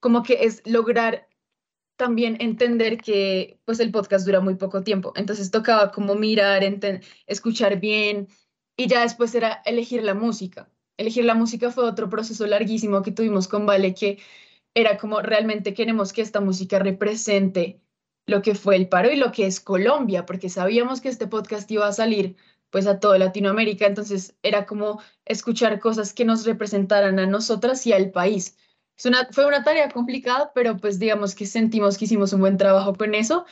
como 0.00 0.22
que 0.22 0.44
es 0.44 0.62
lograr 0.66 1.28
también 2.02 2.36
entender 2.40 2.98
que 2.98 3.60
pues 3.64 3.78
el 3.78 3.92
podcast 3.92 4.26
dura 4.26 4.40
muy 4.40 4.56
poco 4.56 4.82
tiempo, 4.82 5.12
entonces 5.14 5.52
tocaba 5.52 5.92
como 5.92 6.16
mirar, 6.16 6.64
escuchar 7.28 7.78
bien 7.78 8.26
y 8.76 8.88
ya 8.88 9.02
después 9.02 9.32
era 9.36 9.62
elegir 9.64 10.02
la 10.02 10.14
música. 10.14 10.68
Elegir 10.96 11.24
la 11.24 11.36
música 11.36 11.70
fue 11.70 11.84
otro 11.84 12.10
proceso 12.10 12.44
larguísimo 12.44 13.02
que 13.02 13.12
tuvimos 13.12 13.46
con 13.46 13.66
Vale, 13.66 13.94
que 13.94 14.18
era 14.74 14.98
como 14.98 15.20
realmente 15.20 15.74
queremos 15.74 16.12
que 16.12 16.22
esta 16.22 16.40
música 16.40 16.80
represente 16.80 17.80
lo 18.26 18.42
que 18.42 18.56
fue 18.56 18.74
el 18.74 18.88
paro 18.88 19.12
y 19.12 19.16
lo 19.16 19.30
que 19.30 19.46
es 19.46 19.60
Colombia, 19.60 20.26
porque 20.26 20.48
sabíamos 20.48 21.00
que 21.00 21.08
este 21.08 21.28
podcast 21.28 21.70
iba 21.70 21.86
a 21.86 21.92
salir 21.92 22.34
pues 22.70 22.88
a 22.88 22.98
toda 22.98 23.16
Latinoamérica, 23.16 23.86
entonces 23.86 24.34
era 24.42 24.66
como 24.66 25.00
escuchar 25.24 25.78
cosas 25.78 26.12
que 26.12 26.24
nos 26.24 26.44
representaran 26.46 27.20
a 27.20 27.26
nosotras 27.26 27.86
y 27.86 27.92
al 27.92 28.10
país. 28.10 28.56
Es 28.96 29.06
una, 29.06 29.28
fue 29.30 29.46
una 29.46 29.64
tarea 29.64 29.88
complicada, 29.90 30.52
pero 30.54 30.76
pues 30.76 30.98
digamos 30.98 31.34
que 31.34 31.46
sentimos 31.46 31.98
que 31.98 32.04
hicimos 32.04 32.32
un 32.32 32.40
buen 32.40 32.56
trabajo 32.56 32.94
con 32.94 33.14
eso 33.14 33.46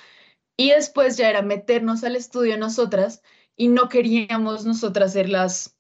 y 0.57 0.70
después 0.70 1.16
ya 1.16 1.30
era 1.30 1.43
meternos 1.43 2.05
al 2.05 2.16
estudio 2.16 2.59
nosotras 2.59 3.22
y 3.57 3.68
no 3.68 3.88
queríamos 3.88 4.64
nosotras 4.64 5.14
ser 5.14 5.28
las, 5.28 5.78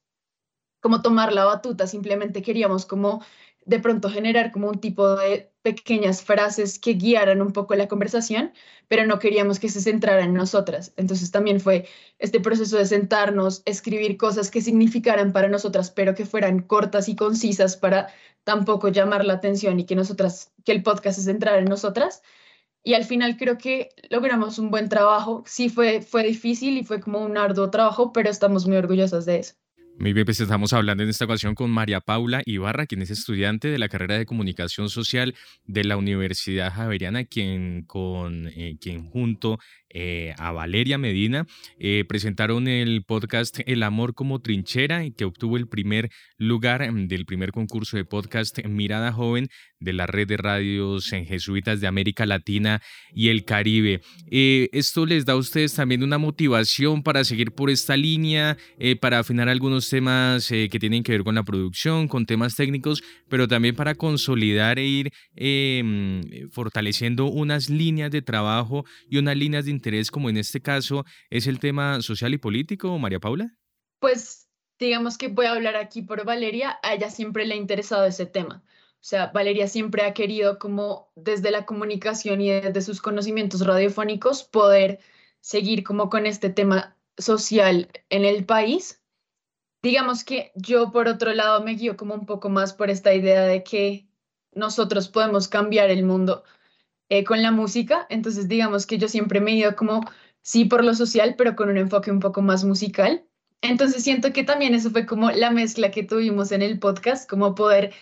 como 0.80 1.02
tomar 1.02 1.32
la 1.32 1.44
batuta, 1.44 1.86
simplemente 1.86 2.42
queríamos 2.42 2.86
como 2.86 3.22
de 3.66 3.78
pronto 3.78 4.08
generar 4.10 4.52
como 4.52 4.68
un 4.68 4.80
tipo 4.80 5.16
de 5.16 5.52
pequeñas 5.62 6.22
frases 6.22 6.78
que 6.78 6.94
guiaran 6.94 7.42
un 7.42 7.52
poco 7.52 7.74
la 7.74 7.88
conversación, 7.88 8.52
pero 8.88 9.06
no 9.06 9.18
queríamos 9.18 9.60
que 9.60 9.68
se 9.68 9.80
centrara 9.80 10.24
en 10.24 10.32
nosotras. 10.32 10.92
Entonces 10.96 11.30
también 11.30 11.60
fue 11.60 11.86
este 12.18 12.40
proceso 12.40 12.78
de 12.78 12.86
sentarnos, 12.86 13.62
escribir 13.66 14.16
cosas 14.16 14.50
que 14.50 14.62
significaran 14.62 15.32
para 15.32 15.48
nosotras, 15.48 15.90
pero 15.90 16.14
que 16.14 16.24
fueran 16.24 16.62
cortas 16.62 17.08
y 17.08 17.16
concisas 17.16 17.76
para 17.76 18.08
tampoco 18.44 18.88
llamar 18.88 19.24
la 19.24 19.34
atención 19.34 19.80
y 19.80 19.86
que 19.86 19.94
nosotras, 19.94 20.52
que 20.64 20.72
el 20.72 20.82
podcast 20.82 21.18
se 21.18 21.24
centrara 21.24 21.58
en 21.58 21.66
nosotras. 21.66 22.22
Y 22.82 22.94
al 22.94 23.04
final 23.04 23.36
creo 23.36 23.58
que 23.58 23.90
logramos 24.08 24.58
un 24.58 24.70
buen 24.70 24.88
trabajo. 24.88 25.42
Sí 25.46 25.68
fue, 25.68 26.00
fue 26.00 26.22
difícil 26.24 26.78
y 26.78 26.84
fue 26.84 27.00
como 27.00 27.18
un 27.20 27.36
arduo 27.36 27.70
trabajo, 27.70 28.12
pero 28.12 28.30
estamos 28.30 28.66
muy 28.66 28.76
orgullosas 28.76 29.26
de 29.26 29.40
eso. 29.40 29.54
Muy 30.00 30.14
bien, 30.14 30.24
pues 30.24 30.40
estamos 30.40 30.72
hablando 30.72 31.02
en 31.02 31.10
esta 31.10 31.26
ocasión 31.26 31.54
con 31.54 31.70
María 31.70 32.00
Paula 32.00 32.40
Ibarra, 32.46 32.86
quien 32.86 33.02
es 33.02 33.10
estudiante 33.10 33.68
de 33.68 33.78
la 33.78 33.90
carrera 33.90 34.16
de 34.16 34.24
Comunicación 34.24 34.88
Social 34.88 35.34
de 35.66 35.84
la 35.84 35.98
Universidad 35.98 36.72
Javeriana, 36.72 37.24
quien, 37.24 37.84
con, 37.86 38.48
eh, 38.48 38.78
quien 38.80 39.10
junto 39.10 39.58
eh, 39.90 40.34
a 40.38 40.52
Valeria 40.52 40.98
Medina 40.98 41.46
eh, 41.78 42.04
presentaron 42.08 42.68
el 42.68 43.02
podcast 43.04 43.60
El 43.66 43.82
Amor 43.82 44.14
como 44.14 44.40
Trinchera, 44.40 45.08
que 45.10 45.24
obtuvo 45.24 45.56
el 45.56 45.68
primer 45.68 46.10
lugar 46.38 46.90
mm, 46.90 47.08
del 47.08 47.26
primer 47.26 47.52
concurso 47.52 47.96
de 47.96 48.04
podcast 48.04 48.64
Mirada 48.64 49.12
Joven 49.12 49.48
de 49.78 49.92
la 49.92 50.06
red 50.06 50.28
de 50.28 50.36
radios 50.36 51.12
en 51.12 51.24
jesuitas 51.24 51.80
de 51.80 51.86
América 51.86 52.26
Latina 52.26 52.82
y 53.14 53.28
el 53.28 53.44
Caribe. 53.44 54.02
¿Esto 54.30 55.06
les 55.06 55.24
da 55.24 55.32
a 55.32 55.36
ustedes 55.36 55.74
también 55.74 56.02
una 56.02 56.18
motivación 56.18 57.02
para 57.02 57.24
seguir 57.24 57.52
por 57.52 57.70
esta 57.70 57.96
línea, 57.96 58.58
para 59.00 59.20
afinar 59.20 59.48
algunos 59.48 59.88
temas 59.88 60.50
eh, 60.50 60.68
que 60.70 60.78
tienen 60.78 61.02
que 61.02 61.12
ver 61.12 61.24
con 61.24 61.34
la 61.34 61.42
producción, 61.42 62.08
con 62.08 62.26
temas 62.26 62.54
técnicos, 62.54 63.02
pero 63.28 63.48
también 63.48 63.74
para 63.74 63.94
consolidar 63.94 64.78
e 64.78 64.86
ir 64.86 65.12
em, 65.36 66.22
fortaleciendo 66.50 67.26
unas 67.26 67.68
líneas 67.68 68.10
de 68.10 68.22
trabajo 68.22 68.84
y 69.08 69.18
unas 69.18 69.36
líneas 69.36 69.64
de 69.64 69.72
interés, 69.80 70.10
como 70.10 70.28
en 70.28 70.36
este 70.36 70.60
caso 70.60 71.04
es 71.30 71.46
el 71.46 71.58
tema 71.58 72.02
social 72.02 72.34
y 72.34 72.38
político, 72.38 72.98
María 72.98 73.18
Paula? 73.20 73.56
Pues 73.98 74.48
digamos 74.78 75.18
que 75.18 75.28
voy 75.28 75.46
a 75.46 75.52
hablar 75.52 75.76
aquí 75.76 76.02
por 76.02 76.24
Valeria, 76.24 76.78
a 76.82 76.94
ella 76.94 77.10
siempre 77.10 77.46
le 77.46 77.54
ha 77.54 77.56
interesado 77.56 78.04
ese 78.04 78.26
tema. 78.26 78.62
O 78.66 79.02
sea, 79.02 79.28
Valeria 79.28 79.66
siempre 79.66 80.02
ha 80.02 80.12
querido 80.12 80.58
como 80.58 81.10
desde 81.16 81.50
la 81.50 81.64
comunicación 81.64 82.40
y 82.40 82.50
desde 82.50 82.82
sus 82.82 83.00
conocimientos 83.00 83.66
radiofónicos 83.66 84.44
poder 84.44 85.00
seguir 85.40 85.82
como 85.82 86.10
con 86.10 86.26
este 86.26 86.50
tema 86.50 86.96
social 87.16 87.88
en 88.10 88.24
el 88.24 88.44
país 88.44 89.00
digamos 89.82 90.24
que 90.24 90.52
yo 90.54 90.90
por 90.92 91.08
otro 91.08 91.32
lado 91.32 91.62
me 91.62 91.74
guío 91.74 91.96
como 91.96 92.14
un 92.14 92.26
poco 92.26 92.48
más 92.48 92.72
por 92.72 92.90
esta 92.90 93.14
idea 93.14 93.42
de 93.42 93.62
que 93.64 94.08
nosotros 94.52 95.08
podemos 95.08 95.48
cambiar 95.48 95.90
el 95.90 96.04
mundo 96.04 96.44
eh, 97.10 97.24
con 97.24 97.42
la 97.42 97.50
música, 97.50 98.06
entonces 98.08 98.48
digamos 98.48 98.86
que 98.86 98.96
yo 98.96 99.08
siempre 99.08 99.40
me 99.40 99.50
he 99.52 99.56
ido 99.56 99.76
como, 99.76 100.00
sí, 100.42 100.64
por 100.64 100.84
lo 100.84 100.94
social, 100.94 101.34
pero 101.36 101.56
con 101.56 101.68
un 101.68 101.76
enfoque 101.76 102.10
un 102.10 102.20
poco 102.20 102.40
más 102.40 102.64
musical. 102.64 103.26
Entonces 103.62 104.02
siento 104.04 104.32
que 104.32 104.44
también 104.44 104.74
eso 104.74 104.90
fue 104.90 105.06
como 105.06 105.30
la 105.30 105.50
mezcla 105.50 105.90
que 105.90 106.04
tuvimos 106.04 106.52
en 106.52 106.62
el 106.62 106.78
podcast, 106.78 107.28
como 107.28 107.54
poder 107.54 107.92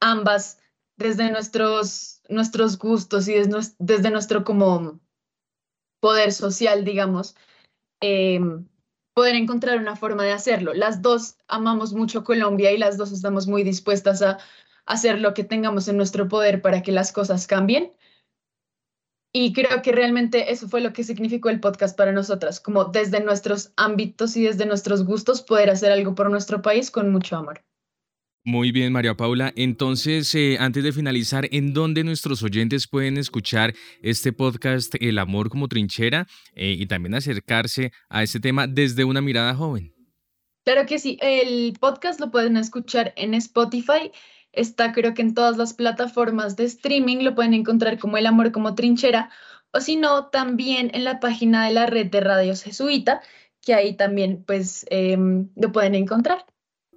ambas 0.00 0.60
desde 0.96 1.30
nuestros, 1.30 2.20
nuestros 2.28 2.78
gustos 2.78 3.26
y 3.28 3.34
desde, 3.78 4.10
nuestro 4.10 4.44
como 4.44 5.00
poder 6.00 6.32
social, 6.32 6.84
digamos, 6.84 7.36
eh, 8.00 8.40
poder 9.14 9.34
encontrar 9.34 9.78
una 9.78 9.96
forma 9.96 10.24
de 10.24 10.32
hacerlo. 10.32 10.74
Las 10.74 11.02
dos 11.02 11.38
amamos 11.48 11.94
mucho 11.94 12.22
Colombia 12.22 12.70
y 12.70 12.78
las 12.78 12.98
dos 12.98 13.12
estamos 13.12 13.46
muy 13.48 13.64
dispuestas 13.64 14.22
a 14.22 14.38
hacer 14.86 15.20
lo 15.20 15.34
que 15.34 15.44
tengamos 15.44 15.88
en 15.88 15.96
nuestro 15.96 16.28
poder 16.28 16.62
para 16.62 16.82
que 16.82 16.92
las 16.92 17.12
cosas 17.12 17.46
cambien. 17.46 17.92
Y 19.40 19.52
creo 19.52 19.82
que 19.82 19.92
realmente 19.92 20.50
eso 20.50 20.68
fue 20.68 20.80
lo 20.80 20.92
que 20.92 21.04
significó 21.04 21.48
el 21.48 21.60
podcast 21.60 21.96
para 21.96 22.10
nosotras, 22.10 22.58
como 22.58 22.86
desde 22.86 23.22
nuestros 23.22 23.72
ámbitos 23.76 24.36
y 24.36 24.42
desde 24.42 24.66
nuestros 24.66 25.04
gustos 25.04 25.42
poder 25.42 25.70
hacer 25.70 25.92
algo 25.92 26.16
por 26.16 26.28
nuestro 26.28 26.60
país 26.60 26.90
con 26.90 27.12
mucho 27.12 27.36
amor. 27.36 27.62
Muy 28.44 28.72
bien, 28.72 28.92
María 28.92 29.16
Paula. 29.16 29.52
Entonces, 29.54 30.34
eh, 30.34 30.56
antes 30.58 30.82
de 30.82 30.90
finalizar, 30.90 31.46
¿en 31.52 31.72
dónde 31.72 32.02
nuestros 32.02 32.42
oyentes 32.42 32.88
pueden 32.88 33.16
escuchar 33.16 33.74
este 34.02 34.32
podcast 34.32 34.96
El 34.98 35.20
amor 35.20 35.50
como 35.50 35.68
trinchera 35.68 36.26
eh, 36.54 36.74
y 36.76 36.86
también 36.86 37.14
acercarse 37.14 37.92
a 38.08 38.24
este 38.24 38.40
tema 38.40 38.66
desde 38.66 39.04
una 39.04 39.20
mirada 39.20 39.54
joven? 39.54 39.94
Claro 40.64 40.84
que 40.84 40.98
sí, 40.98 41.16
el 41.22 41.74
podcast 41.78 42.18
lo 42.18 42.32
pueden 42.32 42.56
escuchar 42.56 43.14
en 43.16 43.34
Spotify, 43.34 44.10
está 44.52 44.92
creo 44.92 45.14
que 45.14 45.22
en 45.22 45.34
todas 45.34 45.56
las 45.56 45.74
plataformas 45.74 46.56
de 46.56 46.64
streaming, 46.64 47.18
lo 47.18 47.34
pueden 47.34 47.54
encontrar 47.54 47.98
como 47.98 48.16
El 48.16 48.26
amor 48.26 48.52
como 48.52 48.74
trinchera, 48.74 49.30
o 49.72 49.80
si 49.80 49.96
no, 49.96 50.26
también 50.28 50.90
en 50.94 51.04
la 51.04 51.20
página 51.20 51.66
de 51.66 51.72
la 51.72 51.86
red 51.86 52.06
de 52.06 52.20
radios 52.20 52.62
jesuita, 52.62 53.20
que 53.62 53.74
ahí 53.74 53.96
también 53.96 54.44
pues 54.46 54.86
em, 54.90 55.50
lo 55.56 55.72
pueden 55.72 55.94
encontrar. 55.94 56.46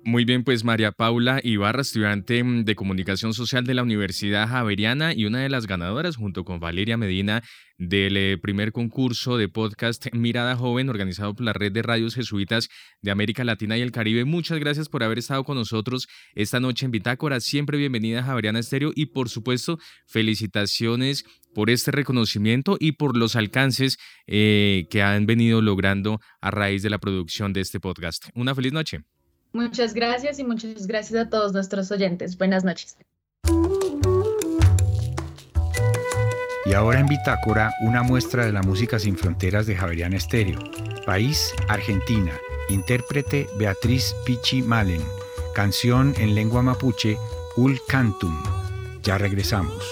Muy 0.03 0.25
bien, 0.25 0.43
pues 0.43 0.63
María 0.63 0.91
Paula 0.91 1.41
Ibarra, 1.43 1.81
estudiante 1.81 2.43
mm, 2.43 2.65
de 2.65 2.75
Comunicación 2.75 3.35
Social 3.35 3.65
de 3.65 3.75
la 3.75 3.83
Universidad 3.83 4.49
Javeriana 4.49 5.13
y 5.13 5.25
una 5.25 5.41
de 5.41 5.49
las 5.49 5.67
ganadoras 5.67 6.15
junto 6.15 6.43
con 6.43 6.59
Valeria 6.59 6.97
Medina 6.97 7.43
del 7.77 8.17
eh, 8.17 8.37
primer 8.39 8.71
concurso 8.71 9.37
de 9.37 9.47
podcast 9.47 10.07
Mirada 10.11 10.55
Joven 10.55 10.89
organizado 10.89 11.35
por 11.35 11.45
la 11.45 11.53
Red 11.53 11.73
de 11.73 11.83
Radios 11.83 12.15
Jesuitas 12.15 12.67
de 13.03 13.11
América 13.11 13.43
Latina 13.43 13.77
y 13.77 13.81
el 13.81 13.91
Caribe. 13.91 14.25
Muchas 14.25 14.59
gracias 14.59 14.89
por 14.89 15.03
haber 15.03 15.19
estado 15.19 15.43
con 15.43 15.55
nosotros 15.55 16.07
esta 16.33 16.59
noche 16.59 16.85
en 16.85 16.91
Bitácora. 16.91 17.39
Siempre 17.39 17.77
bienvenida 17.77 18.21
a 18.21 18.23
Javeriana 18.23 18.57
Estéreo 18.57 18.91
y 18.95 19.05
por 19.07 19.29
supuesto 19.29 19.77
felicitaciones 20.07 21.25
por 21.53 21.69
este 21.69 21.91
reconocimiento 21.91 22.75
y 22.79 22.93
por 22.93 23.15
los 23.15 23.35
alcances 23.35 23.99
eh, 24.25 24.87
que 24.89 25.03
han 25.03 25.27
venido 25.27 25.61
logrando 25.61 26.19
a 26.41 26.49
raíz 26.49 26.81
de 26.81 26.89
la 26.89 26.97
producción 26.97 27.53
de 27.53 27.61
este 27.61 27.79
podcast. 27.79 28.29
Una 28.33 28.55
feliz 28.55 28.73
noche. 28.73 29.01
Muchas 29.53 29.93
gracias 29.93 30.39
y 30.39 30.43
muchas 30.43 30.87
gracias 30.87 31.19
a 31.19 31.29
todos 31.29 31.53
nuestros 31.53 31.91
oyentes. 31.91 32.37
Buenas 32.37 32.63
noches. 32.63 32.97
Y 36.65 36.73
ahora 36.73 36.99
en 36.99 37.07
Bitácora, 37.07 37.73
una 37.81 38.01
muestra 38.01 38.45
de 38.45 38.53
la 38.53 38.61
música 38.61 38.97
sin 38.97 39.17
fronteras 39.17 39.65
de 39.65 39.75
Javerian 39.75 40.13
Estéreo. 40.13 40.59
País, 41.05 41.53
Argentina. 41.67 42.31
Intérprete, 42.69 43.47
Beatriz 43.57 44.15
Pichi 44.25 44.61
Malen. 44.61 45.01
Canción 45.53 46.13
en 46.17 46.33
lengua 46.33 46.61
mapuche, 46.61 47.17
Ul 47.57 47.77
Cantum. 47.87 48.41
Ya 49.03 49.17
regresamos. 49.17 49.83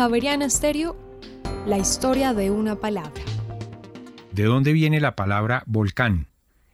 Javeriana 0.00 0.48
Stereo, 0.48 0.96
la 1.66 1.76
historia 1.76 2.32
de 2.32 2.50
una 2.50 2.76
palabra. 2.76 3.22
¿De 4.32 4.44
dónde 4.44 4.72
viene 4.72 4.98
la 4.98 5.14
palabra 5.14 5.62
volcán? 5.66 6.28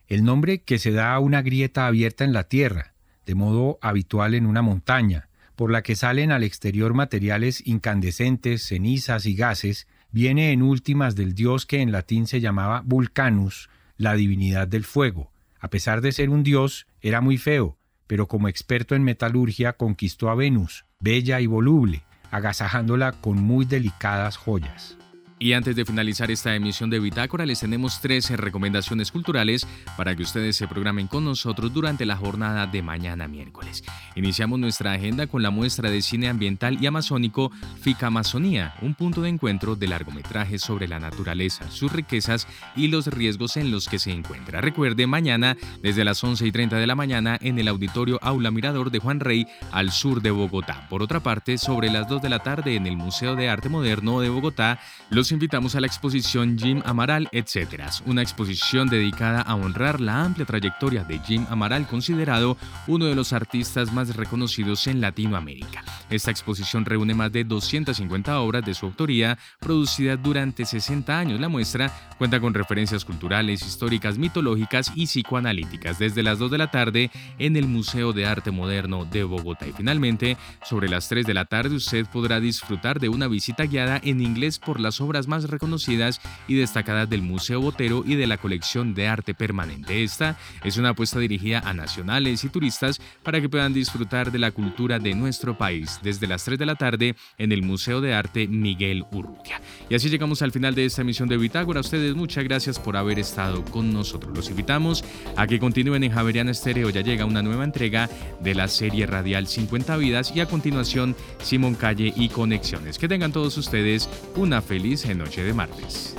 El 0.06 0.22
nombre 0.22 0.62
que 0.62 0.78
se 0.78 0.92
da 0.92 1.12
a 1.12 1.18
una 1.18 1.42
grieta 1.42 1.88
abierta 1.88 2.22
en 2.22 2.32
la 2.32 2.44
tierra, 2.44 2.94
de 3.26 3.34
modo 3.34 3.80
habitual 3.82 4.34
en 4.34 4.46
una 4.46 4.62
montaña, 4.62 5.28
por 5.56 5.72
la 5.72 5.82
que 5.82 5.96
salen 5.96 6.30
al 6.30 6.44
exterior 6.44 6.94
materiales 6.94 7.66
incandescentes, 7.66 8.62
cenizas 8.62 9.26
y 9.26 9.34
gases, 9.34 9.88
viene 10.12 10.52
en 10.52 10.62
últimas 10.62 11.16
del 11.16 11.34
dios 11.34 11.66
que 11.66 11.80
en 11.80 11.90
latín 11.90 12.28
se 12.28 12.40
llamaba 12.40 12.82
Vulcanus, 12.84 13.70
la 13.96 14.14
divinidad 14.14 14.68
del 14.68 14.84
fuego. 14.84 15.32
A 15.58 15.68
pesar 15.68 16.00
de 16.00 16.12
ser 16.12 16.30
un 16.30 16.44
dios, 16.44 16.86
era 17.00 17.20
muy 17.20 17.38
feo, 17.38 17.76
pero 18.06 18.28
como 18.28 18.46
experto 18.46 18.94
en 18.94 19.02
metalurgia 19.02 19.72
conquistó 19.72 20.30
a 20.30 20.36
Venus, 20.36 20.84
bella 21.00 21.40
y 21.40 21.46
voluble, 21.46 22.05
agasajándola 22.30 23.12
con 23.12 23.38
muy 23.38 23.64
delicadas 23.64 24.36
joyas. 24.36 24.95
Y 25.38 25.52
antes 25.52 25.76
de 25.76 25.84
finalizar 25.84 26.30
esta 26.30 26.54
emisión 26.54 26.88
de 26.88 26.98
Bitácora, 26.98 27.44
les 27.44 27.60
tenemos 27.60 28.00
13 28.00 28.38
recomendaciones 28.38 29.12
culturales 29.12 29.66
para 29.94 30.16
que 30.16 30.22
ustedes 30.22 30.56
se 30.56 30.66
programen 30.66 31.08
con 31.08 31.26
nosotros 31.26 31.74
durante 31.74 32.06
la 32.06 32.16
jornada 32.16 32.66
de 32.66 32.80
mañana 32.80 33.28
miércoles. 33.28 33.84
Iniciamos 34.14 34.58
nuestra 34.58 34.92
agenda 34.92 35.26
con 35.26 35.42
la 35.42 35.50
muestra 35.50 35.90
de 35.90 36.00
cine 36.00 36.28
ambiental 36.28 36.78
y 36.82 36.86
amazónico 36.86 37.52
Fica 37.82 38.06
Amazonía, 38.06 38.74
un 38.80 38.94
punto 38.94 39.20
de 39.20 39.28
encuentro 39.28 39.76
de 39.76 39.88
largometrajes 39.88 40.62
sobre 40.62 40.88
la 40.88 41.00
naturaleza, 41.00 41.70
sus 41.70 41.92
riquezas 41.92 42.48
y 42.74 42.88
los 42.88 43.06
riesgos 43.06 43.58
en 43.58 43.70
los 43.70 43.88
que 43.88 43.98
se 43.98 44.12
encuentra. 44.12 44.62
Recuerde, 44.62 45.06
mañana 45.06 45.54
desde 45.82 46.04
las 46.04 46.24
11 46.24 46.46
y 46.46 46.52
30 46.52 46.76
de 46.76 46.86
la 46.86 46.94
mañana 46.94 47.38
en 47.42 47.58
el 47.58 47.68
Auditorio 47.68 48.18
Aula 48.22 48.50
Mirador 48.50 48.90
de 48.90 49.00
Juan 49.00 49.20
Rey, 49.20 49.46
al 49.70 49.90
sur 49.90 50.22
de 50.22 50.30
Bogotá. 50.30 50.86
Por 50.88 51.02
otra 51.02 51.20
parte, 51.20 51.58
sobre 51.58 51.90
las 51.90 52.08
2 52.08 52.22
de 52.22 52.30
la 52.30 52.38
tarde 52.38 52.76
en 52.76 52.86
el 52.86 52.96
Museo 52.96 53.36
de 53.36 53.50
Arte 53.50 53.68
Moderno 53.68 54.20
de 54.20 54.30
Bogotá, 54.30 54.80
los 55.10 55.25
invitamos 55.32 55.74
a 55.74 55.80
la 55.80 55.86
exposición 55.86 56.58
Jim 56.58 56.82
Amaral, 56.84 57.28
etc. 57.32 57.82
Una 58.04 58.22
exposición 58.22 58.88
dedicada 58.88 59.40
a 59.40 59.54
honrar 59.54 60.00
la 60.00 60.22
amplia 60.22 60.46
trayectoria 60.46 61.04
de 61.04 61.18
Jim 61.20 61.46
Amaral, 61.48 61.86
considerado 61.86 62.56
uno 62.86 63.06
de 63.06 63.14
los 63.14 63.32
artistas 63.32 63.92
más 63.92 64.14
reconocidos 64.16 64.86
en 64.86 65.00
Latinoamérica. 65.00 65.84
Esta 66.10 66.30
exposición 66.30 66.84
reúne 66.84 67.14
más 67.14 67.32
de 67.32 67.44
250 67.44 68.38
obras 68.40 68.64
de 68.64 68.74
su 68.74 68.86
autoría, 68.86 69.38
producidas 69.58 70.22
durante 70.22 70.64
60 70.64 71.18
años. 71.18 71.40
La 71.40 71.48
muestra 71.48 71.90
cuenta 72.18 72.38
con 72.40 72.54
referencias 72.54 73.04
culturales, 73.04 73.62
históricas, 73.62 74.18
mitológicas 74.18 74.92
y 74.94 75.06
psicoanalíticas 75.06 75.98
desde 75.98 76.22
las 76.22 76.38
2 76.38 76.50
de 76.50 76.58
la 76.58 76.70
tarde 76.70 77.10
en 77.38 77.56
el 77.56 77.66
Museo 77.66 78.12
de 78.12 78.26
Arte 78.26 78.50
Moderno 78.50 79.04
de 79.04 79.24
Bogotá. 79.24 79.66
Y 79.66 79.72
finalmente, 79.72 80.36
sobre 80.62 80.88
las 80.88 81.08
3 81.08 81.26
de 81.26 81.34
la 81.34 81.46
tarde, 81.46 81.76
usted 81.76 82.06
podrá 82.06 82.38
disfrutar 82.38 83.00
de 83.00 83.08
una 83.08 83.28
visita 83.28 83.64
guiada 83.64 84.00
en 84.02 84.20
inglés 84.20 84.58
por 84.58 84.78
las 84.80 85.00
obras 85.00 85.15
más 85.26 85.48
reconocidas 85.48 86.20
y 86.46 86.56
destacadas 86.56 87.08
del 87.08 87.22
Museo 87.22 87.62
Botero 87.62 88.04
y 88.06 88.16
de 88.16 88.26
la 88.26 88.36
colección 88.36 88.94
de 88.94 89.08
arte 89.08 89.34
permanente. 89.34 90.04
Esta 90.04 90.36
es 90.62 90.76
una 90.76 90.90
apuesta 90.90 91.18
dirigida 91.18 91.60
a 91.60 91.72
nacionales 91.72 92.44
y 92.44 92.50
turistas 92.50 93.00
para 93.22 93.40
que 93.40 93.48
puedan 93.48 93.72
disfrutar 93.72 94.30
de 94.30 94.38
la 94.38 94.50
cultura 94.50 94.98
de 94.98 95.14
nuestro 95.14 95.56
país 95.56 95.98
desde 96.02 96.26
las 96.26 96.44
3 96.44 96.58
de 96.58 96.66
la 96.66 96.74
tarde 96.74 97.16
en 97.38 97.52
el 97.52 97.62
Museo 97.62 98.00
de 98.00 98.14
Arte 98.14 98.46
Miguel 98.46 99.04
Urrutia. 99.10 99.60
Y 99.88 99.94
así 99.94 100.10
llegamos 100.10 100.42
al 100.42 100.52
final 100.52 100.74
de 100.74 100.84
esta 100.84 101.00
emisión 101.00 101.28
de 101.28 101.38
Bitágora. 101.38 101.78
A 101.78 101.80
ustedes 101.80 102.14
muchas 102.14 102.44
gracias 102.44 102.78
por 102.78 102.96
haber 102.96 103.18
estado 103.18 103.64
con 103.64 103.92
nosotros. 103.92 104.36
Los 104.36 104.50
invitamos 104.50 105.04
a 105.36 105.46
que 105.46 105.58
continúen 105.58 106.04
en 106.04 106.12
Javeriana 106.12 106.50
Estéreo. 106.50 106.90
Ya 106.90 107.00
llega 107.00 107.24
una 107.24 107.42
nueva 107.42 107.64
entrega 107.64 108.10
de 108.40 108.54
la 108.54 108.68
serie 108.68 109.06
radial 109.06 109.46
50 109.46 109.96
vidas 109.96 110.32
y 110.34 110.40
a 110.40 110.46
continuación 110.46 111.16
Simón 111.42 111.74
Calle 111.74 112.12
y 112.16 112.28
Conexiones. 112.28 112.98
Que 112.98 113.08
tengan 113.08 113.32
todos 113.32 113.56
ustedes 113.56 114.08
una 114.34 114.60
feliz 114.62 115.05
noche 115.14 115.42
de 115.42 115.52
martes. 115.52 116.14